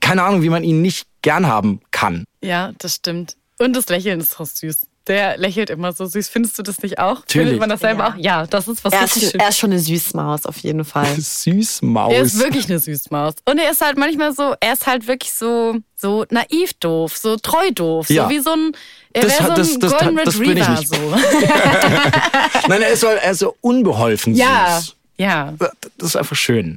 Keine 0.00 0.22
Ahnung, 0.22 0.42
wie 0.42 0.50
man 0.50 0.64
ihn 0.64 0.82
nicht 0.82 1.06
gern 1.22 1.46
haben 1.46 1.80
kann. 1.90 2.24
Ja, 2.42 2.72
das 2.78 2.96
stimmt. 2.96 3.36
Und 3.58 3.74
das 3.74 3.88
Lächeln 3.88 4.20
ist 4.20 4.32
so 4.32 4.44
süß. 4.44 4.86
Der 5.08 5.38
lächelt 5.38 5.70
immer 5.70 5.92
so 5.92 6.04
süß. 6.06 6.28
Findest 6.28 6.58
du 6.58 6.62
das 6.62 6.82
nicht 6.82 6.98
auch? 6.98 7.20
Natürlich. 7.20 7.46
Findet 7.48 7.60
man 7.60 7.68
das 7.70 7.80
selber 7.80 8.08
auch? 8.08 8.14
Ja, 8.16 8.46
das 8.46 8.68
ist 8.68 8.84
was 8.84 8.92
Er 8.92 9.02
richtig 9.04 9.22
ist, 9.24 9.30
schön. 9.32 9.40
er 9.40 9.48
ist 9.48 9.58
schon 9.58 9.70
eine 9.70 9.80
Süßmaus, 9.80 10.46
auf 10.46 10.58
jeden 10.58 10.84
Fall. 10.84 11.06
Süßmaus. 11.18 12.12
Er 12.12 12.20
ist 12.22 12.38
wirklich 12.38 12.66
eine 12.68 12.78
Süßmaus. 12.78 13.34
Und 13.46 13.58
er 13.58 13.70
ist 13.70 13.80
halt 13.80 13.96
manchmal 13.98 14.32
so, 14.34 14.54
er 14.60 14.74
ist 14.74 14.86
halt 14.86 15.06
wirklich 15.08 15.32
so, 15.32 15.76
so 15.96 16.24
naiv 16.30 16.74
doof, 16.74 17.16
so 17.16 17.36
treu 17.36 17.70
doof. 17.74 18.10
Ja. 18.10 18.24
So 18.24 18.30
wie 18.30 18.38
so 18.40 18.50
ein, 18.52 18.72
er 19.14 19.22
Das 19.22 19.38
so 19.38 19.44
ein 19.44 19.54
das- 19.56 19.78
das- 19.78 19.96
Golden 19.98 20.16
das 20.24 20.38
bin 20.38 20.56
ich 20.56 20.68
Retriever. 20.68 20.80
nicht. 20.80 20.88
So. 20.88 20.96
Nein, 22.68 22.82
er 22.82 22.88
ist 22.90 23.00
so, 23.00 23.06
er 23.06 23.30
ist 23.30 23.38
so 23.38 23.56
unbeholfen 23.60 24.34
ja, 24.34 24.78
süß. 24.80 24.94
ja. 25.16 25.54
Das 25.96 26.08
ist 26.10 26.16
einfach 26.16 26.36
schön. 26.36 26.76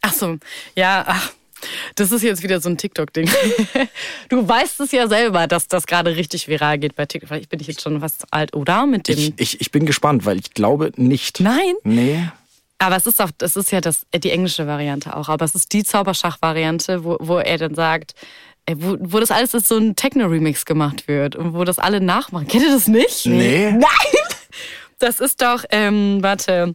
Ach 0.00 0.12
so, 0.12 0.38
ja, 0.74 1.04
ach. 1.06 1.30
Das 1.96 2.12
ist 2.12 2.22
jetzt 2.22 2.42
wieder 2.42 2.60
so 2.60 2.68
ein 2.68 2.76
TikTok-Ding. 2.76 3.30
Du 4.28 4.48
weißt 4.48 4.80
es 4.80 4.90
ja 4.92 5.06
selber, 5.06 5.46
dass 5.46 5.68
das 5.68 5.86
gerade 5.86 6.16
richtig 6.16 6.48
viral 6.48 6.78
geht 6.78 6.96
bei 6.96 7.06
TikTok. 7.06 7.28
Vielleicht 7.28 7.50
bin 7.50 7.60
ich 7.60 7.66
jetzt 7.66 7.82
schon 7.82 8.00
fast 8.00 8.22
zu 8.22 8.26
alt, 8.30 8.54
oder? 8.54 8.86
Mit 8.86 9.08
dem. 9.08 9.18
Ich, 9.18 9.32
ich, 9.36 9.60
ich 9.60 9.70
bin 9.70 9.86
gespannt, 9.86 10.24
weil 10.24 10.38
ich 10.38 10.54
glaube 10.54 10.92
nicht. 10.96 11.40
Nein? 11.40 11.74
Nee. 11.84 12.28
Aber 12.78 12.96
es 12.96 13.06
ist 13.06 13.20
auch, 13.20 13.30
es 13.38 13.56
ist 13.56 13.70
ja 13.70 13.80
das, 13.80 14.06
die 14.14 14.30
englische 14.30 14.66
Variante 14.66 15.16
auch. 15.16 15.28
Aber 15.28 15.44
es 15.44 15.54
ist 15.54 15.72
die 15.72 15.84
Zauberschach-Variante, 15.84 17.04
wo, 17.04 17.16
wo 17.20 17.38
er 17.38 17.58
dann 17.58 17.74
sagt, 17.74 18.14
äh, 18.66 18.74
wo, 18.78 18.96
wo 19.00 19.20
das 19.20 19.30
alles 19.30 19.54
als 19.54 19.68
so 19.68 19.76
ein 19.76 19.94
Techno-Remix 19.94 20.64
gemacht 20.64 21.06
wird 21.06 21.36
und 21.36 21.54
wo 21.54 21.64
das 21.64 21.78
alle 21.78 22.00
nachmachen. 22.00 22.48
Kennt 22.48 22.64
ihr 22.64 22.72
das 22.72 22.88
nicht? 22.88 23.26
Nee. 23.26 23.70
Nein! 23.72 23.88
Das 24.98 25.20
ist 25.20 25.42
doch, 25.42 25.64
ähm, 25.70 26.22
warte, 26.22 26.74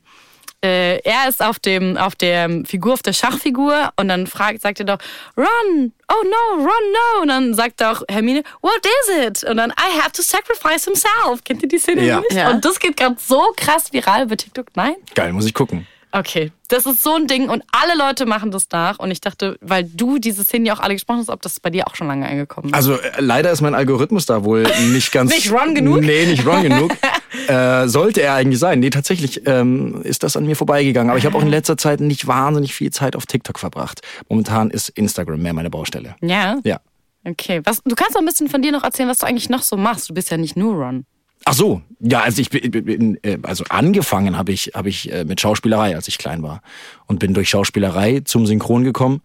äh, 0.64 0.98
er 1.00 1.30
ist 1.30 1.44
auf 1.44 1.60
dem 1.60 1.96
auf 1.98 2.16
der 2.16 2.50
Figur, 2.66 2.94
auf 2.94 3.02
der 3.02 3.14
Schachfigur 3.14 3.92
und 3.96 4.10
dann 4.10 4.28
fragt, 4.28 4.62
sagt 4.62 4.80
er 4.80 4.86
doch, 4.86 4.98
Run, 5.38 5.94
oh 6.12 6.24
no, 6.24 6.56
run 6.64 6.66
no. 6.68 7.22
Und 7.22 7.28
dann 7.30 7.54
sagt 7.54 7.82
auch 7.84 8.02
Hermine, 8.10 8.44
what 8.62 8.86
is 8.86 9.26
it? 9.28 9.44
Und 9.50 9.58
dann, 9.58 9.72
I 9.72 10.00
have 10.00 10.12
to 10.12 10.22
sacrifice 10.22 10.84
himself. 10.86 11.44
Kennt 11.44 11.62
ihr 11.64 11.70
die 11.70 11.78
Szene 11.80 12.04
Ja. 12.04 12.20
nicht? 12.20 12.34
Ja. 12.34 12.50
Und 12.52 12.66
das 12.66 12.80
geht 12.80 12.98
gerade 12.98 13.16
so 13.20 13.42
krass 13.56 13.92
viral 13.94 14.28
bei 14.28 14.36
TikTok. 14.36 14.68
Nein? 14.76 14.96
Geil, 15.16 15.32
muss 15.34 15.46
ich 15.46 15.54
gucken. 15.54 15.88
Okay, 16.12 16.52
das 16.70 16.88
ist 16.88 17.04
so 17.04 17.16
ein 17.16 17.28
Ding 17.28 17.50
und 17.50 17.64
alle 17.72 17.96
Leute 17.96 18.26
machen 18.26 18.50
das 18.50 18.68
nach. 18.72 18.98
Und 18.98 19.12
ich 19.12 19.22
dachte, 19.22 19.58
weil 19.62 19.84
du 19.84 20.18
diese 20.18 20.44
Szene 20.44 20.68
ja 20.68 20.74
auch 20.74 20.80
alle 20.80 20.96
gesprochen 20.96 21.20
hast, 21.20 21.30
ob 21.30 21.42
das 21.44 21.60
bei 21.60 21.70
dir 21.70 21.88
auch 21.88 21.96
schon 21.96 22.08
lange 22.08 22.28
angekommen 22.28 22.70
ist. 22.70 22.74
Also 22.74 22.96
äh, 22.96 23.12
leider 23.20 23.52
ist 23.52 23.62
mein 23.62 23.76
Algorithmus 23.76 24.26
da 24.26 24.44
wohl 24.44 24.64
nicht 24.92 25.12
ganz... 25.12 25.32
Nicht 25.32 25.52
Ron 25.52 25.76
genug? 25.76 26.02
Nee, 26.02 26.26
nicht 26.26 26.46
Ron 26.48 26.64
genug. 26.64 26.96
äh, 27.48 27.88
sollte 27.88 28.22
er 28.22 28.34
eigentlich 28.34 28.58
sein. 28.58 28.80
Nee, 28.80 28.90
tatsächlich 28.90 29.46
ähm, 29.46 30.02
ist 30.04 30.24
das 30.24 30.36
an 30.36 30.46
mir 30.46 30.56
vorbeigegangen. 30.56 31.12
Aber 31.12 31.20
ich 31.20 31.28
habe 31.28 31.38
auch 31.38 31.44
in 31.44 31.50
letzter 31.50 31.78
Zeit 31.78 32.00
nicht 32.00 32.26
wahnsinnig 32.26 32.74
viel 32.74 32.92
Zeit 32.92 33.16
auf 33.16 33.28
TikTok 33.28 33.60
verbracht. 33.60 34.02
Momentan 34.30 34.72
ist 34.72 34.90
Instagram 34.90 35.42
mehr 35.42 35.54
meine 35.54 35.70
Baustelle. 35.70 36.16
Ja? 36.22 36.58
Ja. 36.64 36.80
Okay. 37.24 37.62
Was, 37.66 37.84
du 37.84 37.94
kannst 37.94 38.16
auch 38.16 38.22
ein 38.22 38.26
bisschen 38.26 38.50
von 38.50 38.64
dir 38.64 38.72
noch 38.72 38.84
erzählen, 38.84 39.10
was 39.10 39.20
du 39.20 39.28
eigentlich 39.28 39.50
noch 39.50 39.62
so 39.62 39.78
machst. 39.78 40.10
Du 40.10 40.16
bist 40.16 40.32
ja 40.32 40.38
nicht 40.38 40.58
nur 40.58 40.74
Ron. 40.74 41.06
Ach 41.50 41.56
so, 41.56 41.82
ja, 42.00 42.20
also 42.22 42.44
ich 42.44 42.52
bin, 42.52 43.18
äh, 43.24 43.40
also 43.42 43.64
angefangen 43.70 44.38
habe 44.38 44.52
ich 44.52 44.74
habe 44.76 44.88
ich 44.88 45.12
äh, 45.12 45.24
mit 45.26 45.42
Schauspielerei, 45.42 45.96
als 45.96 46.08
ich 46.08 46.20
klein 46.20 46.44
war. 46.44 46.62
Und 47.08 47.18
bin 47.18 47.34
durch 47.34 47.50
Schauspielerei 47.50 48.20
zum 48.24 48.46
Synchron 48.46 48.84
gekommen 48.84 49.22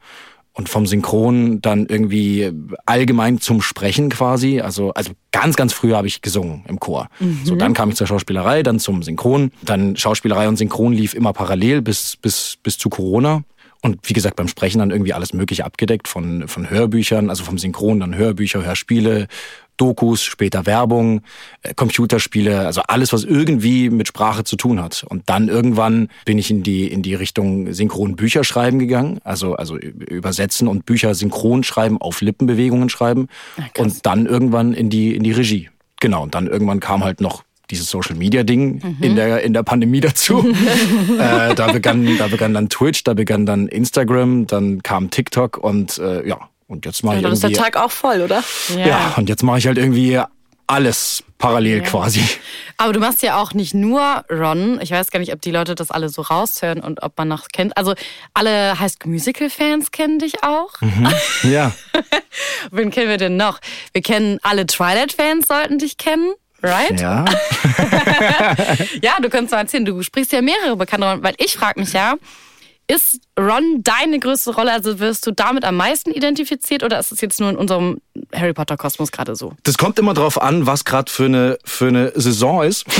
und 0.55 0.71
vom 0.71 0.87
Synchron 0.87 1.61
dann 1.61 1.85
irgendwie 1.85 2.51
allgemein 2.87 3.41
zum 3.41 3.61
Sprechen 3.61 4.09
quasi, 4.09 4.63
also 4.63 4.95
also 4.95 5.13
ganz 5.33 5.57
ganz 5.57 5.75
früh 5.75 5.93
habe 5.93 6.07
ich 6.07 6.23
gesungen 6.23 6.65
im 6.67 6.81
Chor. 6.81 7.11
So 7.45 7.57
dann 7.57 7.75
kam 7.75 7.91
ich 7.91 7.97
zur 7.97 8.07
Schauspielerei, 8.07 8.63
dann 8.63 8.79
zum 8.79 9.03
Synchron, 9.03 9.51
dann 9.61 9.95
Schauspielerei 9.95 10.49
und 10.49 10.57
Synchron 10.57 10.95
lief 10.95 11.13
immer 11.13 11.35
parallel 11.35 11.83
bis 11.83 12.17
bis 12.17 12.57
bis 12.63 12.79
zu 12.79 12.89
Corona. 12.89 13.45
Und 13.83 13.99
wie 14.09 14.15
gesagt, 14.15 14.37
beim 14.37 14.49
Sprechen 14.49 14.79
dann 14.79 14.91
irgendwie 14.91 15.13
alles 15.13 15.35
Mögliche 15.35 15.67
abgedeckt, 15.67 16.09
von, 16.09 16.49
von 16.49 16.71
Hörbüchern, 16.71 17.29
also 17.29 17.45
vom 17.45 17.59
Synchron 17.59 18.01
dann 18.01 18.17
Hörbücher, 18.17 18.65
Hörspiele, 18.65 19.29
Dokus, 19.77 20.23
später 20.23 20.67
Werbung, 20.67 21.23
äh, 21.63 21.75
Computerspiele, 21.75 22.67
also 22.67 22.83
alles, 22.83 23.13
was 23.13 23.25
irgendwie 23.25 23.91
mit 23.91 24.09
Sprache 24.09 24.45
zu 24.45 24.57
tun 24.57 24.83
hat. 24.83 25.05
Und 25.09 25.25
dann 25.27 25.49
irgendwann 25.49 26.09
bin 26.25 26.39
ich 26.39 26.51
in 26.51 26.63
die, 26.63 26.87
in 26.87 27.03
die 27.03 27.15
Richtung 27.15 27.73
synchron 27.73 28.17
Bücher 28.17 28.45
schreiben 28.45 28.79
gegangen, 28.79 29.21
also, 29.25 29.55
also 29.55 29.77
übersetzen 29.77 30.69
und 30.69 30.87
Bücher 30.87 31.15
synchron 31.15 31.65
schreiben, 31.65 32.01
auf 32.01 32.21
Lippenbewegungen 32.21 32.89
schreiben. 32.89 33.29
und 33.79 34.07
dann 34.07 34.27
irgendwann 34.27 34.73
in 34.73 34.91
die, 34.91 35.15
in 35.15 35.23
die 35.23 35.33
Regie. 35.33 35.71
Genau. 36.01 36.23
Und 36.23 36.35
dann 36.35 36.47
irgendwann 36.47 36.81
kam 36.81 37.05
halt 37.05 37.21
noch 37.21 37.45
dieses 37.71 37.91
Social 37.91 38.15
Media 38.15 38.43
Ding 38.43 38.97
in 39.01 39.17
der 39.17 39.43
in 39.43 39.53
der 39.53 39.63
Pandemie 39.63 40.01
dazu. 40.01 40.47
äh, 41.19 41.55
da 41.55 41.73
begann 41.73 42.07
da 42.19 42.29
begann 42.29 42.53
dann 42.53 42.69
Twitch, 42.69 43.05
da 43.05 43.15
begann 43.15 43.47
dann 43.47 43.69
Instagram, 43.69 44.47
dann 44.47 44.83
kam 44.83 45.11
TikTok 45.11 45.57
und 45.57 45.99
äh, 45.99 46.27
ja 46.29 46.39
und 46.66 46.87
jetzt 46.87 47.03
mache 47.05 47.14
Ja, 47.14 47.18
ich 47.20 47.22
dann 47.24 47.33
ist 47.33 47.42
der 47.42 47.50
irgendwie 47.50 47.62
Tag 47.72 47.77
auch 47.77 47.90
voll, 47.90 48.20
oder? 48.22 48.42
ja. 48.77 49.14
und 49.16 49.29
jetzt 49.29 49.42
mache 49.42 49.59
ich 49.59 49.66
halt 49.66 49.79
irgendwie 49.79 50.20
alles 50.66 51.22
parallel 51.37 51.83
quasi. 51.83 52.22
Aber 52.79 52.94
du 52.94 53.00
machst 53.00 53.22
ja 53.22 53.37
auch 53.40 53.53
nicht 53.53 53.74
nur 53.74 54.24
Ron. 54.31 54.81
Ich 54.81 54.90
weiß 54.92 55.11
gar 55.11 55.20
nicht, 55.20 55.35
ob 55.35 55.42
die 55.42 55.50
Leute 55.50 55.74
das 55.74 55.90
alle 55.90 56.09
so 56.09 56.22
raushören 56.22 56.81
und 56.81 57.03
ob 57.03 57.18
man 57.18 57.29
noch 57.29 57.48
kennt. 57.48 57.77
Also 57.77 57.94
alle 58.33 58.79
High 58.81 58.90
School 58.90 59.12
Musical 59.12 59.50
Fans 59.50 59.90
kennen 59.90 60.18
dich 60.18 60.42
auch. 60.42 60.72
Ja. 61.42 61.72
Wen 62.70 62.90
kennen 62.90 63.11
wir 63.11 63.18
denn 63.18 63.37
noch? 63.37 63.61
Wir 63.92 64.00
kennen 64.00 64.38
alle 64.42 64.66
Twilight 64.66 65.12
Fans 65.12 65.48
sollten 65.48 65.79
dich 65.79 65.98
kennen. 65.98 66.33
Right? 66.62 66.98
Ja. 66.98 67.27
Ja, 69.03 69.16
du 69.20 69.29
kannst 69.29 69.53
mal 69.53 69.59
erzählen, 69.59 69.85
du 69.85 70.03
sprichst 70.03 70.33
ja 70.33 70.40
mehrere 70.40 70.77
bekannte 70.77 71.18
weil 71.22 71.35
ich 71.38 71.55
frage 71.55 71.81
mich 71.81 71.92
ja, 71.92 72.14
ist 72.87 73.20
Ron 73.38 73.83
deine 73.83 74.18
größte 74.18 74.55
Rolle? 74.55 74.73
Also 74.73 74.99
wirst 74.99 75.27
du 75.27 75.33
damit 75.33 75.64
am 75.64 75.77
meisten 75.77 76.11
identifiziert 76.11 76.83
oder 76.83 76.99
ist 76.99 77.12
es 77.12 77.20
jetzt 77.20 77.40
nur 77.40 77.51
in 77.51 77.57
unserem 77.57 78.01
Harry 78.33 78.53
Potter 78.53 78.77
Kosmos 78.77 79.11
gerade 79.11 79.35
so? 79.35 79.55
Das 79.64 79.77
kommt 79.77 79.98
immer 79.98 80.14
drauf 80.14 80.40
an, 80.40 80.66
was 80.66 80.85
gerade 80.85 81.11
für 81.11 81.24
eine 81.24 81.59
für 81.64 81.88
eine 81.88 82.12
Saison 82.14 82.62
ist. 82.62 82.87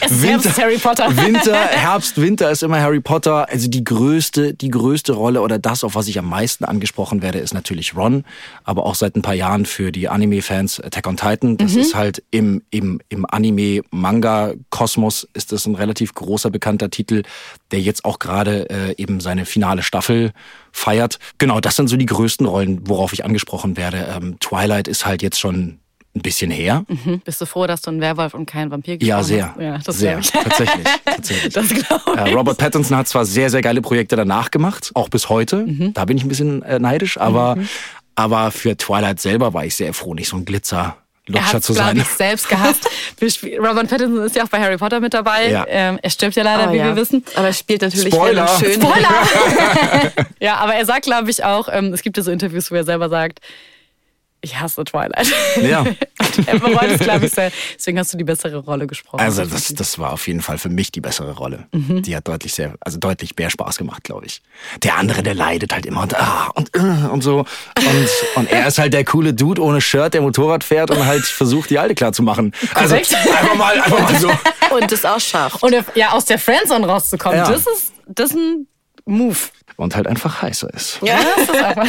Es 0.00 0.12
ist 0.12 0.24
Herbst 0.24 0.58
Harry 0.58 0.78
Potter. 0.78 1.16
Winter, 1.16 1.54
Herbst, 1.54 2.20
Winter 2.20 2.50
ist 2.50 2.62
immer 2.62 2.80
Harry 2.80 3.00
Potter. 3.00 3.48
Also 3.48 3.68
die 3.68 3.84
größte, 3.84 4.54
die 4.54 4.70
größte 4.70 5.12
Rolle 5.12 5.42
oder 5.42 5.58
das, 5.58 5.84
auf 5.84 5.94
was 5.94 6.08
ich 6.08 6.18
am 6.18 6.28
meisten 6.28 6.64
angesprochen 6.64 7.22
werde, 7.22 7.38
ist 7.38 7.54
natürlich 7.54 7.94
Ron. 7.94 8.24
Aber 8.64 8.86
auch 8.86 8.94
seit 8.94 9.16
ein 9.16 9.22
paar 9.22 9.34
Jahren 9.34 9.66
für 9.66 9.92
die 9.92 10.08
Anime-Fans 10.08 10.80
Attack 10.80 11.06
on 11.06 11.16
Titan. 11.16 11.56
Das 11.56 11.74
ist 11.74 11.94
halt 11.94 12.22
im, 12.30 12.62
im, 12.70 13.00
im 13.08 13.26
Anime-Manga-Kosmos 13.28 15.28
ist 15.34 15.52
das 15.52 15.66
ein 15.66 15.74
relativ 15.74 16.14
großer, 16.14 16.50
bekannter 16.50 16.90
Titel, 16.90 17.22
der 17.70 17.80
jetzt 17.80 18.04
auch 18.04 18.18
gerade 18.18 18.68
äh, 18.70 18.94
eben 18.96 19.20
seine 19.20 19.44
finale 19.44 19.82
Staffel 19.82 20.32
feiert. 20.72 21.18
Genau, 21.38 21.60
das 21.60 21.76
sind 21.76 21.88
so 21.88 21.96
die 21.96 22.06
größten 22.06 22.46
Rollen, 22.46 22.88
worauf 22.88 23.12
ich 23.12 23.24
angesprochen 23.24 23.76
werde. 23.76 24.08
Ähm, 24.16 24.38
Twilight 24.40 24.88
ist 24.88 25.06
halt 25.06 25.22
jetzt 25.22 25.38
schon 25.40 25.78
ein 26.16 26.22
bisschen 26.22 26.50
her. 26.50 26.84
Hm? 27.04 27.20
Bist 27.24 27.40
du 27.40 27.46
froh, 27.46 27.66
dass 27.68 27.82
du 27.82 27.90
ein 27.90 28.00
Werwolf 28.00 28.34
und 28.34 28.46
kein 28.46 28.70
Vampir 28.72 28.98
gesprochen 28.98 29.08
Ja, 29.08 29.22
sehr. 29.22 29.48
hast? 29.54 29.60
Ja, 29.60 29.78
das 29.78 29.98
sehr. 29.98 30.18
ich. 30.18 30.30
Tatsächlich. 30.32 30.84
tatsächlich. 31.04 31.54
Das 31.54 31.68
glaube 31.68 32.18
Äh, 32.20 32.30
ich. 32.30 32.36
Robert 32.36 32.58
Pattinson 32.58 32.96
hat 32.96 33.06
zwar 33.06 33.24
sehr, 33.24 33.48
sehr 33.48 33.60
geile 33.62 33.80
Projekte 33.80 34.16
danach 34.16 34.50
gemacht, 34.50 34.90
auch 34.94 35.08
bis 35.08 35.28
heute. 35.28 35.58
Mhm. 35.66 35.94
Da 35.94 36.04
bin 36.06 36.16
ich 36.16 36.24
ein 36.24 36.28
bisschen 36.28 36.62
äh, 36.62 36.78
neidisch, 36.80 37.16
aber, 37.18 37.56
aber 38.16 38.50
für 38.50 38.76
Twilight 38.76 39.20
selber 39.20 39.54
war 39.54 39.64
ich 39.64 39.76
sehr 39.76 39.94
froh, 39.94 40.14
nicht 40.14 40.28
so 40.28 40.36
ein 40.36 40.44
Glitzer. 40.44 40.96
Er 41.34 41.40
Lutscher 41.40 41.52
hat 41.56 41.64
zu 41.64 41.72
glaube 41.74 41.88
sein. 41.90 41.96
ich, 41.98 42.06
selbst 42.08 42.48
gehasst. 42.48 42.88
Robert 43.58 43.88
Pattinson 43.88 44.24
ist 44.24 44.36
ja 44.36 44.44
auch 44.44 44.48
bei 44.48 44.60
Harry 44.60 44.76
Potter 44.76 45.00
mit 45.00 45.14
dabei. 45.14 45.50
Ja. 45.50 45.64
Ähm, 45.68 45.98
er 46.02 46.10
stirbt 46.10 46.36
ja 46.36 46.42
leider, 46.42 46.70
Oh, 46.70 46.72
wie 46.72 46.78
ja. 46.78 46.86
wir 46.86 46.96
wissen. 46.96 47.24
Aber 47.34 47.48
er 47.48 47.52
spielt 47.52 47.82
natürlich 47.82 48.14
Spoiler. 48.14 48.46
Schön. 48.58 48.80
Ja, 50.40 50.56
aber 50.56 50.74
er 50.74 50.86
sagt, 50.86 51.02
glaube 51.04 51.30
ich, 51.30 51.44
auch, 51.44 51.68
ähm, 51.70 51.92
es 51.92 52.02
gibt 52.02 52.16
ja 52.16 52.22
so 52.22 52.30
Interviews, 52.30 52.70
wo 52.70 52.74
er 52.74 52.84
selber 52.84 53.08
sagt, 53.08 53.40
ich 54.42 54.58
hasse 54.58 54.84
Twilight. 54.84 55.30
Ja. 55.62 55.84
er 56.46 56.58
bereut 56.58 56.90
es, 56.90 57.00
glaube 57.00 57.26
ich, 57.26 57.32
sehr. 57.32 57.52
Deswegen 57.76 57.98
hast 57.98 58.12
du 58.12 58.16
die 58.16 58.24
bessere 58.24 58.56
Rolle 58.58 58.86
gesprochen. 58.86 59.20
Also 59.20 59.44
das, 59.44 59.74
das 59.74 59.98
war 59.98 60.12
auf 60.12 60.26
jeden 60.26 60.40
Fall 60.40 60.58
für 60.58 60.68
mich 60.68 60.92
die 60.92 61.00
bessere 61.00 61.32
Rolle. 61.32 61.66
Mhm. 61.72 62.02
Die 62.02 62.16
hat 62.16 62.26
deutlich 62.28 62.54
sehr, 62.54 62.74
also 62.80 62.98
deutlich 62.98 63.36
mehr 63.36 63.50
Spaß 63.50 63.76
gemacht, 63.78 64.04
glaube 64.04 64.26
ich. 64.26 64.42
Der 64.82 64.96
andere, 64.96 65.22
der 65.22 65.34
leidet 65.34 65.72
halt 65.72 65.86
immer 65.86 66.02
und 66.02 66.14
ah, 66.18 66.50
und, 66.54 66.74
äh, 66.74 66.78
und 67.10 67.22
so. 67.22 67.40
Und, 67.40 68.08
und 68.36 68.50
er 68.50 68.66
ist 68.68 68.78
halt 68.78 68.94
der 68.94 69.04
coole 69.04 69.34
Dude 69.34 69.62
ohne 69.62 69.80
Shirt, 69.80 70.14
der 70.14 70.22
Motorrad 70.22 70.64
fährt 70.64 70.90
und 70.90 71.04
halt 71.04 71.22
versucht, 71.24 71.70
die 71.70 71.78
Alte 71.78 71.94
klar 71.94 72.12
zu 72.12 72.22
machen. 72.22 72.52
Also 72.74 72.94
Korrekt. 72.94 73.14
einfach 73.14 73.54
mal, 73.56 73.74
einfach 73.80 74.00
mal 74.00 74.18
so. 74.18 74.30
Und 74.70 74.92
es 74.92 75.04
auch 75.04 75.18
schafft. 75.18 75.62
Und 75.64 75.74
ja, 75.96 76.12
aus 76.12 76.26
der 76.26 76.38
Friendzone 76.38 76.86
rauszukommen, 76.86 77.38
Ja. 77.38 77.50
das 77.50 77.66
ist 77.66 77.92
das 78.06 78.30
ist 78.30 78.36
ein 78.36 78.66
Move. 79.04 79.36
Und 79.76 79.96
halt 79.96 80.06
einfach 80.06 80.42
heißer 80.42 80.72
ist. 80.74 81.00
Ja. 81.02 81.18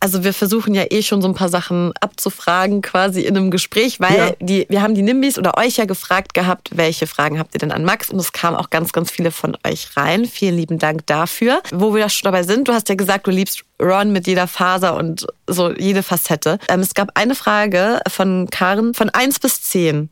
Also 0.00 0.22
wir 0.22 0.32
versuchen 0.32 0.74
ja 0.74 0.84
eh 0.90 1.02
schon 1.02 1.20
so 1.22 1.28
ein 1.28 1.34
paar 1.34 1.48
Sachen 1.48 1.92
abzufragen 2.00 2.82
quasi 2.82 3.22
in 3.22 3.36
einem 3.36 3.50
Gespräch, 3.50 3.98
weil 4.00 4.16
Ja. 4.16 4.32
die, 4.40 4.66
wir 4.68 4.82
haben 4.82 4.94
die 4.94 5.02
Nimbys 5.02 5.38
oder 5.38 5.56
euch 5.58 5.76
ja 5.76 5.86
gefragt 5.86 6.34
gehabt, 6.34 6.70
welche 6.76 7.06
Fragen 7.06 7.38
habt 7.38 7.54
ihr 7.54 7.58
denn 7.58 7.72
an 7.72 7.84
Max? 7.84 8.10
Und 8.10 8.18
es 8.18 8.32
kamen 8.32 8.56
auch 8.56 8.70
ganz, 8.70 8.92
ganz 8.92 9.10
viele 9.10 9.30
von 9.30 9.56
euch 9.66 9.96
rein. 9.96 10.24
Vielen 10.26 10.56
lieben 10.56 10.78
Dank 10.78 11.06
dafür. 11.06 11.60
Wo 11.72 11.94
wir 11.94 12.08
schon 12.08 12.30
dabei 12.30 12.42
sind, 12.44 12.68
du 12.68 12.72
hast 12.72 12.88
ja 12.88 12.94
gesagt, 12.94 13.26
du 13.26 13.30
liebst 13.32 13.64
Ron 13.80 14.12
mit 14.12 14.26
jeder 14.26 14.46
Faser 14.48 14.96
und 14.96 15.26
so 15.46 15.72
jede 15.72 16.02
Facette. 16.02 16.58
Ähm, 16.68 16.80
es 16.80 16.94
gab 16.94 17.10
eine 17.14 17.34
Frage 17.34 18.00
von 18.08 18.48
Karen 18.50 18.94
von 18.94 19.08
1 19.10 19.38
bis 19.40 19.62
10. 19.62 20.10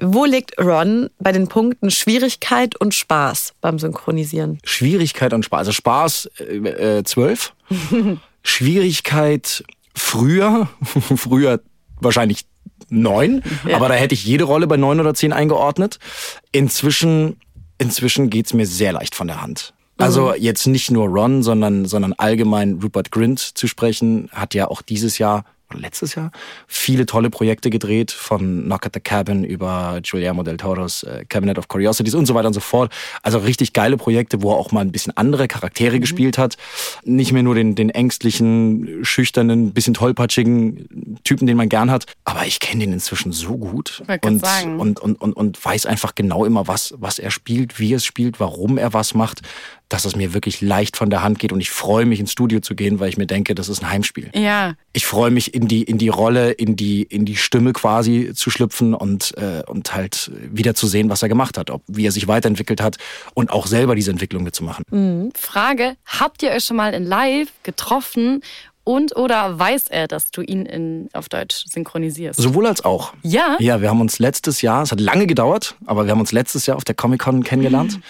Wo 0.00 0.24
liegt 0.24 0.58
Ron 0.58 1.10
bei 1.18 1.32
den 1.32 1.48
Punkten 1.48 1.90
Schwierigkeit 1.90 2.78
und 2.80 2.94
Spaß 2.94 3.54
beim 3.60 3.78
Synchronisieren? 3.78 4.58
Schwierigkeit 4.64 5.32
und 5.34 5.44
Spaß. 5.44 5.58
Also 5.60 5.72
Spaß 5.72 6.30
äh, 6.38 6.98
äh, 6.98 7.04
12. 7.04 7.52
Schwierigkeit 8.42 9.64
früher, 9.94 10.68
früher 11.16 11.60
wahrscheinlich 12.00 12.46
neun, 12.88 13.42
aber 13.72 13.88
da 13.88 13.94
hätte 13.94 14.14
ich 14.14 14.24
jede 14.24 14.44
Rolle 14.44 14.66
bei 14.66 14.76
neun 14.76 15.00
oder 15.00 15.14
zehn 15.14 15.32
eingeordnet. 15.32 15.98
Inzwischen, 16.50 17.40
inzwischen 17.78 18.28
geht's 18.28 18.52
mir 18.52 18.66
sehr 18.66 18.92
leicht 18.92 19.14
von 19.14 19.28
der 19.28 19.40
Hand. 19.40 19.72
Also 19.98 20.34
jetzt 20.34 20.66
nicht 20.66 20.90
nur 20.90 21.06
Ron, 21.06 21.42
sondern, 21.42 21.84
sondern 21.86 22.12
allgemein 22.14 22.80
Rupert 22.82 23.12
Grint 23.12 23.38
zu 23.38 23.68
sprechen, 23.68 24.28
hat 24.32 24.54
ja 24.54 24.68
auch 24.68 24.82
dieses 24.82 25.18
Jahr 25.18 25.44
letztes 25.78 26.14
Jahr 26.14 26.30
viele 26.66 27.06
tolle 27.06 27.30
Projekte 27.30 27.70
gedreht, 27.70 28.10
von 28.10 28.64
Knock 28.64 28.86
at 28.86 28.92
the 28.94 29.00
Cabin 29.00 29.44
über 29.44 30.00
Guillermo 30.02 30.42
del 30.42 30.56
Toros 30.56 31.02
äh, 31.02 31.24
Cabinet 31.28 31.58
of 31.58 31.68
Curiosities 31.68 32.14
und 32.14 32.26
so 32.26 32.34
weiter 32.34 32.48
und 32.48 32.54
so 32.54 32.60
fort. 32.60 32.92
Also 33.22 33.38
richtig 33.38 33.72
geile 33.72 33.96
Projekte, 33.96 34.42
wo 34.42 34.52
er 34.52 34.56
auch 34.56 34.72
mal 34.72 34.80
ein 34.80 34.92
bisschen 34.92 35.16
andere 35.16 35.48
Charaktere 35.48 36.00
gespielt 36.00 36.38
hat. 36.38 36.56
Nicht 37.04 37.32
mehr 37.32 37.42
nur 37.42 37.54
den, 37.54 37.74
den 37.74 37.90
ängstlichen, 37.90 39.04
schüchternen, 39.04 39.72
bisschen 39.72 39.94
tollpatschigen 39.94 41.18
Typen, 41.24 41.46
den 41.46 41.56
man 41.56 41.68
gern 41.68 41.90
hat. 41.90 42.06
Aber 42.24 42.46
ich 42.46 42.60
kenne 42.60 42.84
den 42.84 42.92
inzwischen 42.92 43.32
so 43.32 43.56
gut 43.56 44.02
und, 44.24 44.42
und, 44.78 45.00
und, 45.00 45.20
und, 45.20 45.32
und 45.32 45.64
weiß 45.64 45.86
einfach 45.86 46.14
genau 46.14 46.44
immer, 46.44 46.68
was, 46.68 46.94
was 46.98 47.18
er 47.18 47.30
spielt, 47.30 47.78
wie 47.78 47.92
er 47.92 47.96
es 47.96 48.04
spielt, 48.04 48.40
warum 48.40 48.78
er 48.78 48.92
was 48.92 49.14
macht, 49.14 49.42
dass 49.88 50.04
es 50.04 50.16
mir 50.16 50.32
wirklich 50.32 50.60
leicht 50.60 50.96
von 50.96 51.10
der 51.10 51.22
Hand 51.22 51.38
geht. 51.38 51.52
Und 51.52 51.60
ich 51.60 51.70
freue 51.70 52.06
mich, 52.06 52.20
ins 52.20 52.32
Studio 52.32 52.60
zu 52.60 52.74
gehen, 52.74 52.98
weil 53.00 53.08
ich 53.08 53.16
mir 53.16 53.26
denke, 53.26 53.54
das 53.54 53.68
ist 53.68 53.82
ein 53.82 53.90
Heimspiel. 53.90 54.30
Ja. 54.34 54.74
Ich 54.92 55.06
freue 55.06 55.30
mich, 55.30 55.54
in 55.54 55.68
die 55.68 55.82
in 55.82 55.98
die 55.98 56.08
Rolle, 56.08 56.52
in 56.52 56.76
die 56.76 57.02
in 57.02 57.24
die 57.24 57.36
Stimme 57.36 57.72
quasi 57.72 58.32
zu 58.34 58.50
schlüpfen 58.50 58.94
und 58.94 59.36
äh, 59.36 59.62
und 59.66 59.94
halt 59.94 60.30
wieder 60.50 60.74
zu 60.74 60.86
sehen, 60.86 61.10
was 61.10 61.22
er 61.22 61.28
gemacht 61.28 61.58
hat, 61.58 61.70
ob 61.70 61.82
wie 61.86 62.06
er 62.06 62.12
sich 62.12 62.28
weiterentwickelt 62.28 62.80
hat 62.80 62.96
und 63.34 63.50
auch 63.50 63.66
selber 63.66 63.94
diese 63.94 64.10
Entwicklung 64.10 64.42
mitzumachen. 64.42 64.84
Mhm. 64.90 65.32
Frage: 65.34 65.96
Habt 66.06 66.42
ihr 66.42 66.50
euch 66.50 66.64
schon 66.64 66.76
mal 66.76 66.94
in 66.94 67.04
Live 67.04 67.48
getroffen 67.62 68.42
und 68.84 69.16
oder 69.16 69.58
weiß 69.58 69.84
er, 69.88 70.08
dass 70.08 70.30
du 70.32 70.42
ihn 70.42 70.66
in, 70.66 71.08
auf 71.12 71.28
Deutsch 71.28 71.66
synchronisierst? 71.68 72.40
Sowohl 72.40 72.66
als 72.66 72.84
auch. 72.84 73.12
Ja? 73.22 73.56
Ja, 73.60 73.80
wir 73.80 73.88
haben 73.88 74.00
uns 74.00 74.18
letztes 74.18 74.60
Jahr, 74.60 74.82
es 74.82 74.90
hat 74.90 75.00
lange 75.00 75.26
gedauert, 75.26 75.76
aber 75.86 76.04
wir 76.04 76.10
haben 76.10 76.20
uns 76.20 76.32
letztes 76.32 76.66
Jahr 76.66 76.76
auf 76.76 76.84
der 76.84 76.96
Comic-Con 76.96 77.44
kennengelernt. 77.44 77.96
Mhm. 77.96 78.02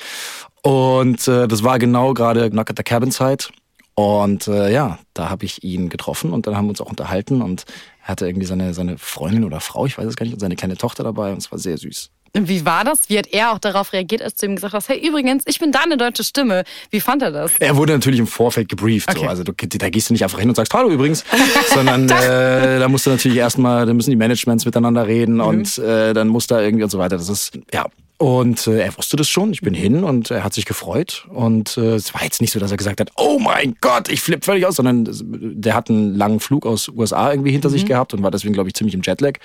Und 0.62 1.26
äh, 1.28 1.48
das 1.48 1.62
war 1.64 1.78
genau 1.78 2.14
gerade 2.14 2.50
Knock 2.50 2.70
at 2.70 2.76
the 2.76 2.82
Cabin 2.82 3.10
Zeit. 3.10 3.50
Und 3.94 4.48
äh, 4.48 4.72
ja, 4.72 4.98
da 5.12 5.28
habe 5.28 5.44
ich 5.44 5.62
ihn 5.62 5.90
getroffen 5.90 6.32
und 6.32 6.46
dann 6.46 6.56
haben 6.56 6.66
wir 6.66 6.70
uns 6.70 6.80
auch 6.80 6.88
unterhalten 6.88 7.42
und 7.42 7.64
er 8.02 8.08
hatte 8.08 8.26
irgendwie 8.26 8.46
seine, 8.46 8.72
seine 8.72 8.96
Freundin 8.96 9.44
oder 9.44 9.60
Frau, 9.60 9.84
ich 9.84 9.98
weiß 9.98 10.06
es 10.06 10.16
gar 10.16 10.24
nicht, 10.24 10.32
und 10.32 10.40
seine 10.40 10.56
kleine 10.56 10.76
Tochter 10.76 11.04
dabei 11.04 11.30
und 11.32 11.38
es 11.38 11.52
war 11.52 11.58
sehr 11.58 11.76
süß. 11.76 12.10
Und 12.34 12.48
wie 12.48 12.64
war 12.64 12.84
das? 12.84 13.00
Wie 13.08 13.18
hat 13.18 13.26
er 13.30 13.52
auch 13.52 13.58
darauf 13.58 13.92
reagiert, 13.92 14.22
als 14.22 14.36
du 14.36 14.46
ihm 14.46 14.54
gesagt 14.54 14.72
hast, 14.72 14.88
hey, 14.88 15.06
übrigens, 15.06 15.42
ich 15.46 15.58
bin 15.58 15.70
deine 15.70 15.98
deutsche 15.98 16.24
Stimme. 16.24 16.64
Wie 16.88 17.00
fand 17.00 17.20
er 17.20 17.30
das? 17.30 17.52
Er 17.58 17.76
wurde 17.76 17.92
natürlich 17.92 18.20
im 18.20 18.26
Vorfeld 18.26 18.70
gebrieft. 18.70 19.10
Okay. 19.10 19.20
So. 19.20 19.28
Also 19.28 19.44
du, 19.44 19.52
da 19.52 19.90
gehst 19.90 20.08
du 20.08 20.14
nicht 20.14 20.22
einfach 20.22 20.40
hin 20.40 20.48
und 20.48 20.54
sagst 20.54 20.72
Hallo 20.72 20.88
übrigens, 20.88 21.24
sondern 21.74 22.08
äh, 22.08 22.78
da 22.78 22.88
musst 22.88 23.04
du 23.04 23.10
natürlich 23.10 23.36
erstmal, 23.36 23.84
da 23.84 23.92
müssen 23.92 24.08
die 24.08 24.16
Managements 24.16 24.64
miteinander 24.64 25.06
reden 25.06 25.34
mhm. 25.34 25.40
und 25.42 25.78
äh, 25.78 26.14
dann 26.14 26.28
muss 26.28 26.46
da 26.46 26.62
irgendwie 26.62 26.84
und 26.84 26.90
so 26.90 26.98
weiter. 26.98 27.18
Das 27.18 27.28
ist, 27.28 27.58
ja, 27.72 27.84
und 28.22 28.68
äh, 28.68 28.78
er 28.82 28.96
wusste 28.96 29.16
das 29.16 29.28
schon. 29.28 29.52
Ich 29.52 29.62
bin 29.62 29.74
hin 29.74 30.04
und 30.04 30.30
er 30.30 30.44
hat 30.44 30.54
sich 30.54 30.64
gefreut. 30.64 31.26
Und 31.30 31.76
äh, 31.76 31.96
es 31.96 32.14
war 32.14 32.22
jetzt 32.22 32.40
nicht 32.40 32.52
so, 32.52 32.60
dass 32.60 32.70
er 32.70 32.76
gesagt 32.76 33.00
hat, 33.00 33.10
oh 33.16 33.40
mein 33.40 33.74
Gott, 33.80 34.08
ich 34.08 34.20
flippe 34.20 34.44
völlig 34.44 34.64
aus, 34.64 34.76
sondern 34.76 35.08
der 35.10 35.74
hat 35.74 35.90
einen 35.90 36.14
langen 36.14 36.38
Flug 36.38 36.64
aus 36.64 36.86
USA 36.86 37.32
irgendwie 37.32 37.50
hinter 37.50 37.68
mhm. 37.68 37.72
sich 37.72 37.84
gehabt 37.84 38.14
und 38.14 38.22
war 38.22 38.30
deswegen, 38.30 38.54
glaube 38.54 38.68
ich, 38.68 38.74
ziemlich 38.74 38.94
im 38.94 39.02
Jetlag. 39.02 39.40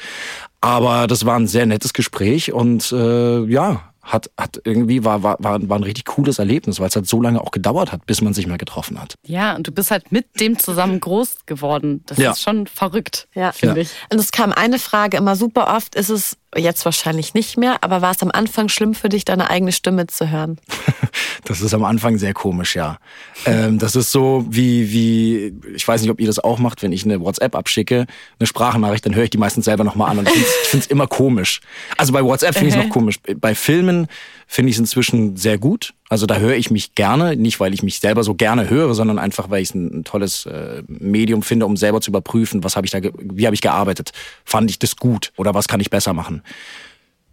Aber 0.62 1.08
das 1.08 1.26
war 1.26 1.40
ein 1.40 1.48
sehr 1.48 1.66
nettes 1.66 1.94
Gespräch 1.94 2.54
und 2.54 2.92
äh, 2.92 3.46
ja, 3.46 3.82
hat, 4.04 4.30
hat 4.38 4.62
irgendwie 4.64 5.04
war, 5.04 5.22
war, 5.24 5.38
war, 5.40 5.68
war 5.68 5.80
ein 5.80 5.84
richtig 5.84 6.06
cooles 6.06 6.40
Erlebnis, 6.40 6.80
weil 6.80 6.88
es 6.88 6.96
halt 6.96 7.08
so 7.08 7.22
lange 7.22 7.42
auch 7.42 7.52
gedauert 7.52 7.92
hat, 7.92 8.06
bis 8.06 8.22
man 8.22 8.34
sich 8.34 8.48
mal 8.48 8.58
getroffen 8.58 9.02
hat. 9.02 9.16
Ja, 9.26 9.56
und 9.56 9.68
du 9.68 9.72
bist 9.72 9.92
halt 9.92 10.12
mit 10.12 10.40
dem 10.40 10.58
zusammen 10.58 11.00
groß 11.00 11.46
geworden. 11.46 12.04
Das 12.06 12.18
ja. 12.18 12.32
ist 12.32 12.42
schon 12.42 12.68
verrückt, 12.68 13.28
ja. 13.34 13.52
finde 13.52 13.78
ja. 13.78 13.82
ich. 13.82 13.90
Und 14.12 14.20
es 14.20 14.32
kam 14.32 14.54
eine 14.54 14.80
Frage 14.80 15.18
immer 15.18 15.36
super 15.36 15.76
oft, 15.76 15.96
ist 15.96 16.10
es 16.10 16.38
jetzt 16.56 16.86
wahrscheinlich 16.86 17.34
nicht 17.34 17.58
mehr, 17.58 17.78
aber 17.82 18.02
war 18.02 18.12
es 18.12 18.22
am 18.22 18.32
Anfang 18.32 18.70
schlimm 18.70 18.94
für 18.94 19.10
dich, 19.10 19.26
deine 19.26 19.50
eigene 19.50 19.72
Stimme 19.72 20.08
zu 20.08 20.30
hören? 20.30 20.58
das 21.44 21.62
ist 21.62 21.74
am 21.74 21.84
Anfang 21.84 22.18
sehr 22.18 22.34
komisch, 22.34 22.76
ja. 22.76 22.98
ähm, 23.46 23.80
das 23.80 23.96
ist 23.96 24.12
so 24.12 24.46
wie, 24.50 24.92
wie, 24.92 25.54
ich 25.76 25.88
weiß 25.88 26.02
nicht, 26.02 26.10
ob 26.10 26.20
ihr 26.20 26.28
das 26.28 26.40
auch 26.40 26.60
macht, 26.60 26.84
wenn 26.84 26.92
ich 26.92 27.04
eine 27.04 27.20
WhatsApp 27.20 27.56
abschicke, 27.56 28.06
eine 28.40 28.48
Sprachnachricht, 28.48 29.06
dann 29.06 29.16
höre 29.16 29.26
ich 29.26 29.30
die 29.30 29.38
meistens 29.38 29.66
selber 29.66 29.84
nochmal 29.84 30.12
an 30.12 30.20
und 30.20 30.30
ich 30.30 30.46
finde 30.64 30.86
es 30.86 30.88
immer 30.88 31.08
komisch. 31.08 31.60
Also 31.98 32.14
bei 32.14 32.24
WhatsApp 32.24 32.54
finde 32.54 32.70
ich 32.70 32.76
es 32.76 32.84
noch 32.84 32.90
komisch. 32.90 33.18
Bei 33.36 33.54
Filmen 33.54 34.08
finde 34.48 34.70
ich 34.70 34.76
es 34.76 34.80
inzwischen 34.80 35.36
sehr 35.36 35.58
gut. 35.58 35.94
Also 36.10 36.26
da 36.26 36.38
höre 36.38 36.56
ich 36.56 36.72
mich 36.72 36.96
gerne, 36.96 37.36
nicht 37.36 37.60
weil 37.60 37.74
ich 37.74 37.84
mich 37.84 38.00
selber 38.00 38.24
so 38.24 38.34
gerne 38.34 38.70
höre, 38.70 38.94
sondern 38.94 39.20
einfach, 39.20 39.50
weil 39.50 39.62
ich 39.62 39.70
es 39.70 39.76
ein, 39.76 40.00
ein, 40.00 40.04
tolles 40.04 40.46
äh, 40.46 40.84
Medium 40.88 41.44
finde, 41.44 41.66
um 41.66 41.76
selber 41.76 42.00
zu 42.00 42.12
überprüfen, 42.12 42.64
was 42.64 42.76
habe 42.76 42.86
ich 42.88 42.92
da, 42.92 43.00
wie 43.02 43.46
habe 43.46 43.56
ich 43.56 43.62
gearbeitet, 43.62 44.12
fand 44.46 44.70
ich 44.70 44.80
das 44.80 44.96
gut 44.96 45.34
oder 45.36 45.54
was 45.54 45.68
kann 45.68 45.82
ich 45.82 45.90
besser 45.90 46.14
machen. 46.14 46.44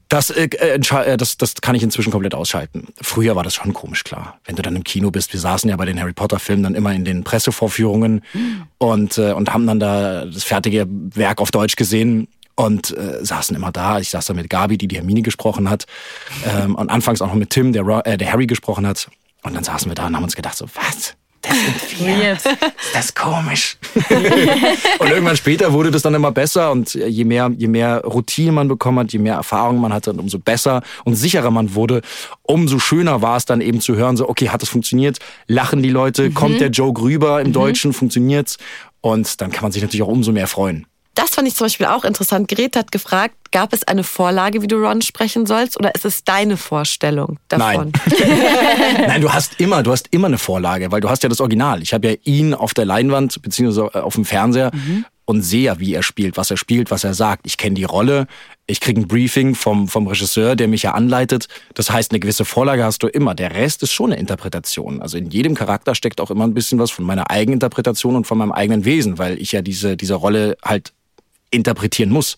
Das, 0.09 0.31
äh, 0.31 0.45
äh, 0.45 0.79
äh, 0.79 1.17
das, 1.17 1.39
das 1.39 1.55
kann 1.55 1.75
ich 1.75 1.83
inzwischen 1.83 2.11
komplett 2.11 2.35
ausschalten. 2.35 2.89
Früher 3.01 3.37
war 3.37 3.43
das 3.43 3.55
schon 3.55 3.73
komisch, 3.73 4.05
klar. 4.05 4.39
Wenn 4.45 4.57
du 4.57 4.63
dann 4.63 4.77
im 4.77 4.85
Kino 4.85 5.11
bist, 5.11 5.33
wir 5.33 5.41
saßen 5.41 5.71
ja 5.71 5.77
bei 5.77 5.87
den 5.87 5.99
Harry 6.01 6.13
Potter-Filmen 6.13 6.63
dann 6.63 6.75
immer 6.75 6.93
in 6.93 7.05
den 7.05 7.25
Pressevorführungen 7.25 8.23
mhm. 8.33 8.63
und, 8.79 9.19
äh, 9.19 9.33
und 9.33 9.53
haben 9.53 9.67
dann 9.67 9.81
da 9.81 10.27
das 10.27 10.45
fertige 10.45 10.87
Werk 10.89 11.41
auf 11.41 11.51
Deutsch 11.51 11.77
gesehen 11.77 12.29
und 12.57 12.97
äh, 12.97 13.25
saßen 13.25 13.55
immer 13.57 13.73
da. 13.73 13.99
Ich 13.99 14.11
saß 14.11 14.27
da 14.27 14.35
mit 14.35 14.49
Gabi, 14.51 14.79
die 14.79 14.89
die 14.89 14.97
Hermine 14.97 15.23
gesprochen 15.23 15.69
hat 15.69 15.87
und 16.67 16.91
anfangs 16.91 17.21
auch 17.21 17.29
noch 17.29 17.35
mit 17.35 17.51
Tim, 17.51 17.73
der, 17.73 17.85
äh, 18.07 18.17
der 18.17 18.33
Harry 18.33 18.47
gesprochen 18.47 18.87
hat. 18.87 19.09
Und 19.43 19.55
dann 19.55 19.65
saßen 19.65 19.91
wir 19.91 19.95
da 19.95 20.07
und 20.07 20.17
haben 20.17 20.25
uns 20.25 20.37
gedacht 20.37 20.57
so, 20.57 20.67
was? 20.75 21.15
Das 21.45 21.59
sind 21.59 22.07
wir. 22.07 22.39
Das 22.95 23.05
ist 23.07 23.17
komisch. 23.17 23.77
und 24.99 25.11
irgendwann 25.11 25.37
später 25.37 25.73
wurde 25.75 25.91
das 25.91 26.01
dann 26.01 26.15
immer 26.15 26.33
besser 26.33 26.73
und 26.73 26.95
je 26.95 27.25
mehr, 27.25 27.51
je 27.57 27.69
mehr 27.69 28.01
Routine 28.03 28.53
man 28.53 28.69
bekommen 28.69 29.01
hat, 29.01 29.13
je 29.13 29.19
mehr 29.19 29.35
Erfahrung 29.35 29.79
man 29.79 29.93
hatte 29.93 30.11
und 30.11 30.21
umso 30.21 30.39
besser 30.39 30.83
und 31.05 31.17
sicherer 31.17 31.51
man 31.51 31.75
wurde, 31.75 32.01
umso 32.43 32.79
schöner 32.79 33.21
war 33.21 33.37
es 33.37 33.45
dann 33.45 33.61
eben 33.61 33.83
zu 33.83 33.95
hören, 33.95 34.17
so, 34.17 34.29
okay, 34.29 34.49
hat 34.49 34.63
das 34.63 34.71
funktioniert? 34.71 35.19
Lachen 35.47 35.83
die 35.83 35.91
Leute? 35.91 36.31
Mhm. 36.31 36.35
Kommt 36.35 36.61
der 36.61 36.71
Joke 36.71 37.03
rüber 37.03 37.41
im 37.43 37.49
mhm. 37.49 37.53
Deutschen? 37.53 37.93
Funktioniert's? 37.93 38.57
Und 39.03 39.43
dann 39.43 39.53
kann 39.53 39.65
man 39.65 39.73
sich 39.73 39.83
natürlich 39.83 40.03
auch 40.03 40.09
umso 40.09 40.33
mehr 40.33 40.47
freuen. 40.47 40.87
Das 41.15 41.31
fand 41.31 41.47
ich 41.47 41.55
zum 41.55 41.67
Beispiel 41.67 41.87
auch 41.87 42.05
interessant. 42.05 42.49
Gret 42.49 42.77
hat 42.77 42.91
gefragt, 42.91 43.37
gab 43.53 43.73
es 43.73 43.87
eine 43.87 44.03
Vorlage, 44.03 44.63
wie 44.63 44.67
du 44.67 44.77
Ron 44.77 45.01
sprechen 45.01 45.47
sollst, 45.47 45.79
oder 45.79 45.95
ist 45.95 46.05
es 46.05 46.25
deine 46.25 46.57
Vorstellung 46.57 47.39
davon? 47.49 47.93
Nein. 48.09 48.37
Nein, 49.07 49.21
du 49.21 49.33
hast 49.33 49.61
immer, 49.61 49.85
du 49.85 49.93
hast 49.93 50.09
immer 50.11 50.27
eine 50.27 50.39
Vorlage, 50.39 50.91
weil 50.91 51.01
du 51.01 51.09
hast 51.09 51.23
ja 51.23 51.29
das 51.29 51.41
Original. 51.41 51.81
Ich 51.83 51.95
habe 51.95 52.09
ja 52.09 52.15
ihn 52.25 52.53
auf 52.53 52.75
der 52.75 52.85
Leinwand 52.85 53.41
beziehungsweise 53.43 53.91
äh, 53.95 54.01
auf 54.01 54.15
dem 54.15 54.25
Fernseher 54.25 54.73
mhm. 54.75 55.05
und 55.25 55.43
sehe 55.43 55.63
ja, 55.63 55.79
wie 55.79 55.95
er 55.95 56.03
spielt, 56.03 56.37
was 56.37 56.51
er 56.51 56.57
spielt, 56.57 56.91
was 56.91 57.05
er 57.05 57.15
sagt. 57.15 57.47
Ich 57.47 57.57
kenne 57.57 57.77
die 57.77 57.85
Rolle, 57.85 58.27
ich 58.67 58.81
kriege 58.81 59.01
ein 59.01 59.07
Briefing 59.07 59.55
vom, 59.55 59.87
vom 59.87 60.09
Regisseur, 60.09 60.57
der 60.57 60.67
mich 60.67 60.83
ja 60.83 60.93
anleitet. 60.93 61.47
Das 61.75 61.91
heißt, 61.91 62.11
eine 62.11 62.19
gewisse 62.19 62.45
Vorlage 62.45 62.83
hast 62.83 63.05
du 63.05 63.07
immer. 63.07 63.37
Der 63.37 63.55
Rest 63.55 63.85
ist 63.85 63.93
schon 63.93 64.11
eine 64.11 64.21
Interpretation. 64.21 65.01
Also 65.01 65.17
in 65.17 65.31
jedem 65.31 65.55
Charakter 65.55 65.95
steckt 65.95 66.21
auch 66.21 66.33
immer 66.33 66.45
ein 66.45 66.55
bisschen 66.55 66.81
was 66.81 66.91
von 66.91 67.05
meiner 67.05 67.31
eigenen 67.31 67.55
Interpretation 67.55 68.17
und 68.17 68.27
von 68.27 68.39
meinem 68.39 68.53
eigenen 68.53 68.85
Wesen, 68.85 69.19
weil 69.19 69.41
ich 69.41 69.53
ja 69.53 69.63
diese, 69.63 69.97
diese 69.97 70.15
Rolle 70.15 70.57
halt 70.65 70.93
interpretieren 71.55 72.11
muss. 72.11 72.37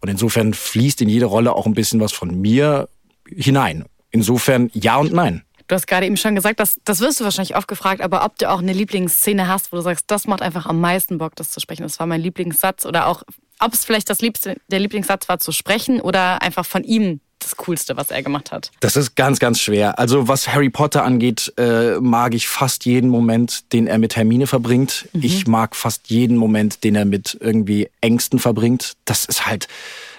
Und 0.00 0.08
insofern 0.08 0.54
fließt 0.54 1.00
in 1.02 1.08
jede 1.08 1.26
Rolle 1.26 1.54
auch 1.54 1.66
ein 1.66 1.74
bisschen 1.74 2.00
was 2.00 2.12
von 2.12 2.40
mir 2.40 2.88
hinein. 3.28 3.84
Insofern 4.10 4.70
ja 4.72 4.96
und 4.96 5.12
nein. 5.12 5.42
Du 5.66 5.74
hast 5.74 5.86
gerade 5.86 6.06
eben 6.06 6.16
schon 6.16 6.34
gesagt, 6.34 6.60
das, 6.60 6.80
das 6.84 7.00
wirst 7.00 7.20
du 7.20 7.24
wahrscheinlich 7.24 7.54
oft 7.54 7.68
gefragt, 7.68 8.00
aber 8.00 8.24
ob 8.24 8.38
du 8.38 8.48
auch 8.48 8.60
eine 8.60 8.72
Lieblingsszene 8.72 9.48
hast, 9.48 9.70
wo 9.70 9.76
du 9.76 9.82
sagst, 9.82 10.06
das 10.08 10.26
macht 10.26 10.40
einfach 10.40 10.64
am 10.64 10.80
meisten 10.80 11.18
Bock, 11.18 11.36
das 11.36 11.50
zu 11.50 11.60
sprechen. 11.60 11.82
Das 11.82 12.00
war 12.00 12.06
mein 12.06 12.22
Lieblingssatz. 12.22 12.86
Oder 12.86 13.06
auch, 13.06 13.22
ob 13.60 13.74
es 13.74 13.84
vielleicht 13.84 14.08
das 14.08 14.22
Liebste, 14.22 14.56
der 14.68 14.78
Lieblingssatz 14.78 15.28
war, 15.28 15.40
zu 15.40 15.52
sprechen 15.52 16.00
oder 16.00 16.40
einfach 16.40 16.64
von 16.64 16.84
ihm 16.84 17.20
das 17.38 17.56
Coolste, 17.56 17.96
was 17.96 18.10
er 18.10 18.22
gemacht 18.22 18.52
hat? 18.52 18.70
Das 18.80 18.96
ist 18.96 19.14
ganz, 19.14 19.38
ganz 19.38 19.60
schwer. 19.60 19.98
Also 19.98 20.28
was 20.28 20.48
Harry 20.48 20.70
Potter 20.70 21.04
angeht, 21.04 21.52
äh, 21.56 21.98
mag 22.00 22.34
ich 22.34 22.48
fast 22.48 22.84
jeden 22.84 23.10
Moment, 23.10 23.72
den 23.72 23.86
er 23.86 23.98
mit 23.98 24.16
Hermine 24.16 24.46
verbringt. 24.46 25.08
Mhm. 25.12 25.22
Ich 25.22 25.46
mag 25.46 25.76
fast 25.76 26.08
jeden 26.08 26.36
Moment, 26.36 26.84
den 26.84 26.94
er 26.94 27.04
mit 27.04 27.36
irgendwie 27.40 27.88
Ängsten 28.00 28.38
verbringt. 28.38 28.94
Das 29.04 29.24
ist 29.24 29.46
halt, 29.46 29.68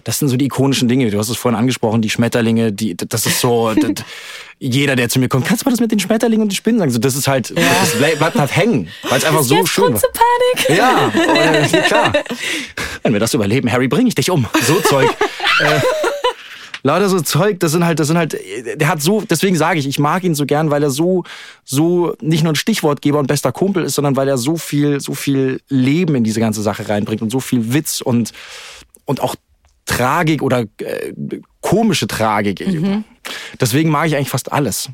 das 0.03 0.20
sind 0.20 0.30
so 0.30 0.38
die 0.38 0.45
ikonischen 0.45 0.88
Dinge. 0.88 1.09
Du 1.11 1.20
hast 1.20 1.30
es 1.30 1.38
vorhin 1.38 1.59
angesprochen, 1.59 2.01
die 2.01 2.09
Schmetterlinge, 2.09 2.72
die, 2.72 2.95
das 2.95 3.26
ist 3.26 3.39
so, 3.41 3.74
das, 3.74 3.91
jeder, 4.59 4.95
der 4.95 5.09
zu 5.09 5.20
mir 5.20 5.30
kommt, 5.30 5.45
kannst 5.45 5.63
du 5.63 5.65
mal 5.67 5.72
das 5.72 5.80
mit 5.80 5.91
den 5.91 5.99
Schmetterlingen 5.99 6.43
und 6.43 6.51
den 6.51 6.55
Spinnen 6.55 6.80
sagen? 6.80 6.91
So, 6.91 6.99
das 6.99 7.15
ist 7.15 7.28
halt, 7.28 7.49
ja. 7.49 7.55
das 7.80 8.17
bleibt 8.17 8.38
halt 8.38 8.55
hängen, 8.55 8.89
weil 9.09 9.17
es 9.17 9.26
einfach 9.26 9.43
so 9.43 9.65
schön 9.65 9.93
ist. 9.93 10.05
Panik. 10.13 10.78
Ja, 10.78 11.11
äh, 11.13 11.82
klar. 11.88 12.13
Wenn 13.03 13.13
wir 13.13 13.20
das 13.20 13.34
überleben, 13.34 13.72
Harry, 13.72 13.88
bring 13.88 14.07
ich 14.07 14.15
dich 14.15 14.30
um. 14.30 14.47
So 14.65 14.80
Zeug. 14.82 15.09
äh, 15.61 15.80
lauter 16.84 17.09
so 17.09 17.19
Zeug, 17.21 17.59
das 17.59 17.71
sind 17.71 17.86
halt, 17.86 17.99
das 17.99 18.07
sind 18.07 18.17
halt, 18.17 18.38
der 18.75 18.88
hat 18.88 19.01
so, 19.01 19.21
deswegen 19.21 19.55
sage 19.55 19.80
ich, 19.80 19.88
ich 19.88 19.99
mag 19.99 20.23
ihn 20.23 20.36
so 20.36 20.45
gern, 20.45 20.71
weil 20.71 20.84
er 20.84 20.89
so, 20.89 21.23
so 21.63 22.15
nicht 22.21 22.43
nur 22.43 22.53
ein 22.53 22.55
Stichwortgeber 22.55 23.19
und 23.19 23.27
bester 23.27 23.51
Kumpel 23.51 23.84
ist, 23.84 23.95
sondern 23.95 24.15
weil 24.15 24.27
er 24.27 24.38
so 24.38 24.57
viel, 24.57 24.99
so 24.99 25.13
viel 25.13 25.61
Leben 25.67 26.15
in 26.15 26.23
diese 26.23 26.39
ganze 26.39 26.61
Sache 26.61 26.88
reinbringt 26.89 27.21
und 27.21 27.32
so 27.32 27.39
viel 27.39 27.73
Witz 27.73 28.01
und, 28.01 28.32
und 29.05 29.21
auch 29.21 29.36
Tragik 29.86 30.43
oder 30.43 30.65
äh, 30.77 31.13
komische 31.61 32.07
Tragik. 32.07 32.65
Mhm. 32.65 33.03
Deswegen 33.59 33.89
mag 33.89 34.07
ich 34.07 34.15
eigentlich 34.15 34.30
fast 34.30 34.51
alles. 34.51 34.89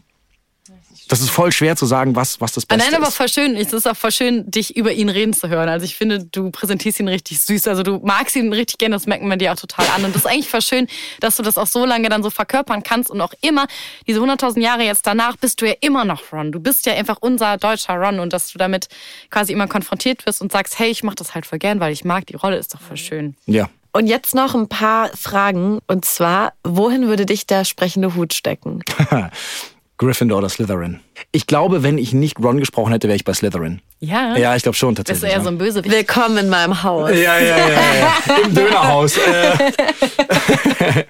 Das 1.07 1.21
ist 1.21 1.29
voll 1.29 1.51
schwer 1.51 1.75
zu 1.75 1.85
sagen, 1.85 2.15
was, 2.15 2.41
was 2.41 2.53
das 2.53 2.65
Beste 2.65 2.89
Nein, 2.89 2.99
aber 2.99 3.11
voll 3.11 3.29
schön. 3.29 3.55
Es 3.55 3.73
ist 3.73 3.87
auch 3.87 3.95
voll 3.95 4.11
schön, 4.11 4.49
dich 4.49 4.75
über 4.75 4.91
ihn 4.91 5.09
reden 5.09 5.33
zu 5.33 5.49
hören. 5.49 5.69
Also 5.69 5.85
ich 5.85 5.95
finde, 5.95 6.25
du 6.25 6.49
präsentierst 6.51 6.99
ihn 6.99 7.07
richtig 7.07 7.41
süß. 7.41 7.67
Also 7.67 7.83
du 7.83 7.99
magst 8.03 8.35
ihn 8.35 8.51
richtig 8.51 8.79
gerne, 8.79 8.95
das 8.95 9.05
merken 9.05 9.27
wir 9.27 9.37
dir 9.37 9.53
auch 9.53 9.57
total 9.57 9.85
an. 9.95 10.03
Und 10.03 10.15
das 10.15 10.23
ist 10.23 10.31
eigentlich 10.31 10.49
voll 10.49 10.61
schön, 10.61 10.87
dass 11.19 11.35
du 11.35 11.43
das 11.43 11.57
auch 11.57 11.67
so 11.67 11.85
lange 11.85 12.09
dann 12.09 12.23
so 12.23 12.29
verkörpern 12.29 12.81
kannst 12.83 13.11
und 13.11 13.21
auch 13.21 13.33
immer, 13.41 13.67
diese 14.07 14.19
100.000 14.19 14.59
Jahre 14.59 14.83
jetzt 14.83 15.05
danach, 15.05 15.37
bist 15.37 15.61
du 15.61 15.67
ja 15.67 15.73
immer 15.81 16.05
noch 16.05 16.31
Ron. 16.31 16.51
Du 16.51 16.59
bist 16.59 16.85
ja 16.85 16.93
einfach 16.93 17.17
unser 17.21 17.57
deutscher 17.57 17.95
Ron 17.95 18.19
und 18.19 18.33
dass 18.33 18.51
du 18.51 18.57
damit 18.57 18.87
quasi 19.29 19.53
immer 19.53 19.67
konfrontiert 19.67 20.25
wirst 20.25 20.41
und 20.41 20.51
sagst, 20.51 20.79
hey, 20.79 20.89
ich 20.89 21.03
mach 21.03 21.15
das 21.15 21.35
halt 21.35 21.45
voll 21.45 21.59
gern, 21.59 21.79
weil 21.79 21.93
ich 21.93 22.03
mag 22.03 22.25
die 22.25 22.35
Rolle, 22.35 22.57
ist 22.57 22.73
doch 22.73 22.81
voll 22.81 22.97
schön. 22.97 23.35
Ja. 23.45 23.69
Und 23.95 24.07
jetzt 24.07 24.35
noch 24.35 24.55
ein 24.55 24.67
paar 24.67 25.09
Fragen. 25.15 25.79
Und 25.87 26.03
zwar, 26.03 26.51
wohin 26.65 27.07
würde 27.07 27.25
dich 27.25 27.47
der 27.47 27.63
sprechende 27.63 28.13
Hut 28.15 28.33
stecken? 28.33 28.83
Gryffindor 29.97 30.39
oder 30.39 30.49
Slytherin. 30.49 30.99
Ich 31.31 31.47
glaube, 31.47 31.81
wenn 31.81 31.97
ich 31.97 32.13
nicht 32.13 32.37
Ron 32.39 32.57
gesprochen 32.57 32.91
hätte, 32.91 33.07
wäre 33.07 33.15
ich 33.15 33.23
bei 33.23 33.33
Slytherin. 33.33 33.81
Ja. 33.99 34.35
Ja, 34.35 34.55
ich 34.55 34.63
glaube 34.63 34.75
schon 34.75 34.93
tatsächlich. 34.93 35.21
Bist 35.21 35.33
du 35.33 35.37
eher 35.37 35.41
so 35.41 35.47
ein 35.47 35.57
böse. 35.57 35.85
Willkommen 35.85 36.37
in 36.37 36.49
meinem 36.49 36.83
Haus. 36.83 37.11
Ja, 37.11 37.39
ja, 37.39 37.57
ja, 37.57 37.69
ja. 37.69 38.35
Im 38.45 38.53
Dönerhaus. 38.53 39.17
Äh. 39.17 39.73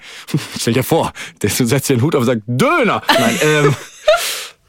Stell 0.60 0.74
dir 0.74 0.84
vor, 0.84 1.12
du 1.40 1.50
setzt 1.50 1.90
dir 1.90 1.96
den 1.96 2.02
Hut 2.04 2.16
auf 2.16 2.22
und 2.22 2.28
sagst, 2.28 2.44
Döner. 2.46 3.02
Nein, 3.08 3.40
ähm, 3.44 3.76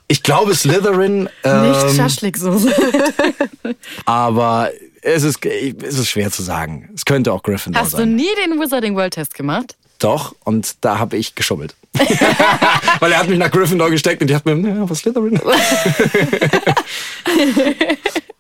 ich 0.09 0.23
glaube 0.23 0.55
Slytherin. 0.55 1.29
Ähm, 1.45 1.69
nicht 1.69 1.97
Schaschliksoße. 1.97 2.75
aber 4.07 4.71
es 5.03 5.25
ist, 5.25 5.45
es 5.45 5.99
ist 5.99 6.09
schwer 6.09 6.31
zu 6.31 6.43
sagen. 6.43 6.89
Es 6.95 7.05
könnte 7.05 7.35
auch 7.35 7.43
Gryffindor 7.43 7.83
Hast 7.83 7.93
du 7.93 7.99
sein. 7.99 8.15
nie 8.15 8.29
den 8.43 8.59
Wizarding 8.59 8.97
World 8.97 9.13
Test 9.13 9.35
gemacht? 9.35 9.77
Doch, 9.99 10.35
und 10.45 10.85
da 10.85 10.99
habe 10.99 11.17
ich 11.17 11.35
geschummelt. 11.35 11.75
Weil 13.01 13.13
er 13.13 13.19
hat 13.19 13.29
mich 13.29 13.39
nach 13.39 13.51
Gryffindor 13.51 13.91
gesteckt 13.91 14.21
und 14.21 14.31
ich 14.31 14.37
dachte 14.37 14.55
mir, 14.55 14.69
ja, 14.69 14.89
was 14.89 14.99
Slytherin? 14.99 15.41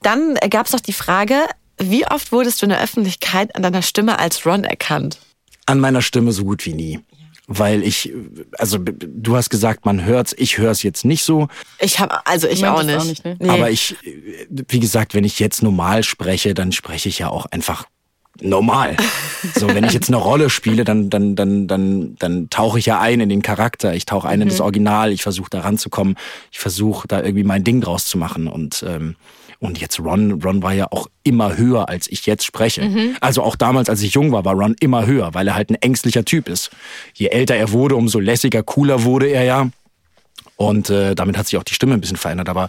Dann 0.02 0.34
gab 0.50 0.66
es 0.66 0.72
noch 0.72 0.80
die 0.80 0.92
Frage, 0.92 1.46
wie 1.78 2.06
oft 2.06 2.32
wurdest 2.32 2.60
du 2.60 2.66
in 2.66 2.70
der 2.70 2.82
Öffentlichkeit 2.82 3.54
an 3.56 3.62
deiner 3.62 3.82
Stimme 3.82 4.18
als 4.18 4.44
Ron 4.46 4.64
erkannt? 4.64 5.18
An 5.66 5.80
meiner 5.80 6.02
Stimme 6.02 6.32
so 6.32 6.44
gut 6.44 6.66
wie 6.66 6.74
nie. 6.74 7.00
Weil 7.48 7.84
ich, 7.84 8.12
also 8.58 8.78
du 8.80 9.36
hast 9.36 9.50
gesagt, 9.50 9.84
man 9.84 10.04
hört's, 10.04 10.34
ich 10.36 10.58
hör's 10.58 10.82
jetzt 10.82 11.04
nicht 11.04 11.22
so. 11.22 11.48
Ich 11.78 12.00
habe, 12.00 12.26
also 12.26 12.48
ich 12.48 12.66
auch 12.66 12.80
es 12.80 12.86
nicht. 12.86 12.98
auch 12.98 13.04
nicht, 13.04 13.24
ne? 13.24 13.36
Nee. 13.38 13.48
Aber 13.48 13.70
ich, 13.70 13.96
wie 14.48 14.80
gesagt, 14.80 15.14
wenn 15.14 15.22
ich 15.22 15.38
jetzt 15.38 15.62
normal 15.62 16.02
spreche, 16.02 16.54
dann 16.54 16.72
spreche 16.72 17.08
ich 17.08 17.20
ja 17.20 17.28
auch 17.28 17.46
einfach 17.46 17.86
normal. 18.42 18.96
So, 19.54 19.68
wenn 19.68 19.84
ich 19.84 19.92
jetzt 19.92 20.08
eine 20.08 20.16
Rolle 20.16 20.50
spiele, 20.50 20.84
dann, 20.84 21.10
dann, 21.10 21.36
dann, 21.36 21.66
dann, 21.66 22.16
dann 22.18 22.50
tauche 22.50 22.78
ich 22.78 22.86
ja 22.86 23.00
ein 23.00 23.20
in 23.20 23.28
den 23.28 23.42
Charakter. 23.42 23.94
Ich 23.94 24.06
tauche 24.06 24.28
ein 24.28 24.40
in 24.40 24.48
das 24.48 24.60
Original. 24.60 25.12
Ich 25.12 25.22
versuche 25.22 25.50
da 25.50 25.60
ranzukommen. 25.60 26.16
Ich 26.50 26.58
versuche 26.58 27.08
da 27.08 27.22
irgendwie 27.22 27.44
mein 27.44 27.64
Ding 27.64 27.80
draus 27.80 28.06
zu 28.06 28.18
machen. 28.18 28.48
Und, 28.48 28.84
ähm, 28.86 29.16
und 29.58 29.80
jetzt 29.80 29.98
Ron, 30.00 30.42
Ron 30.42 30.62
war 30.62 30.74
ja 30.74 30.88
auch 30.90 31.08
immer 31.22 31.56
höher, 31.56 31.88
als 31.88 32.08
ich 32.10 32.26
jetzt 32.26 32.44
spreche. 32.44 32.82
Also 33.20 33.42
auch 33.42 33.56
damals, 33.56 33.88
als 33.88 34.02
ich 34.02 34.14
jung 34.14 34.32
war, 34.32 34.44
war 34.44 34.54
Ron 34.54 34.76
immer 34.80 35.06
höher, 35.06 35.34
weil 35.34 35.48
er 35.48 35.54
halt 35.54 35.70
ein 35.70 35.76
ängstlicher 35.76 36.24
Typ 36.24 36.48
ist. 36.48 36.70
Je 37.14 37.28
älter 37.28 37.54
er 37.54 37.72
wurde, 37.72 37.96
umso 37.96 38.18
lässiger, 38.18 38.62
cooler 38.62 39.04
wurde 39.04 39.28
er 39.28 39.44
ja. 39.44 39.70
Und 40.56 40.90
äh, 40.90 41.14
damit 41.14 41.36
hat 41.38 41.46
sich 41.46 41.58
auch 41.58 41.64
die 41.64 41.74
Stimme 41.74 41.94
ein 41.94 42.00
bisschen 42.00 42.16
verändert. 42.16 42.48
Aber 42.48 42.68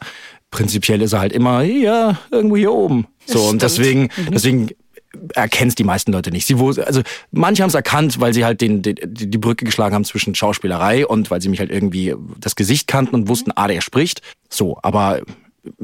prinzipiell 0.51 1.01
ist 1.01 1.13
er 1.13 1.19
halt 1.19 1.33
immer, 1.33 1.63
ja, 1.63 2.19
irgendwo 2.31 2.57
hier 2.57 2.71
oben. 2.71 3.07
So, 3.25 3.43
und 3.43 3.61
deswegen, 3.61 4.09
deswegen 4.31 4.69
erkennen 5.33 5.69
es 5.69 5.75
die 5.75 5.83
meisten 5.83 6.11
Leute 6.11 6.31
nicht. 6.31 6.45
Sie, 6.47 6.59
wo, 6.59 6.69
also 6.71 7.01
manche 7.31 7.63
haben 7.63 7.69
es 7.69 7.75
erkannt, 7.75 8.19
weil 8.19 8.33
sie 8.33 8.45
halt 8.45 8.61
den, 8.61 8.81
den, 8.81 8.95
die 9.01 9.37
Brücke 9.37 9.65
geschlagen 9.65 9.95
haben 9.95 10.05
zwischen 10.05 10.35
Schauspielerei 10.35 11.05
und 11.07 11.31
weil 11.31 11.41
sie 11.41 11.49
mich 11.49 11.59
halt 11.59 11.71
irgendwie 11.71 12.13
das 12.39 12.55
Gesicht 12.55 12.87
kannten 12.87 13.15
und 13.15 13.27
wussten, 13.27 13.51
ah, 13.55 13.67
der 13.67 13.81
spricht. 13.81 14.21
So, 14.49 14.77
aber 14.83 15.21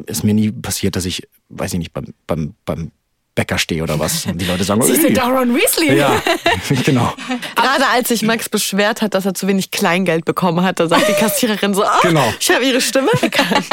ist 0.06 0.24
mir 0.24 0.34
nie 0.34 0.52
passiert, 0.52 0.96
dass 0.96 1.06
ich, 1.06 1.28
weiß 1.50 1.74
ich 1.74 1.80
nicht, 1.80 1.94
beim, 1.94 2.14
beim, 2.28 2.54
beim 2.66 2.92
Bäcker 3.36 3.58
stehe 3.58 3.82
oder 3.82 3.98
was. 4.00 4.28
Und 4.28 4.40
die 4.40 4.46
Leute 4.46 4.64
sagen, 4.64 4.84
Sie 4.84 4.92
"Ui." 4.92 5.02
sind 5.02 5.18
doch 5.18 5.28
Ron 5.28 5.56
Weasley. 5.56 5.98
ja, 5.98 6.22
genau. 6.86 7.12
Gerade 7.56 7.88
als 7.92 8.10
sich 8.10 8.22
Max 8.22 8.48
beschwert 8.48 9.02
hat, 9.02 9.16
dass 9.16 9.26
er 9.26 9.34
zu 9.34 9.48
wenig 9.48 9.72
Kleingeld 9.72 10.24
bekommen 10.24 10.64
hat, 10.64 10.80
da 10.80 10.88
sagt 10.88 11.08
die 11.10 11.14
Kassiererin 11.14 11.74
so, 11.74 11.84
ah, 11.84 11.98
Genau. 12.04 12.32
ich 12.40 12.52
habe 12.52 12.64
ihre 12.64 12.80
Stimme 12.80 13.10
erkannt. 13.22 13.66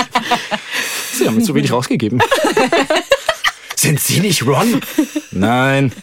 Sie 1.13 1.27
haben 1.29 1.43
zu 1.45 1.55
wenig 1.55 1.71
rausgegeben. 1.73 2.23
Sind 3.81 3.99
Sie 3.99 4.21
nicht 4.21 4.47
Ron? 4.47 4.83
Nein. 5.31 5.93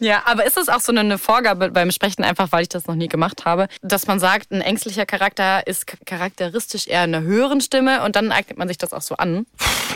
Ja, 0.00 0.22
aber 0.26 0.46
ist 0.46 0.56
es 0.56 0.68
auch 0.68 0.78
so 0.78 0.92
eine 0.92 1.18
Vorgabe 1.18 1.72
beim 1.72 1.90
Sprechen, 1.90 2.22
einfach 2.22 2.52
weil 2.52 2.62
ich 2.62 2.68
das 2.68 2.86
noch 2.86 2.94
nie 2.94 3.08
gemacht 3.08 3.44
habe, 3.44 3.66
dass 3.82 4.06
man 4.06 4.20
sagt, 4.20 4.52
ein 4.52 4.60
ängstlicher 4.60 5.06
Charakter 5.06 5.66
ist 5.66 5.88
charakteristisch 6.06 6.86
eher 6.86 7.02
in 7.02 7.12
einer 7.16 7.26
höheren 7.26 7.60
Stimme 7.60 8.04
und 8.04 8.14
dann 8.14 8.30
eignet 8.30 8.58
man 8.58 8.68
sich 8.68 8.78
das 8.78 8.92
auch 8.92 9.02
so 9.02 9.16
an? 9.16 9.44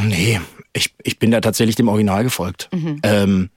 Nee, 0.00 0.40
ich, 0.72 0.92
ich 1.04 1.20
bin 1.20 1.30
da 1.30 1.40
tatsächlich 1.40 1.76
dem 1.76 1.86
Original 1.86 2.24
gefolgt. 2.24 2.68
Ähm, 3.04 3.50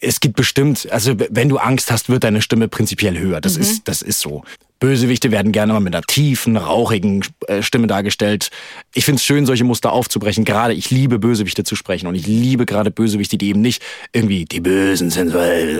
es 0.00 0.20
gibt 0.20 0.36
bestimmt, 0.36 0.88
also 0.92 1.14
wenn 1.30 1.48
du 1.48 1.58
Angst 1.58 1.90
hast, 1.90 2.08
wird 2.08 2.22
deine 2.22 2.40
Stimme 2.40 2.68
prinzipiell 2.68 3.18
höher. 3.18 3.40
Das 3.40 3.56
ist, 3.56 3.88
das 3.88 4.00
ist 4.00 4.20
so. 4.20 4.44
Bösewichte 4.84 5.30
werden 5.30 5.50
gerne 5.50 5.72
mal 5.72 5.80
mit 5.80 5.94
einer 5.94 6.02
tiefen, 6.02 6.58
rauchigen 6.58 7.24
äh, 7.46 7.62
Stimme 7.62 7.86
dargestellt. 7.86 8.50
Ich 8.92 9.06
finde 9.06 9.16
es 9.16 9.24
schön, 9.24 9.46
solche 9.46 9.64
Muster 9.64 9.92
aufzubrechen. 9.92 10.44
Gerade 10.44 10.74
ich 10.74 10.90
liebe 10.90 11.18
Bösewichte 11.18 11.64
zu 11.64 11.74
sprechen 11.74 12.06
und 12.06 12.14
ich 12.14 12.26
liebe 12.26 12.66
gerade 12.66 12.90
Bösewichte, 12.90 13.38
die 13.38 13.48
eben 13.48 13.62
nicht 13.62 13.82
irgendwie 14.12 14.44
die 14.44 14.60
Bösen 14.60 15.08
sind, 15.08 15.32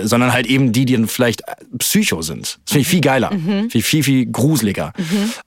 sondern 0.05 0.33
halt 0.33 0.47
eben 0.47 0.71
die, 0.71 0.85
die 0.85 0.93
dann 0.93 1.07
vielleicht 1.07 1.41
äh, 1.41 1.53
Psycho 1.77 2.23
sind. 2.23 2.57
Das 2.65 2.71
finde 2.71 2.81
ich 2.81 2.87
viel 2.87 3.01
geiler, 3.01 3.29
finde 3.29 3.69
ich 3.77 3.85
viel, 3.85 4.01
viel 4.01 4.25
gruseliger. 4.25 4.91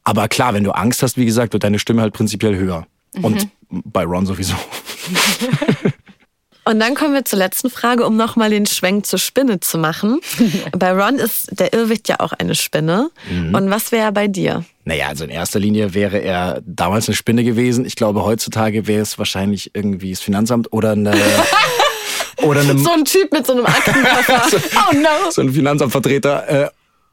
Aber 0.05 0.29
klar, 0.29 0.55
wenn 0.55 0.63
du 0.63 0.71
Angst 0.71 1.03
hast, 1.03 1.17
wie 1.17 1.27
gesagt, 1.27 1.53
wird 1.53 1.65
deine 1.65 1.81
Stimme 1.81 2.03
halt 2.03 2.15
prinzipiell 2.15 2.55
höher. 2.55 2.87
Und 3.23 3.49
bei 3.71 4.05
Ron 4.05 4.25
sowieso. 4.25 4.55
Und 6.69 6.81
dann 6.81 6.95
kommen 6.95 7.15
wir 7.15 7.25
zur 7.25 7.39
letzten 7.39 7.71
Frage, 7.71 8.05
um 8.05 8.17
nochmal 8.17 8.51
den 8.51 8.67
Schwenk 8.67 9.07
zur 9.07 9.19
Spinne 9.19 9.59
zu 9.61 9.79
machen. 9.79 10.21
bei 10.79 10.93
Ron 10.93 11.15
ist 11.15 11.59
der 11.59 11.73
Irrwicht 11.73 12.11
ja 12.11 12.17
auch 12.21 12.35
eine 12.35 12.55
Spinne. 12.55 13.11
Und 13.55 13.71
was 13.71 13.91
wäre 13.91 14.13
bei 14.13 14.29
dir? 14.29 14.67
Naja, 14.85 15.09
also 15.09 15.25
in 15.25 15.31
erster 15.31 15.59
Linie 15.59 15.95
wäre 15.95 16.19
er 16.19 16.61
damals 16.67 17.09
eine 17.09 17.17
Spinne 17.17 17.43
gewesen. 17.43 17.87
Ich 17.87 17.97
glaube, 17.97 18.23
heutzutage 18.23 18.87
wäre 18.87 19.01
es 19.01 19.17
wahrscheinlich 19.17 19.71
irgendwie 19.73 20.11
das 20.11 20.21
Finanzamt 20.21 20.71
oder 20.71 20.93
eine. 20.93 21.15
oder 22.43 22.61
eine, 22.61 22.79
So 22.79 22.93
ein 22.93 23.07
Typ 23.07 23.33
mit 23.33 23.47
so 23.47 23.55
einem 23.55 23.65
Aktenkoffer. 23.65 24.43
Oh 24.91 24.95
no! 24.95 25.31
so 25.31 25.41
ein 25.41 25.51
Finanzamtvertreter. 25.55 26.71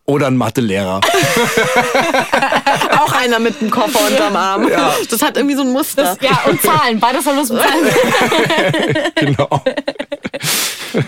Oder 0.07 0.27
ein 0.27 0.37
Mathelehrer. 0.37 1.01
auch 2.91 3.11
einer 3.11 3.39
mit 3.39 3.59
einem 3.59 3.71
Koffer 3.71 3.99
unterm 4.07 4.35
Arm. 4.35 4.69
Das 5.09 5.21
hat 5.23 5.35
irgendwie 5.35 5.55
so 5.55 5.63
ein 5.63 5.71
Muster. 5.71 6.15
Ja, 6.21 6.41
und 6.47 6.61
Zahlen. 6.61 6.99
Beides 6.99 7.25
hat 7.25 7.35
was 7.35 7.49
mit 7.49 7.59
Zahlen. 7.59 7.85
genau. 9.15 9.63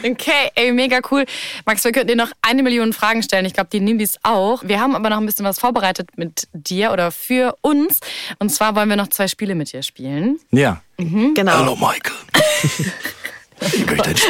Okay, 0.04 0.52
ey, 0.56 0.72
mega 0.72 1.00
cool. 1.12 1.26
Max, 1.66 1.84
wir 1.84 1.92
könnten 1.92 2.08
dir 2.08 2.16
noch 2.16 2.32
eine 2.42 2.64
Million 2.64 2.92
Fragen 2.92 3.22
stellen. 3.22 3.46
Ich 3.46 3.54
glaube, 3.54 3.70
die 3.72 3.82
Nimbis 3.82 4.18
auch. 4.24 4.64
Wir 4.66 4.80
haben 4.80 4.96
aber 4.96 5.12
noch 5.12 5.18
ein 5.18 5.28
bisschen 5.28 5.46
was 5.46 5.60
vorbereitet 5.60 6.10
mit 6.18 6.48
dir 6.54 6.92
oder 6.92 7.12
für 7.12 7.56
uns. 7.62 8.00
Und 8.40 8.50
zwar 8.50 8.76
wollen 8.76 8.90
wir 8.90 8.96
noch 8.96 9.10
zwei 9.10 9.28
Spiele 9.28 9.54
mit 9.54 9.72
dir 9.72 9.84
spielen. 9.84 10.40
Ja. 10.50 10.82
Genau. 10.98 11.52
Hallo, 11.52 11.76
Michael. 11.76 12.16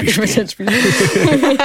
ich 0.03 0.17
möchte 0.17 0.41
ein 0.41 0.49
Spiel 0.49 0.69
spielen. 0.69 1.57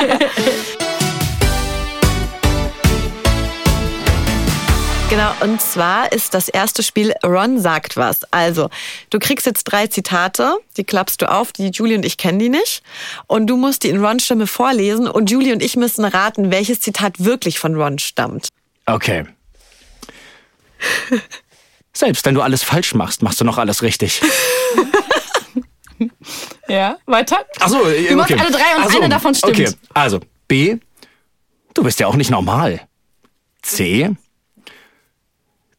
Genau, 5.13 5.35
und 5.43 5.61
zwar 5.61 6.11
ist 6.11 6.33
das 6.33 6.49
erste 6.49 6.83
Spiel 6.83 7.13
Ron 7.23 7.61
sagt 7.61 7.99
was. 7.99 8.25
Also, 8.33 8.71
du 9.11 9.19
kriegst 9.19 9.45
jetzt 9.45 9.65
drei 9.65 9.87
Zitate, 9.87 10.57
die 10.79 10.85
klappst 10.85 11.21
du 11.21 11.31
auf, 11.31 11.53
die 11.53 11.69
Julie 11.69 11.99
und 11.99 12.07
ich 12.07 12.17
kennen 12.17 12.39
die 12.39 12.49
nicht. 12.49 12.83
Und 13.27 13.47
du 13.47 13.59
musst 13.59 13.83
die 13.83 13.91
in 13.91 14.03
Rons 14.03 14.25
Stimme 14.25 14.47
vorlesen 14.47 15.07
und 15.07 15.31
Julie 15.31 15.53
und 15.53 15.63
ich 15.63 15.77
müssen 15.77 16.07
raten, 16.07 16.51
welches 16.51 16.81
Zitat 16.81 17.23
wirklich 17.23 17.59
von 17.59 17.75
Ron 17.75 17.99
stammt. 17.99 18.49
Okay. 18.87 19.27
Selbst 21.93 22.25
wenn 22.25 22.35
du 22.35 22.41
alles 22.41 22.63
falsch 22.63 22.95
machst, 22.95 23.23
machst 23.23 23.39
du 23.39 23.45
noch 23.45 23.59
alles 23.59 23.83
richtig. 23.83 24.23
Ja, 26.69 26.97
weiter. 27.05 27.45
Achso, 27.61 27.85
Du 27.85 28.17
machst 28.17 28.33
alle 28.33 28.51
drei 28.51 28.77
und 28.77 28.97
eine 28.97 29.09
davon 29.11 29.35
stimmt. 29.35 29.61
Okay, 29.61 29.71
also 29.93 30.21
B, 30.49 30.79
du 31.75 31.83
bist 31.83 32.01
ja 32.01 32.07
auch 32.07 32.17
nicht 32.17 32.31
normal. 32.31 32.89
C, 33.61 34.11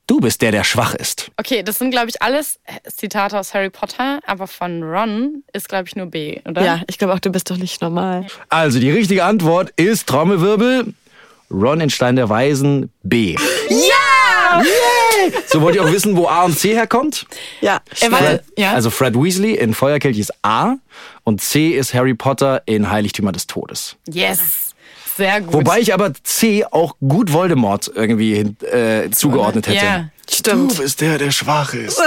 du 0.08 0.20
bist 0.20 0.41
der, 0.41 0.51
der 0.51 0.64
schwach 0.64 0.93
ist. 0.93 1.32
Okay, 1.38 1.64
das 1.64 1.80
sind, 1.80 1.91
glaube 1.91 2.10
ich, 2.10 2.22
alles 2.22 2.60
Zitate 2.93 3.39
aus 3.39 3.54
Harry 3.54 3.70
Potter, 3.70 4.20
aber 4.26 4.47
von 4.47 4.84
Ron 4.84 5.43
ist, 5.54 5.70
glaube 5.70 5.88
ich, 5.88 5.95
nur 5.95 6.08
B, 6.08 6.39
oder? 6.47 6.64
Ja, 6.64 6.82
ich 6.88 6.97
glaube 6.97 7.14
auch, 7.14 7.20
du 7.20 7.32
bist 7.32 7.49
doch 7.49 7.58
nicht 7.58 7.82
normal. 7.82 8.28
Also 8.49 8.80
die 8.80 8.91
richtige 8.91 9.24
Antwort 9.24 9.72
ist 9.76 10.08
Trommelwirbel. 10.08 10.93
Ron 11.51 11.82
in 11.82 11.89
Stein 11.89 12.16
der 12.16 12.30
Weisen 12.30 12.91
B. 13.04 13.36
Ja! 13.70 14.62
So 15.47 15.62
wollt 15.62 15.76
ihr 15.76 15.84
auch 15.84 15.91
wissen, 15.91 16.16
wo 16.18 16.28
A 16.28 16.43
und 16.43 16.58
C 16.58 16.74
herkommt? 16.74 17.26
Ja, 17.62 17.82
war, 18.10 18.20
Fred, 18.20 18.43
ja. 18.58 18.74
Also 18.74 18.89
Fred 18.89 19.16
Weasley 19.16 19.56
in 19.56 19.74
Feuerkelch 19.74 20.18
ist 20.20 20.34
A 20.41 20.76
und 21.24 21.41
C 21.41 21.70
ist 21.70 21.93
Harry 21.93 22.14
Potter 22.14 22.62
in 22.66 22.89
Heiligtümer 22.89 23.32
des 23.32 23.47
Todes. 23.47 23.95
yes. 24.08 24.62
Sehr 25.18 25.41
gut. 25.41 25.53
Wobei 25.53 25.80
ich 25.80 25.93
aber 25.93 26.14
C 26.24 26.66
auch 26.66 26.95
gut 26.99 27.32
Voldemort 27.32 27.91
irgendwie 27.93 28.36
hin- 28.36 28.57
äh, 28.61 29.09
zugeordnet 29.11 29.68
hätte. 29.68 29.86
Ja. 29.86 30.09
stimmt. 30.30 30.78
bist 30.78 31.01
der, 31.01 31.18
der 31.18 31.32
schwach 31.32 31.74
ist. 31.74 31.97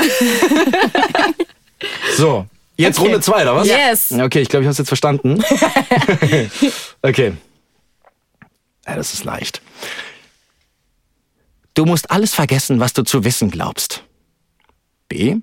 so, 2.17 2.47
jetzt 2.77 2.99
Okay. 2.99 3.09
Runde 3.09 3.21
zwei, 3.23 3.43
oder 3.43 3.57
was? 3.57 3.69
Yes. 3.69 4.13
Okay, 4.13 4.41
ich 4.41 4.49
glaube, 4.49 4.65
ich 4.65 4.67
habe 4.67 4.73
es 4.73 4.79
jetzt 4.79 4.89
verstanden. 4.89 5.39
okay. 7.03 7.35
Ja, 8.87 8.97
das 8.97 9.15
ist 9.15 9.25
leicht. 9.25 9.61
Du 11.75 11.85
musst 11.85 12.11
alles 12.11 12.35
vergessen, 12.35 12.81
was 12.81 12.93
du 12.95 13.03
zu 13.03 13.25
wissen 13.25 13.51
glaubst. 13.51 14.03
B. 15.09 15.37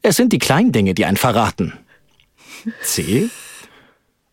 Es 0.00 0.16
sind 0.16 0.32
die 0.32 0.38
kleinen 0.38 0.72
Dinge, 0.72 0.94
die 0.94 1.04
einen 1.04 1.16
verraten. 1.16 1.74
C. 2.82 3.28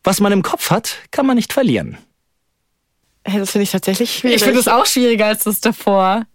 Was 0.03 0.19
man 0.19 0.31
im 0.31 0.43
Kopf 0.43 0.69
hat, 0.71 0.95
kann 1.11 1.25
man 1.25 1.35
nicht 1.35 1.51
verlieren. 1.53 1.97
Hey, 3.25 3.39
das 3.39 3.51
finde 3.51 3.63
ich 3.63 3.71
tatsächlich 3.71 4.13
schwierig. 4.15 4.37
Ich 4.37 4.43
finde 4.43 4.59
es 4.59 4.67
auch 4.67 4.85
schwieriger 4.85 5.25
als 5.27 5.43
das 5.43 5.59
davor. 5.61 6.25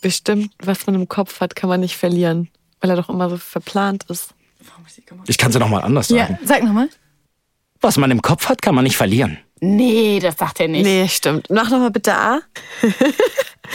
Bestimmt, 0.00 0.52
was 0.58 0.84
man 0.86 0.96
im 0.96 1.08
Kopf 1.08 1.40
hat, 1.40 1.54
kann 1.54 1.68
man 1.68 1.80
nicht 1.80 1.96
verlieren. 1.96 2.48
Weil 2.80 2.90
er 2.90 2.96
doch 2.96 3.08
immer 3.08 3.30
so 3.30 3.36
verplant 3.36 4.04
ist. 4.08 4.30
Ich 5.26 5.38
kann 5.38 5.50
es 5.50 5.54
ja 5.54 5.60
noch 5.60 5.68
mal 5.68 5.80
anders 5.82 6.08
Ja, 6.08 6.26
sagen. 6.26 6.38
sag 6.44 6.62
nochmal. 6.64 6.88
Was 7.80 7.96
man 7.96 8.10
im 8.10 8.20
Kopf 8.22 8.48
hat, 8.48 8.60
kann 8.62 8.74
man 8.74 8.84
nicht 8.84 8.96
verlieren. 8.96 9.38
Nee, 9.60 10.18
das 10.20 10.36
sagt 10.38 10.58
er 10.60 10.66
nicht. 10.68 10.82
Nee, 10.82 11.06
stimmt. 11.08 11.48
Mach 11.50 11.70
nochmal 11.70 11.92
bitte 11.92 12.14
A. 12.16 12.40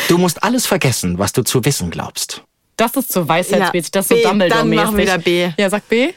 Du 0.10 0.18
musst 0.18 0.44
alles 0.44 0.66
vergessen, 0.66 1.18
was 1.18 1.32
du 1.32 1.44
zu 1.44 1.64
wissen 1.64 1.90
glaubst. 1.90 2.44
Das 2.76 2.96
ist 2.96 3.12
so 3.12 3.28
weisheitsmäßig, 3.28 3.92
das 3.92 4.12
ist 4.12 4.22
so 4.24 4.30
Dumbledore-mäßig. 4.30 4.50
dann 4.50 4.76
machen 4.76 4.98
wir 4.98 5.04
wieder 5.04 5.18
B. 5.18 5.50
Ja, 5.58 5.70
sag 5.70 5.88
B. 5.88 6.14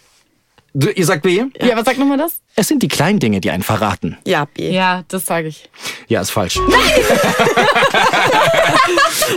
Du, 0.72 0.88
ihr 0.88 1.04
sagt 1.04 1.22
B? 1.22 1.42
Ja, 1.60 1.72
aber 1.72 1.84
sag 1.84 1.98
nochmal 1.98 2.18
das. 2.18 2.40
Es 2.54 2.68
sind 2.68 2.82
die 2.82 2.88
kleinen 2.88 3.18
Dinge, 3.18 3.40
die 3.40 3.50
einen 3.50 3.62
verraten. 3.64 4.16
Ja, 4.26 4.44
B. 4.44 4.70
Ja, 4.70 5.02
das 5.08 5.26
sage 5.26 5.48
ich. 5.48 5.68
Ja, 6.08 6.20
ist 6.20 6.30
falsch. 6.30 6.58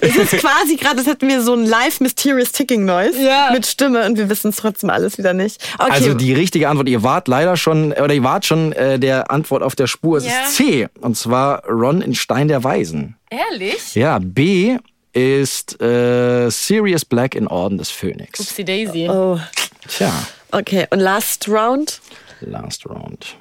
Es 0.02 0.16
ist 0.16 0.32
quasi 0.42 0.76
gerade, 0.76 0.98
als 1.00 1.08
hätten 1.08 1.28
wir 1.28 1.42
so 1.42 1.54
ein 1.54 1.66
live 1.66 2.00
Mysterious 2.00 2.52
Ticking 2.52 2.86
Noise 2.86 3.22
Ja. 3.24 3.50
mit 3.54 3.66
Stimme 3.66 4.06
und 4.06 4.18
wir 4.18 4.30
wissen 4.30 4.50
es 4.50 4.58
trotzdem 4.58 4.90
alles 4.90 5.18
wieder 5.18 5.34
nicht. 5.34 5.64
Okay. 5.80 5.92
Also 5.92 6.14
die 6.14 6.34
richtige 6.34 6.68
Antwort, 6.70 6.90
ihr 6.90 7.04
wart 7.04 7.28
leider 7.28 7.56
schon, 7.58 7.94
oder 7.94 8.14
ihr 8.14 8.24
wart 8.24 8.46
schon 8.46 8.74
äh, 8.74 9.00
der 9.00 9.32
Antwort 9.32 9.64
auf 9.64 9.76
der 9.76 9.88
Spur. 9.88 10.18
Es 10.18 10.26
Ja. 10.26 10.32
ist 10.46 10.56
C. 10.56 10.88
Und 11.00 11.16
zwar 11.18 11.64
Ron 11.68 12.02
in 12.02 12.16
Stein 12.16 12.48
der 12.48 12.64
Weisen. 12.64 13.16
Ehrlich? 13.30 13.96
Ja, 13.96 14.20
B 14.22 14.78
ist 15.14 15.80
äh, 15.82 16.50
Sirius 16.50 17.06
Black 17.06 17.36
in 17.36 17.48
Orden 17.48 17.78
des 17.78 17.90
Phönix. 17.92 18.40
Upsi 18.40 18.66
Daisy. 18.66 19.08
oh. 19.10 19.40
Tja, 19.88 20.12
Okay, 20.54 20.86
und 20.92 21.00
last 21.00 21.48
round? 21.50 22.00
last 22.42 22.86
round. 22.86 23.38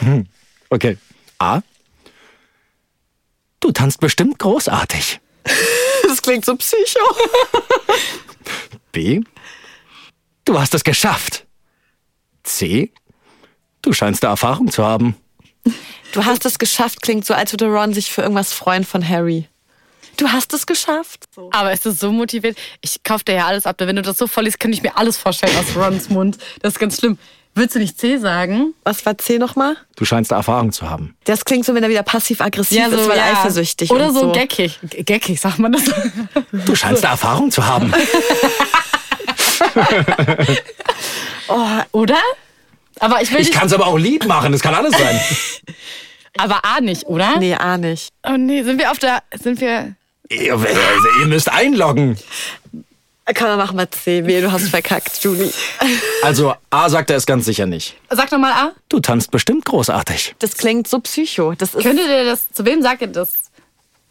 Hm. 0.00 0.26
Okay. 0.70 0.96
A. 1.38 1.60
Du 3.60 3.72
tanzt 3.72 4.00
bestimmt 4.00 4.38
großartig. 4.38 5.20
Das 6.08 6.22
klingt 6.22 6.44
so 6.44 6.56
psycho. 6.56 6.98
B. 8.90 9.20
Du 10.44 10.58
hast 10.58 10.74
es 10.74 10.82
geschafft. 10.82 11.46
C. 12.42 12.90
Du 13.80 13.92
scheinst 13.92 14.24
da 14.24 14.30
Erfahrung 14.30 14.72
zu 14.72 14.84
haben. 14.84 15.14
Du 16.12 16.24
hast 16.24 16.44
es 16.46 16.58
geschafft, 16.58 17.00
klingt 17.00 17.24
so, 17.24 17.32
als 17.32 17.52
würde 17.52 17.66
Ron 17.66 17.94
sich 17.94 18.10
für 18.10 18.22
irgendwas 18.22 18.52
freuen 18.52 18.84
von 18.84 19.08
Harry. 19.08 19.46
Du 20.16 20.28
hast 20.28 20.52
es 20.52 20.66
geschafft. 20.66 21.24
Aber 21.52 21.72
es 21.72 21.86
ist 21.86 22.00
so 22.00 22.12
motiviert. 22.12 22.56
Ich 22.80 23.02
kauf 23.02 23.22
dir 23.22 23.34
ja 23.34 23.46
alles 23.46 23.66
ab. 23.66 23.76
Wenn 23.78 23.96
du 23.96 24.02
das 24.02 24.18
so 24.18 24.26
vorliest, 24.26 24.60
könnte 24.60 24.76
ich 24.76 24.82
mir 24.82 24.96
alles 24.96 25.16
vorstellen 25.16 25.56
aus 25.56 25.76
Rons 25.76 26.08
Mund. 26.10 26.38
Das 26.62 26.74
ist 26.74 26.78
ganz 26.78 26.98
schlimm. 26.98 27.18
Willst 27.54 27.74
du 27.74 27.80
nicht 27.80 27.98
C 27.98 28.16
sagen? 28.18 28.74
Was 28.84 29.04
war 29.06 29.18
C 29.18 29.38
nochmal? 29.38 29.76
Du 29.96 30.04
scheinst 30.04 30.30
da 30.30 30.36
Erfahrung 30.36 30.70
zu 30.72 30.88
haben. 30.88 31.16
Das 31.24 31.44
klingt 31.44 31.64
so, 31.64 31.74
wenn 31.74 31.82
er 31.82 31.88
wieder 31.88 32.04
passiv-aggressiv 32.04 32.86
ist, 32.86 33.08
weil 33.08 33.18
eifersüchtig 33.18 33.90
Oder 33.90 34.08
und 34.08 34.14
so, 34.14 34.20
so. 34.20 34.32
geckig. 34.32 34.78
Geckig, 34.82 35.40
sagt 35.40 35.58
man 35.58 35.72
das. 35.72 35.82
Du 36.52 36.76
scheinst 36.76 37.02
da 37.02 37.10
Erfahrung 37.10 37.50
zu 37.50 37.66
haben. 37.66 37.92
Oder? 41.92 42.18
Aber 43.00 43.20
ich 43.22 43.32
will 43.32 43.40
Ich 43.40 43.50
kann 43.50 43.66
es 43.66 43.72
aber 43.72 43.86
auch 43.86 43.98
Lied 43.98 44.26
machen, 44.26 44.52
das 44.52 44.60
kann 44.60 44.74
alles 44.74 44.92
sein. 44.96 45.20
Aber 46.38 46.64
A 46.64 46.80
nicht, 46.80 47.06
oder? 47.06 47.38
Nee, 47.38 47.54
A 47.54 47.76
nicht. 47.76 48.10
Oh 48.24 48.36
nee, 48.36 48.62
sind 48.62 48.78
wir 48.78 48.92
auf 48.92 48.98
der. 49.00 49.20
Sind 49.34 49.60
wir. 49.60 49.96
Ihr, 50.30 50.54
also, 50.54 51.08
ihr 51.20 51.26
müsst 51.26 51.50
einloggen. 51.50 52.16
Kann 53.34 53.48
man 53.48 53.58
machen 53.58 53.76
wir 53.76 53.90
C. 53.90 54.26
Wehe, 54.26 54.40
du 54.40 54.50
hast 54.50 54.68
verkackt, 54.68 55.22
Julie. 55.22 55.52
Also 56.22 56.54
A 56.70 56.88
sagt 56.88 57.10
er 57.10 57.16
es 57.16 57.26
ganz 57.26 57.44
sicher 57.44 57.66
nicht. 57.66 57.96
Sag 58.08 58.30
doch 58.30 58.38
mal 58.38 58.52
A. 58.52 58.72
Du 58.88 58.98
tanzt 58.98 59.30
bestimmt 59.30 59.64
großartig. 59.66 60.34
Das 60.40 60.56
klingt 60.56 60.88
so 60.88 60.98
psycho. 61.00 61.54
Das 61.54 61.74
ist 61.74 61.82
Könntet 61.82 62.08
ihr 62.08 62.24
das. 62.24 62.50
Zu 62.50 62.64
wem 62.64 62.82
sagt 62.82 63.02
ihr 63.02 63.08
das? 63.08 63.32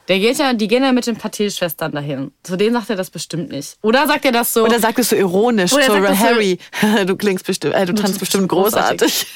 Der 0.07 0.17
geht 0.17 0.39
ja, 0.39 0.53
die 0.53 0.67
gehen 0.67 0.83
ja 0.83 0.91
mit 0.91 1.05
den 1.05 1.17
Paté-Schwestern 1.17 1.91
dahin. 1.91 2.31
Zu 2.41 2.55
denen 2.55 2.73
sagt 2.73 2.89
er 2.89 2.95
das 2.95 3.11
bestimmt 3.11 3.51
nicht. 3.51 3.77
Oder 3.83 4.07
sagt 4.07 4.25
er 4.25 4.31
das 4.31 4.53
so? 4.53 4.63
Oder 4.63 4.79
sagt 4.79 4.97
es 4.97 5.09
so 5.09 5.15
ironisch 5.15 5.71
Oder 5.71 5.85
zu 5.85 6.19
Harry. 6.19 6.57
Du 7.05 7.15
klingst 7.15 7.45
bestimmt, 7.45 7.75
äh, 7.75 7.85
du 7.85 7.93
tanzt 7.93 8.19
bestimmt 8.19 8.47
großartig. 8.47 9.27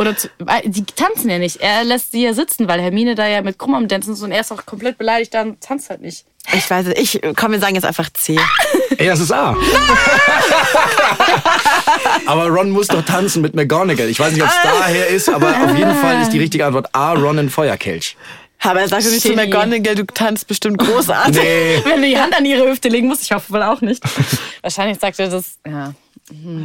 Oder 0.00 0.16
zu, 0.16 0.28
die 0.64 0.84
tanzen 0.86 1.28
ja 1.28 1.38
nicht. 1.38 1.56
Er 1.60 1.84
lässt 1.84 2.12
sie 2.12 2.24
ja 2.24 2.32
sitzen, 2.32 2.66
weil 2.68 2.80
Hermine 2.80 3.14
da 3.14 3.28
ja 3.28 3.42
mit 3.42 3.58
Krumm 3.58 3.74
am 3.74 3.86
Dancen 3.86 4.14
ist 4.14 4.22
und 4.22 4.32
er 4.32 4.40
ist 4.40 4.50
auch 4.50 4.64
komplett 4.64 4.96
beleidigt, 4.96 5.34
dann 5.34 5.60
tanzt 5.60 5.90
halt 5.90 6.00
nicht. 6.00 6.24
Ich 6.54 6.70
weiß 6.70 6.86
nicht. 6.86 6.98
Ich 6.98 7.20
komm, 7.36 7.52
wir 7.52 7.60
sagen 7.60 7.74
jetzt 7.74 7.84
einfach 7.84 8.08
C. 8.14 8.38
Ey, 8.96 9.08
das 9.08 9.20
ist 9.20 9.30
A. 9.30 9.54
aber 12.24 12.46
Ron 12.46 12.70
muss 12.70 12.86
doch 12.86 13.04
tanzen 13.04 13.42
mit 13.42 13.54
McGonagall. 13.54 14.08
Ich 14.08 14.18
weiß 14.18 14.32
nicht, 14.32 14.42
ob 14.42 14.48
es 14.48 14.54
daher 14.62 15.06
ist, 15.08 15.28
aber 15.28 15.48
auf 15.64 15.76
jeden 15.76 15.94
Fall 15.96 16.22
ist 16.22 16.30
die 16.30 16.38
richtige 16.38 16.64
Antwort 16.64 16.88
A, 16.94 17.12
Ron 17.12 17.36
in 17.36 17.50
Feuerkelch. 17.50 18.16
Aber 18.62 18.80
er 18.80 18.88
sagt 18.88 19.04
doch 19.04 19.10
nicht 19.10 19.20
zu. 19.20 19.34
McGonagall, 19.34 19.96
du 19.96 20.06
tanzt 20.06 20.46
bestimmt 20.46 20.78
großartig. 20.78 21.42
Nee. 21.42 21.82
Wenn 21.84 22.00
du 22.00 22.08
die 22.08 22.18
Hand 22.18 22.34
an 22.34 22.46
ihre 22.46 22.70
Hüfte 22.70 22.88
legen 22.88 23.08
musst, 23.08 23.24
ich 23.24 23.32
hoffe 23.32 23.52
wohl 23.52 23.62
auch 23.62 23.82
nicht. 23.82 24.02
Wahrscheinlich 24.62 24.98
sagt 24.98 25.18
er 25.18 25.28
das. 25.28 25.58
Ja. 25.66 25.92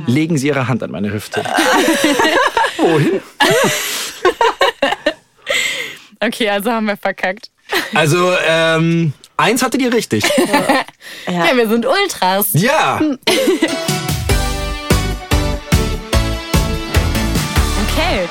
Legen 0.07 0.37
Sie 0.37 0.47
Ihre 0.47 0.67
Hand 0.67 0.83
an 0.83 0.91
meine 0.91 1.11
Hüfte. 1.11 1.43
Wohin? 2.77 3.21
Okay, 6.19 6.49
also 6.49 6.71
haben 6.71 6.85
wir 6.87 6.97
verkackt. 6.97 7.49
Also, 7.93 8.33
ähm, 8.47 9.13
eins 9.37 9.63
hattet 9.63 9.81
ihr 9.81 9.93
richtig. 9.93 10.23
Ja, 11.27 11.55
wir 11.55 11.67
sind 11.67 11.85
Ultras. 11.85 12.49
Ja. 12.53 12.99
Okay. 17.97 18.27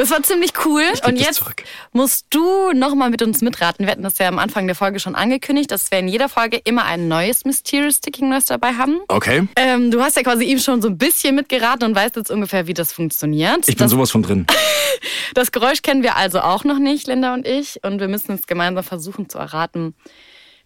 Das 0.00 0.08
war 0.10 0.22
ziemlich 0.22 0.52
cool. 0.64 0.82
Und 1.06 1.16
jetzt 1.20 1.40
zurück. 1.40 1.62
musst 1.92 2.24
du 2.30 2.72
nochmal 2.72 3.10
mit 3.10 3.20
uns 3.20 3.42
mitraten. 3.42 3.84
Wir 3.84 3.92
hatten 3.92 4.02
das 4.02 4.16
ja 4.16 4.28
am 4.28 4.38
Anfang 4.38 4.66
der 4.66 4.74
Folge 4.74 4.98
schon 4.98 5.14
angekündigt, 5.14 5.70
dass 5.70 5.90
wir 5.90 5.98
in 5.98 6.08
jeder 6.08 6.30
Folge 6.30 6.56
immer 6.56 6.86
ein 6.86 7.06
neues 7.06 7.44
Mysterious 7.44 7.96
Sticking 7.96 8.30
Nurse 8.30 8.46
dabei 8.46 8.72
haben. 8.72 9.00
Okay. 9.08 9.46
Ähm, 9.56 9.90
du 9.90 10.00
hast 10.00 10.16
ja 10.16 10.22
quasi 10.22 10.44
ihm 10.44 10.58
schon 10.58 10.80
so 10.80 10.88
ein 10.88 10.96
bisschen 10.96 11.34
mitgeraten 11.34 11.86
und 11.86 11.94
weißt 11.94 12.16
jetzt 12.16 12.30
ungefähr, 12.30 12.66
wie 12.66 12.72
das 12.72 12.94
funktioniert. 12.94 13.68
Ich 13.68 13.76
bin 13.76 13.84
das, 13.84 13.90
sowas 13.90 14.10
von 14.10 14.22
drin. 14.22 14.46
das 15.34 15.52
Geräusch 15.52 15.82
kennen 15.82 16.02
wir 16.02 16.16
also 16.16 16.40
auch 16.40 16.64
noch 16.64 16.78
nicht, 16.78 17.06
Linda 17.06 17.34
und 17.34 17.46
ich. 17.46 17.84
Und 17.84 18.00
wir 18.00 18.08
müssen 18.08 18.32
jetzt 18.32 18.48
gemeinsam 18.48 18.82
versuchen 18.82 19.28
zu 19.28 19.36
erraten, 19.36 19.94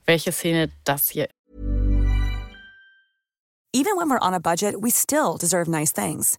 welche 0.06 0.30
Szene 0.30 0.70
das 0.84 1.08
hier 1.08 1.28
Even 3.72 3.96
when 3.96 4.08
we're 4.08 4.24
on 4.24 4.32
a 4.32 4.38
budget, 4.38 4.76
we 4.80 4.92
still 4.92 5.36
deserve 5.36 5.68
nice 5.68 5.92
things. 5.92 6.38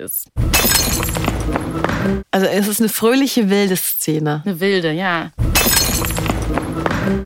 Ist. 0.00 0.28
Also 2.30 2.46
es 2.46 2.68
ist 2.68 2.80
eine 2.80 2.88
fröhliche, 2.88 3.48
wilde 3.50 3.76
Szene. 3.76 4.42
Eine 4.44 4.60
wilde, 4.60 4.92
ja. 4.92 5.30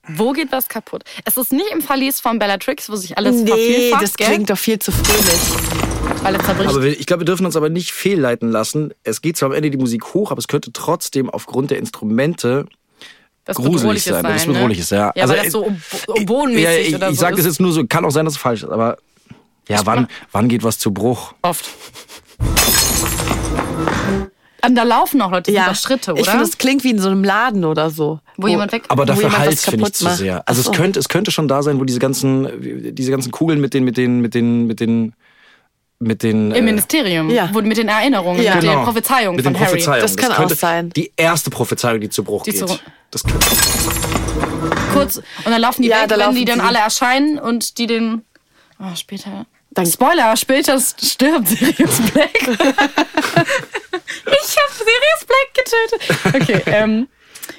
Wo 0.09 0.33
geht 0.33 0.51
was 0.53 0.69
kaputt? 0.69 1.05
Es 1.25 1.37
ist 1.37 1.53
nicht 1.53 1.71
im 1.73 1.81
Verlies 1.81 2.21
von 2.21 2.39
Bellatrix, 2.39 2.89
wo 2.91 2.97
sich 2.97 3.17
alles 3.17 3.37
Nee, 3.37 3.47
vervielfacht, 3.49 4.03
das 4.03 4.15
gell? 4.15 4.27
klingt 4.29 4.51
doch 4.51 4.59
viel 4.59 4.79
zu 4.79 4.91
fröhlich. 4.93 6.23
Weil 6.23 6.35
es 6.35 6.45
zerbricht. 6.45 6.71
Aber 6.71 6.83
wir, 6.83 6.99
ich 6.99 7.07
glaube, 7.07 7.21
wir 7.21 7.27
dürfen 7.27 7.47
uns 7.47 7.57
aber 7.57 7.69
nicht 7.69 7.93
fehlleiten 7.93 8.51
lassen. 8.51 8.93
Es 9.05 9.21
geht 9.23 9.37
zwar 9.37 9.51
am 9.51 9.55
Ende 9.55 9.71
die 9.71 9.77
Musik 9.79 10.15
hoch, 10.15 10.31
aber 10.31 10.39
es 10.39 10.49
könnte 10.49 10.73
trotzdem 10.73 11.31
aufgrund 11.31 11.71
der 11.71 11.79
Instrumente 11.79 12.67
das 13.45 13.57
gruselig 13.57 14.05
Bedrohliches 14.05 14.05
sein. 14.13 14.25
Das 14.25 14.47
ne? 14.47 14.53
Bedrohliches, 14.53 14.91
ja. 14.91 15.13
Ja, 15.15 15.23
Also, 15.23 15.35
weil 15.35 15.43
das 15.45 15.53
so 15.53 15.67
äh, 15.67 16.21
oboenmäßig 16.23 16.65
ja, 16.65 16.79
ich, 16.81 16.95
oder 16.97 17.11
ich 17.11 17.17
so 17.17 17.21
sage 17.21 17.37
das 17.37 17.41
ist. 17.45 17.53
jetzt 17.53 17.61
nur 17.61 17.73
so, 17.73 17.87
kann 17.87 18.05
auch 18.05 18.11
sein, 18.11 18.25
dass 18.25 18.35
es 18.35 18.41
falsch 18.41 18.63
ist, 18.63 18.71
aber 18.71 18.99
ja, 19.69 19.81
wann, 19.85 20.09
wann 20.33 20.49
geht 20.49 20.65
was 20.65 20.79
zu 20.79 20.93
Bruch? 20.93 21.35
Oft. 21.43 21.67
Und 24.65 24.75
da 24.75 24.83
laufen 24.83 25.23
auch 25.23 25.31
Leute, 25.31 25.53
das 25.53 25.67
doch 25.67 25.75
Schritte, 25.77 26.13
oder? 26.13 26.21
Ich 26.21 26.29
finde, 26.29 26.45
es 26.45 26.59
klingt 26.59 26.83
wie 26.85 26.91
in 26.91 26.99
so 26.99 27.09
einem 27.09 27.23
Laden 27.25 27.65
oder 27.65 27.91
so. 27.91 28.21
wo 28.37 28.49
jemand 28.49 28.73
weg... 28.73 28.83
Aber 28.89 29.05
Wo 29.05 29.07
dafür 29.07 29.39
Hals 29.39 29.65
finde 29.65 29.77
ich 29.77 29.83
kaputt 29.83 29.97
zu 29.97 30.11
sehr. 30.11 30.47
Also 30.49 30.63
so. 30.63 30.71
es 30.73 30.77
könnte, 30.77 30.99
es 30.99 31.09
könnte 31.09 31.31
schon 31.31 31.49
da 31.49 31.63
sein, 31.63 31.79
wo 31.81 31.85
diese 31.85 32.01
ganzen, 32.01 32.95
diese 32.95 33.11
ganzen 33.11 33.31
Kugeln 33.31 33.61
mit 33.61 33.73
den, 33.73 33.85
mit 33.85 33.97
den, 33.97 34.21
mit 34.21 34.35
den, 34.35 34.67
mit 34.67 34.81
den, 34.81 35.15
mit 36.01 36.23
den. 36.23 36.51
Im 36.51 36.55
äh, 36.57 36.63
Ministerium, 36.63 37.31
Ja. 37.31 37.49
wo, 37.53 37.63
mit 37.63 37.77
den 37.77 37.89
Erinnerungen, 37.89 38.43
Ja. 38.43 38.55
mit 38.57 38.63
genau, 38.63 38.75
den 38.79 38.85
Prophezeiungen 38.85 39.37
mit 39.37 39.45
von 39.45 39.55
den 39.55 39.61
Harry. 39.61 39.71
Prophezeiungen. 39.71 40.03
Das 40.03 40.17
kann 40.17 40.33
auch 40.33 40.51
sein. 40.51 40.91
Die 40.91 41.13
erste 41.17 41.51
Prophezeiung, 41.51 42.01
die 42.01 42.11
zu 42.11 42.25
Bruch 42.25 42.43
Die 42.43 42.51
geht. 42.51 42.69
zu- 42.69 42.79
das 43.11 43.23
könnte. 43.23 43.47
Kurz, 44.93 45.17
und 45.19 45.25
dann 45.47 45.61
laufen 45.61 45.83
die 45.83 45.89
Ja, 45.89 46.03
weg, 46.03 46.09
da 46.09 46.17
wenn 46.17 46.21
laufen 46.21 46.37
die 46.37 46.45
dann 46.45 46.61
alle 46.61 46.79
erscheinen 46.79 47.39
und 47.39 47.79
die 47.79 47.87
den... 47.87 48.23
Oh, 48.81 48.95
später... 48.97 49.47
Dann- 49.71 49.87
Spoiler, 49.87 50.37
später 50.37 50.79
stirbt 50.81 51.49
Sirius 51.49 52.01
Black. 52.13 52.35
ich 52.43 52.49
habe 52.57 52.65
Sirius 54.75 55.27
Black 55.27 55.55
getötet. 55.55 56.01
Okay, 56.43 56.63
ähm... 56.67 57.09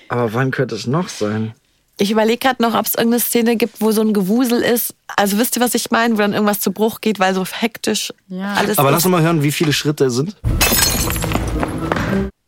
Aber 0.07 0.33
wann 0.33 0.51
könnte 0.51 0.75
es 0.75 0.87
noch 0.87 1.09
sein? 1.09 1.53
Ich 1.97 2.11
überlege 2.11 2.37
gerade 2.39 2.61
noch, 2.61 2.75
ob 2.75 2.85
es 2.85 2.95
irgendeine 2.95 3.19
Szene 3.19 3.55
gibt, 3.57 3.81
wo 3.81 3.91
so 3.91 4.01
ein 4.01 4.13
Gewusel 4.13 4.61
ist. 4.61 4.95
Also 5.17 5.37
wisst 5.37 5.57
ihr, 5.57 5.61
was 5.61 5.75
ich 5.75 5.91
meine? 5.91 6.13
Wo 6.15 6.19
dann 6.19 6.31
irgendwas 6.33 6.61
zu 6.61 6.71
Bruch 6.71 7.01
geht, 7.01 7.19
weil 7.19 7.33
so 7.35 7.45
hektisch 7.45 8.13
Ja. 8.29 8.53
alles 8.53 8.77
Aber 8.79 8.91
lass 8.91 9.03
uns 9.05 9.11
mal 9.11 9.21
hören, 9.21 9.43
wie 9.43 9.51
viele 9.51 9.73
Schritte 9.73 10.05
es 10.05 10.13
sind. 10.15 10.35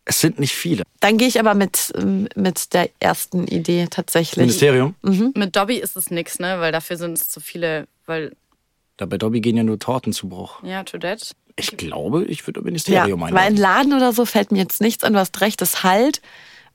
Es 0.05 0.19
sind 0.21 0.39
nicht 0.39 0.53
viele. 0.55 0.83
Dann 0.99 1.17
gehe 1.17 1.27
ich 1.27 1.39
aber 1.39 1.53
mit, 1.53 1.93
mit 2.35 2.73
der 2.73 2.89
ersten 2.99 3.47
Idee 3.47 3.87
tatsächlich. 3.89 4.37
Ministerium. 4.37 4.95
Mit 5.01 5.55
Dobby 5.55 5.75
ist 5.77 5.95
es 5.95 6.09
nix, 6.09 6.39
ne? 6.39 6.59
Weil 6.59 6.71
dafür 6.71 6.97
sind 6.97 7.17
es 7.17 7.29
zu 7.29 7.39
viele, 7.39 7.87
weil 8.07 8.35
Da 8.97 9.05
bei 9.05 9.17
Dobby 9.17 9.41
gehen 9.41 9.57
ja 9.57 9.63
nur 9.63 9.79
Torten 9.79 10.13
zu 10.13 10.29
Bruch. 10.29 10.61
Ja, 10.63 10.83
to 10.83 10.97
that. 10.99 11.31
Ich 11.55 11.75
glaube, 11.77 12.23
ich 12.25 12.45
würde 12.47 12.59
Ja, 12.59 12.63
Ministerium 12.65 13.21
weil 13.21 13.29
ein 13.29 13.37
einladen. 13.37 13.57
Laden 13.57 13.93
oder 13.93 14.13
so 14.13 14.25
fällt 14.25 14.51
mir 14.51 14.59
jetzt 14.59 14.81
nichts 14.81 15.03
an. 15.03 15.13
Du 15.13 15.19
hast 15.19 15.39
recht, 15.41 15.61
das 15.61 15.83
halt. 15.83 16.21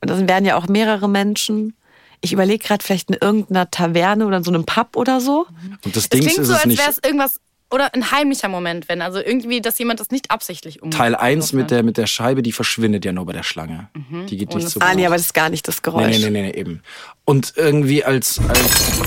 Und 0.01 0.09
das 0.09 0.27
werden 0.27 0.45
ja 0.45 0.55
auch 0.57 0.67
mehrere 0.67 1.09
Menschen. 1.09 1.75
Ich 2.21 2.33
überlege 2.33 2.63
gerade 2.63 2.83
vielleicht 2.83 3.09
in 3.09 3.17
irgendeiner 3.19 3.69
Taverne 3.71 4.25
oder 4.27 4.37
in 4.37 4.43
so 4.43 4.51
einem 4.51 4.65
Pub 4.65 4.95
oder 4.95 5.21
so. 5.21 5.45
Und 5.85 5.95
das 5.95 6.03
Es 6.05 6.09
Ding 6.09 6.21
klingt 6.21 6.37
ist 6.37 6.47
so, 6.47 6.53
es 6.53 6.59
als 6.59 6.65
nicht. 6.67 6.79
wäre 6.79 6.91
es 6.91 6.99
irgendwas 7.03 7.39
oder 7.69 7.93
ein 7.93 8.11
heimlicher 8.11 8.47
Moment, 8.47 8.87
wenn 8.87 9.01
also 9.01 9.19
irgendwie, 9.19 9.59
dass 9.61 9.77
jemand 9.77 9.99
das 9.99 10.09
nicht 10.09 10.31
absichtlich 10.31 10.81
umgeht. 10.81 10.97
Teil 10.97 11.15
1 11.15 11.51
mit 11.53 11.69
der, 11.69 11.83
mit 11.83 11.97
der 11.97 12.07
Scheibe, 12.07 12.41
die 12.41 12.53
verschwindet 12.53 13.03
ja 13.03 13.11
nur 13.11 13.25
bei 13.25 13.33
der 13.33 13.43
Schlange. 13.43 13.89
Die 14.29 14.37
geht 14.37 14.53
nicht 14.55 14.69
zu 14.69 14.79
Ah, 14.79 14.95
nee, 14.95 15.05
aber 15.05 15.15
das 15.15 15.25
ist 15.25 15.33
gar 15.33 15.49
nicht 15.49 15.67
das 15.67 15.81
Geräusch. 15.81 16.17
Nee, 16.17 16.19
nee, 16.19 16.29
nee, 16.29 16.41
nee, 16.43 16.51
eben. 16.51 16.81
Und 17.25 17.53
irgendwie 17.57 18.05
als, 18.05 18.39
als, 18.47 19.01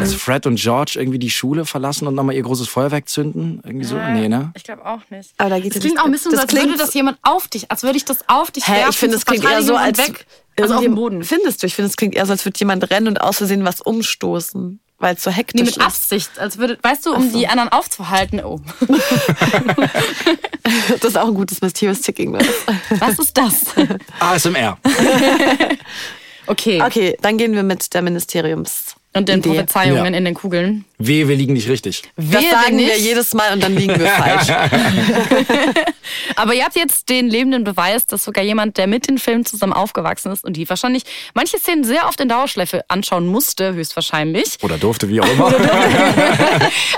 als 0.00 0.14
Fred 0.14 0.46
und 0.46 0.56
George 0.56 0.94
irgendwie 0.96 1.20
die 1.20 1.30
Schule 1.30 1.64
verlassen 1.64 2.08
und 2.08 2.16
nochmal 2.16 2.34
ihr 2.34 2.42
großes 2.42 2.66
Feuerwerk 2.66 3.08
zünden. 3.08 3.60
Irgendwie 3.64 3.84
so? 3.84 3.96
Nee, 3.96 4.28
ne? 4.28 4.50
Ich 4.56 4.64
glaube 4.64 4.84
auch 4.84 5.02
nicht. 5.10 5.30
Aber 5.38 5.50
da 5.50 5.60
geht 5.60 5.70
das 5.70 5.76
es 5.76 5.82
klingt 5.82 6.00
auch 6.00 6.06
ein 6.06 6.10
bisschen 6.12 6.32
das 6.32 6.40
so, 6.40 6.46
als 6.48 6.66
würde 6.66 6.76
das 6.76 6.94
jemand 6.94 7.18
auf 7.22 7.46
dich, 7.46 7.70
als 7.70 7.84
würde 7.84 7.96
ich 7.96 8.04
das 8.04 8.28
auf 8.28 8.50
dich 8.50 8.66
Hä, 8.66 8.72
werfen. 8.72 8.90
ich 8.90 8.98
finde, 8.98 9.16
es 9.16 9.24
zur 9.24 9.34
klingt 9.34 9.52
eher 9.52 9.62
so, 9.62 9.76
als 9.76 9.98
weg. 9.98 10.26
Also 10.60 10.74
auf 10.74 10.82
dem 10.82 10.96
Boden. 10.96 11.22
Findest 11.22 11.62
du? 11.62 11.66
Ich 11.68 11.74
finde, 11.76 11.88
es 11.88 11.96
klingt 11.96 12.14
eher 12.16 12.26
so, 12.26 12.32
als 12.32 12.44
würde 12.44 12.58
jemand 12.58 12.90
rennen 12.90 13.06
und 13.06 13.20
aus 13.20 13.38
Versehen 13.38 13.64
was 13.64 13.80
umstoßen, 13.80 14.80
weil 15.02 15.16
es 15.16 15.22
so 15.24 15.30
hektisch 15.30 15.60
Nee, 15.60 15.64
mit 15.66 15.76
ist. 15.76 15.82
Absicht, 15.82 16.38
als 16.38 16.56
würde, 16.58 16.78
weißt 16.80 17.04
du, 17.06 17.12
um 17.14 17.32
die 17.32 17.46
anderen 17.48 17.68
aufzuhalten. 17.70 18.40
Oh, 18.44 18.60
Das 20.90 21.02
ist 21.04 21.18
auch 21.18 21.26
ein 21.26 21.34
gutes 21.34 21.60
Mysterious 21.60 22.00
Ticking. 22.00 22.30
Ne? 22.32 22.38
was 22.98 23.18
ist 23.18 23.36
das? 23.36 23.64
ASMR. 24.20 24.78
Okay. 26.46 26.82
Okay, 26.82 27.16
dann 27.20 27.36
gehen 27.38 27.52
wir 27.54 27.62
mit 27.62 27.92
der 27.94 28.02
Ministeriums. 28.02 28.94
Und 29.14 29.28
den 29.28 29.40
Idee. 29.40 29.50
Prophezeiungen 29.50 30.12
Ja. 30.14 30.18
in 30.18 30.24
den 30.24 30.34
Kugeln. 30.34 30.84
Wehe, 31.06 31.28
wir 31.28 31.36
liegen 31.36 31.52
nicht 31.54 31.68
richtig. 31.68 32.02
Das 32.16 32.42
Wehe, 32.42 32.50
sagen 32.50 32.64
wenn 32.68 32.78
wir 32.78 32.86
nicht. 32.94 33.00
jedes 33.04 33.34
Mal 33.34 33.52
und 33.52 33.62
dann 33.62 33.76
liegen 33.76 33.98
wir 33.98 34.06
falsch. 34.06 34.48
Aber 36.36 36.54
ihr 36.54 36.64
habt 36.64 36.76
jetzt 36.76 37.08
den 37.08 37.28
lebenden 37.28 37.64
Beweis, 37.64 38.06
dass 38.06 38.24
sogar 38.24 38.44
jemand, 38.44 38.76
der 38.76 38.86
mit 38.86 39.08
den 39.08 39.18
Filmen 39.18 39.44
zusammen 39.44 39.72
aufgewachsen 39.72 40.32
ist 40.32 40.44
und 40.44 40.56
die 40.56 40.68
wahrscheinlich 40.68 41.04
manche 41.34 41.58
Szenen 41.58 41.84
sehr 41.84 42.06
oft 42.08 42.20
in 42.20 42.28
Dauerschleife 42.28 42.82
anschauen 42.88 43.26
musste, 43.26 43.74
höchstwahrscheinlich, 43.74 44.58
Oder 44.62 44.78
durfte, 44.78 45.08
wie 45.08 45.20
auch 45.20 45.28
immer. 45.32 45.46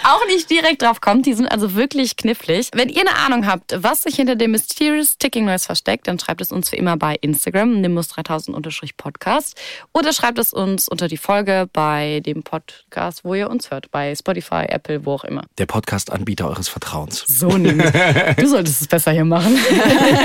auch 0.05 0.26
nicht 0.26 0.50
direkt 0.50 0.82
drauf 0.82 1.00
kommt. 1.00 1.26
Die 1.26 1.34
sind 1.34 1.46
also 1.48 1.74
wirklich 1.74 2.16
knifflig. 2.16 2.68
Wenn 2.74 2.88
ihr 2.88 3.02
eine 3.02 3.16
Ahnung 3.16 3.46
habt, 3.46 3.74
was 3.82 4.02
sich 4.02 4.16
hinter 4.16 4.36
dem 4.36 4.52
Mysterious 4.52 5.18
Ticking 5.18 5.44
Noise 5.44 5.66
versteckt, 5.66 6.07
dann 6.09 6.18
schreibt 6.18 6.40
es 6.40 6.52
uns 6.52 6.72
wie 6.72 6.76
immer 6.76 6.96
bei 6.96 7.16
Instagram, 7.20 7.80
nimbus3000-podcast 7.82 9.55
oder 9.92 10.12
schreibt 10.12 10.38
es 10.38 10.52
uns 10.52 10.88
unter 10.88 11.09
die 11.09 11.16
Folge 11.16 11.68
bei 11.72 12.20
dem 12.24 12.42
Podcast, 12.42 13.24
wo 13.24 13.34
ihr 13.34 13.50
uns 13.50 13.70
hört, 13.70 13.90
bei 13.95 14.12
Spotify, 14.16 14.64
Apple, 14.68 15.07
wo 15.07 15.12
auch 15.12 15.22
immer. 15.22 15.45
Der 15.57 15.66
Podcast-Anbieter 15.66 16.49
eures 16.49 16.68
Vertrauens. 16.68 17.24
So 17.28 17.57
nämlich. 17.57 17.92
Du 18.36 18.49
solltest 18.49 18.80
es 18.80 18.88
besser 18.88 19.12
hier 19.12 19.24
machen. 19.24 19.57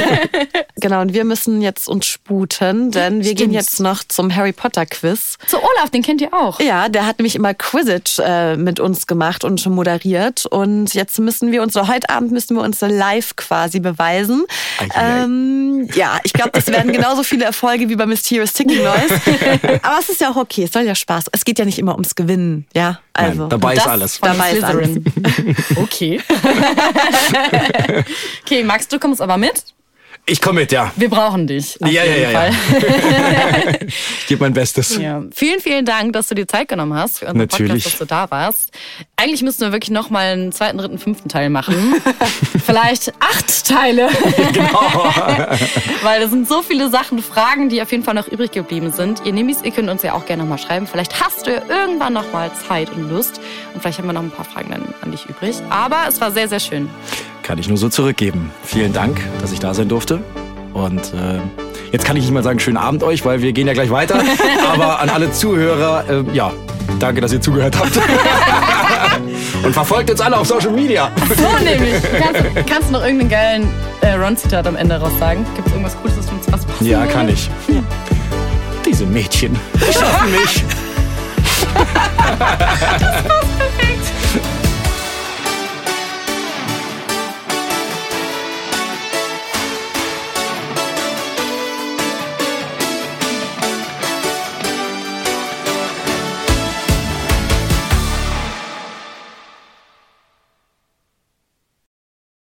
genau, 0.78 1.02
und 1.02 1.14
wir 1.14 1.24
müssen 1.24 1.62
jetzt 1.62 1.88
uns 1.88 2.08
sputen, 2.08 2.90
denn 2.90 3.24
wir 3.24 3.36
gehen 3.36 3.38
Stimmt. 3.38 3.54
jetzt 3.54 3.80
noch 3.80 4.04
zum 4.04 4.36
Harry 4.36 4.54
Potter 4.54 4.88
Quiz. 4.88 5.38
Zu 5.46 5.58
Olaf, 5.58 5.92
den 5.94 6.02
kennt 6.02 6.22
ihr 6.22 6.34
auch. 6.34 6.60
Ja, 6.60 6.90
der 6.90 7.06
hat 7.06 7.20
nämlich 7.20 7.36
immer 7.36 7.54
Quidditch 7.54 8.20
äh, 8.20 8.58
mit 8.58 8.80
uns 8.80 9.06
gemacht 9.06 9.44
und 9.44 9.64
moderiert. 9.68 10.48
Und 10.48 10.96
jetzt 10.96 11.20
müssen 11.20 11.52
wir 11.52 11.62
uns, 11.62 11.78
oder 11.78 11.88
heute 11.88 12.10
Abend 12.10 12.32
müssen 12.32 12.56
wir 12.58 12.64
uns 12.64 12.82
live 12.82 13.36
quasi 13.36 13.80
beweisen. 13.80 14.46
Ei, 14.80 14.86
ei, 14.86 15.00
ei. 15.00 15.24
Ähm, 15.24 15.88
ja, 15.94 16.18
ich 16.24 16.34
glaube, 16.34 16.52
das 16.54 16.68
werden 16.68 16.92
genauso 16.92 17.22
viele 17.22 17.46
Erfolge 17.46 17.88
wie 17.90 17.96
bei 17.96 18.08
Mysterious 18.08 18.54
Ticking 18.54 18.84
Noise. 18.84 19.22
Aber 19.84 20.00
es 20.00 20.10
ist 20.10 20.22
ja 20.22 20.32
auch 20.32 20.38
okay, 20.38 20.64
es 20.64 20.72
soll 20.72 20.84
ja 20.84 20.96
Spaß. 20.96 21.26
Es 21.32 21.46
geht 21.46 21.60
ja 21.60 21.66
nicht 21.66 21.78
immer 21.78 21.94
ums 21.94 22.16
Gewinnen, 22.16 22.66
ja. 22.74 23.00
Also 23.14 23.48
Nein, 23.48 23.59
dabei 23.60 23.74
ist 23.74 23.86
Das 23.86 23.88
alles. 23.88 24.18
von 24.18 24.30
Dabei 24.30 24.52
ist 24.52 24.60
Slytherin. 24.60 25.04
Okay. 25.76 26.22
okay, 28.44 28.64
Max, 28.64 28.88
du 28.88 29.00
kommst 29.00 29.22
aber 29.22 29.38
mit. 29.38 29.64
Ich 30.30 30.42
komme 30.42 30.62
mit, 30.62 30.72
ja. 30.72 30.92
Wir 30.96 31.10
brauchen 31.10 31.48
dich. 31.48 31.82
auf 31.82 31.90
Ja, 31.92 32.04
ja, 32.04 32.12
jeden 32.16 32.32
ja, 32.32 32.32
ja. 32.32 32.52
Fall. 32.52 33.80
Ich 34.20 34.28
gebe 34.28 34.44
mein 34.44 34.54
Bestes. 34.54 34.96
Ja. 34.98 35.24
Vielen, 35.34 35.60
vielen 35.60 35.86
Dank, 35.86 36.14
dass 36.14 36.28
du 36.28 36.36
dir 36.36 36.48
Zeit 36.48 36.68
genommen 36.68 36.94
hast 36.94 37.20
für 37.20 37.26
unseren 37.26 37.40
Natürlich. 37.40 37.72
Podcast, 37.84 37.86
dass 37.88 37.98
du 37.98 38.06
da 38.06 38.30
warst. 38.30 38.72
Eigentlich 39.16 39.42
müssten 39.42 39.64
wir 39.64 39.72
wirklich 39.72 39.90
noch 39.90 40.12
mal 40.12 40.28
einen 40.34 40.52
zweiten, 40.52 40.78
dritten, 40.78 41.00
fünften 41.00 41.30
Teil 41.30 41.50
machen. 41.50 41.96
Vielleicht 42.66 43.12
acht 43.20 43.66
Teile. 43.68 44.10
Genau. 44.54 44.82
Weil 46.04 46.22
es 46.24 46.30
sind 46.32 46.48
so 46.48 46.62
viele 46.62 46.90
Sachen, 46.90 47.22
Fragen, 47.22 47.70
die 47.70 47.82
auf 47.82 47.92
jeden 47.92 48.04
Fall 48.04 48.14
noch 48.14 48.28
übrig 48.28 48.52
geblieben 48.52 48.92
sind. 48.92 49.22
Ihr 49.26 49.34
Nimis, 49.34 49.60
ihr 49.64 49.72
könnt 49.72 49.90
uns 49.90 50.04
ja 50.04 50.14
auch 50.14 50.26
gerne 50.26 50.44
noch 50.44 50.50
mal 50.50 50.58
schreiben. 50.58 50.86
Vielleicht 50.88 51.20
hast 51.24 51.48
du 51.48 51.52
ja 51.54 51.62
irgendwann 51.70 52.14
noch 52.14 52.32
mal 52.34 52.52
Zeit 52.68 52.90
und 52.92 53.10
Lust. 53.10 53.40
Und 53.74 53.82
vielleicht 53.82 53.98
haben 54.00 54.08
wir 54.08 54.14
noch 54.14 54.22
ein 54.22 54.32
paar 54.32 54.46
Fragen 54.46 54.72
dann 54.72 54.94
an 55.02 55.12
dich 55.12 55.26
übrig. 55.28 55.56
Aber 55.70 56.06
es 56.08 56.20
war 56.22 56.32
sehr, 56.32 56.48
sehr 56.48 56.60
schön. 56.60 56.90
Kann 57.50 57.58
ich 57.58 57.68
nur 57.68 57.80
so 57.80 57.90
zurückgeben. 57.90 58.52
Vielen 58.64 58.94
Dank, 58.94 59.20
dass 59.42 59.52
ich 59.52 59.60
da 59.60 59.74
sein 59.74 59.90
durfte. 59.90 60.20
Und 60.72 61.02
äh, 61.16 61.40
jetzt 61.92 62.06
kann 62.06 62.16
ich 62.16 62.22
nicht 62.22 62.32
mal 62.32 62.44
sagen, 62.44 62.60
schönen 62.60 62.78
Abend 62.78 63.02
euch, 63.02 63.26
weil 63.26 63.42
wir 63.42 63.54
gehen 63.54 63.66
ja 63.66 63.74
gleich 63.74 63.90
weiter. 63.90 64.22
Aber 64.72 65.00
an 65.00 65.10
alle 65.10 65.32
Zuhörer, 65.32 66.04
äh, 66.08 66.24
ja, 66.32 66.52
danke, 67.00 67.22
dass 67.22 67.34
ihr 67.34 67.42
zugehört 67.42 67.76
habt. 67.80 68.00
Und 69.66 69.74
verfolgt 69.74 70.12
uns 70.12 70.22
alle 70.22 70.38
auf 70.38 70.46
Social 70.46 70.70
Media. 70.70 71.10
So 71.28 71.64
nämlich. 71.64 71.96
Kannst, 72.20 72.44
kannst 72.68 72.90
du 72.90 72.94
noch 72.94 73.02
irgendeinen 73.02 73.30
geilen 73.32 73.68
äh, 74.02 74.14
Ron-Zitat 74.14 74.68
am 74.68 74.76
Ende 74.76 74.98
raus 74.98 75.14
sagen? 75.20 75.44
Gibt 75.56 75.70
es 75.70 75.74
irgendwas 75.74 75.98
Cooles, 76.04 76.18
das 76.18 76.30
uns 76.30 76.52
was 76.52 76.66
passen 76.66 76.86
Ja, 76.86 77.08
kann 77.08 77.30
ich. 77.30 77.50
Diese 78.86 79.08
Mädchen 79.08 79.58
schaffen 79.92 80.32
mich. 80.34 80.64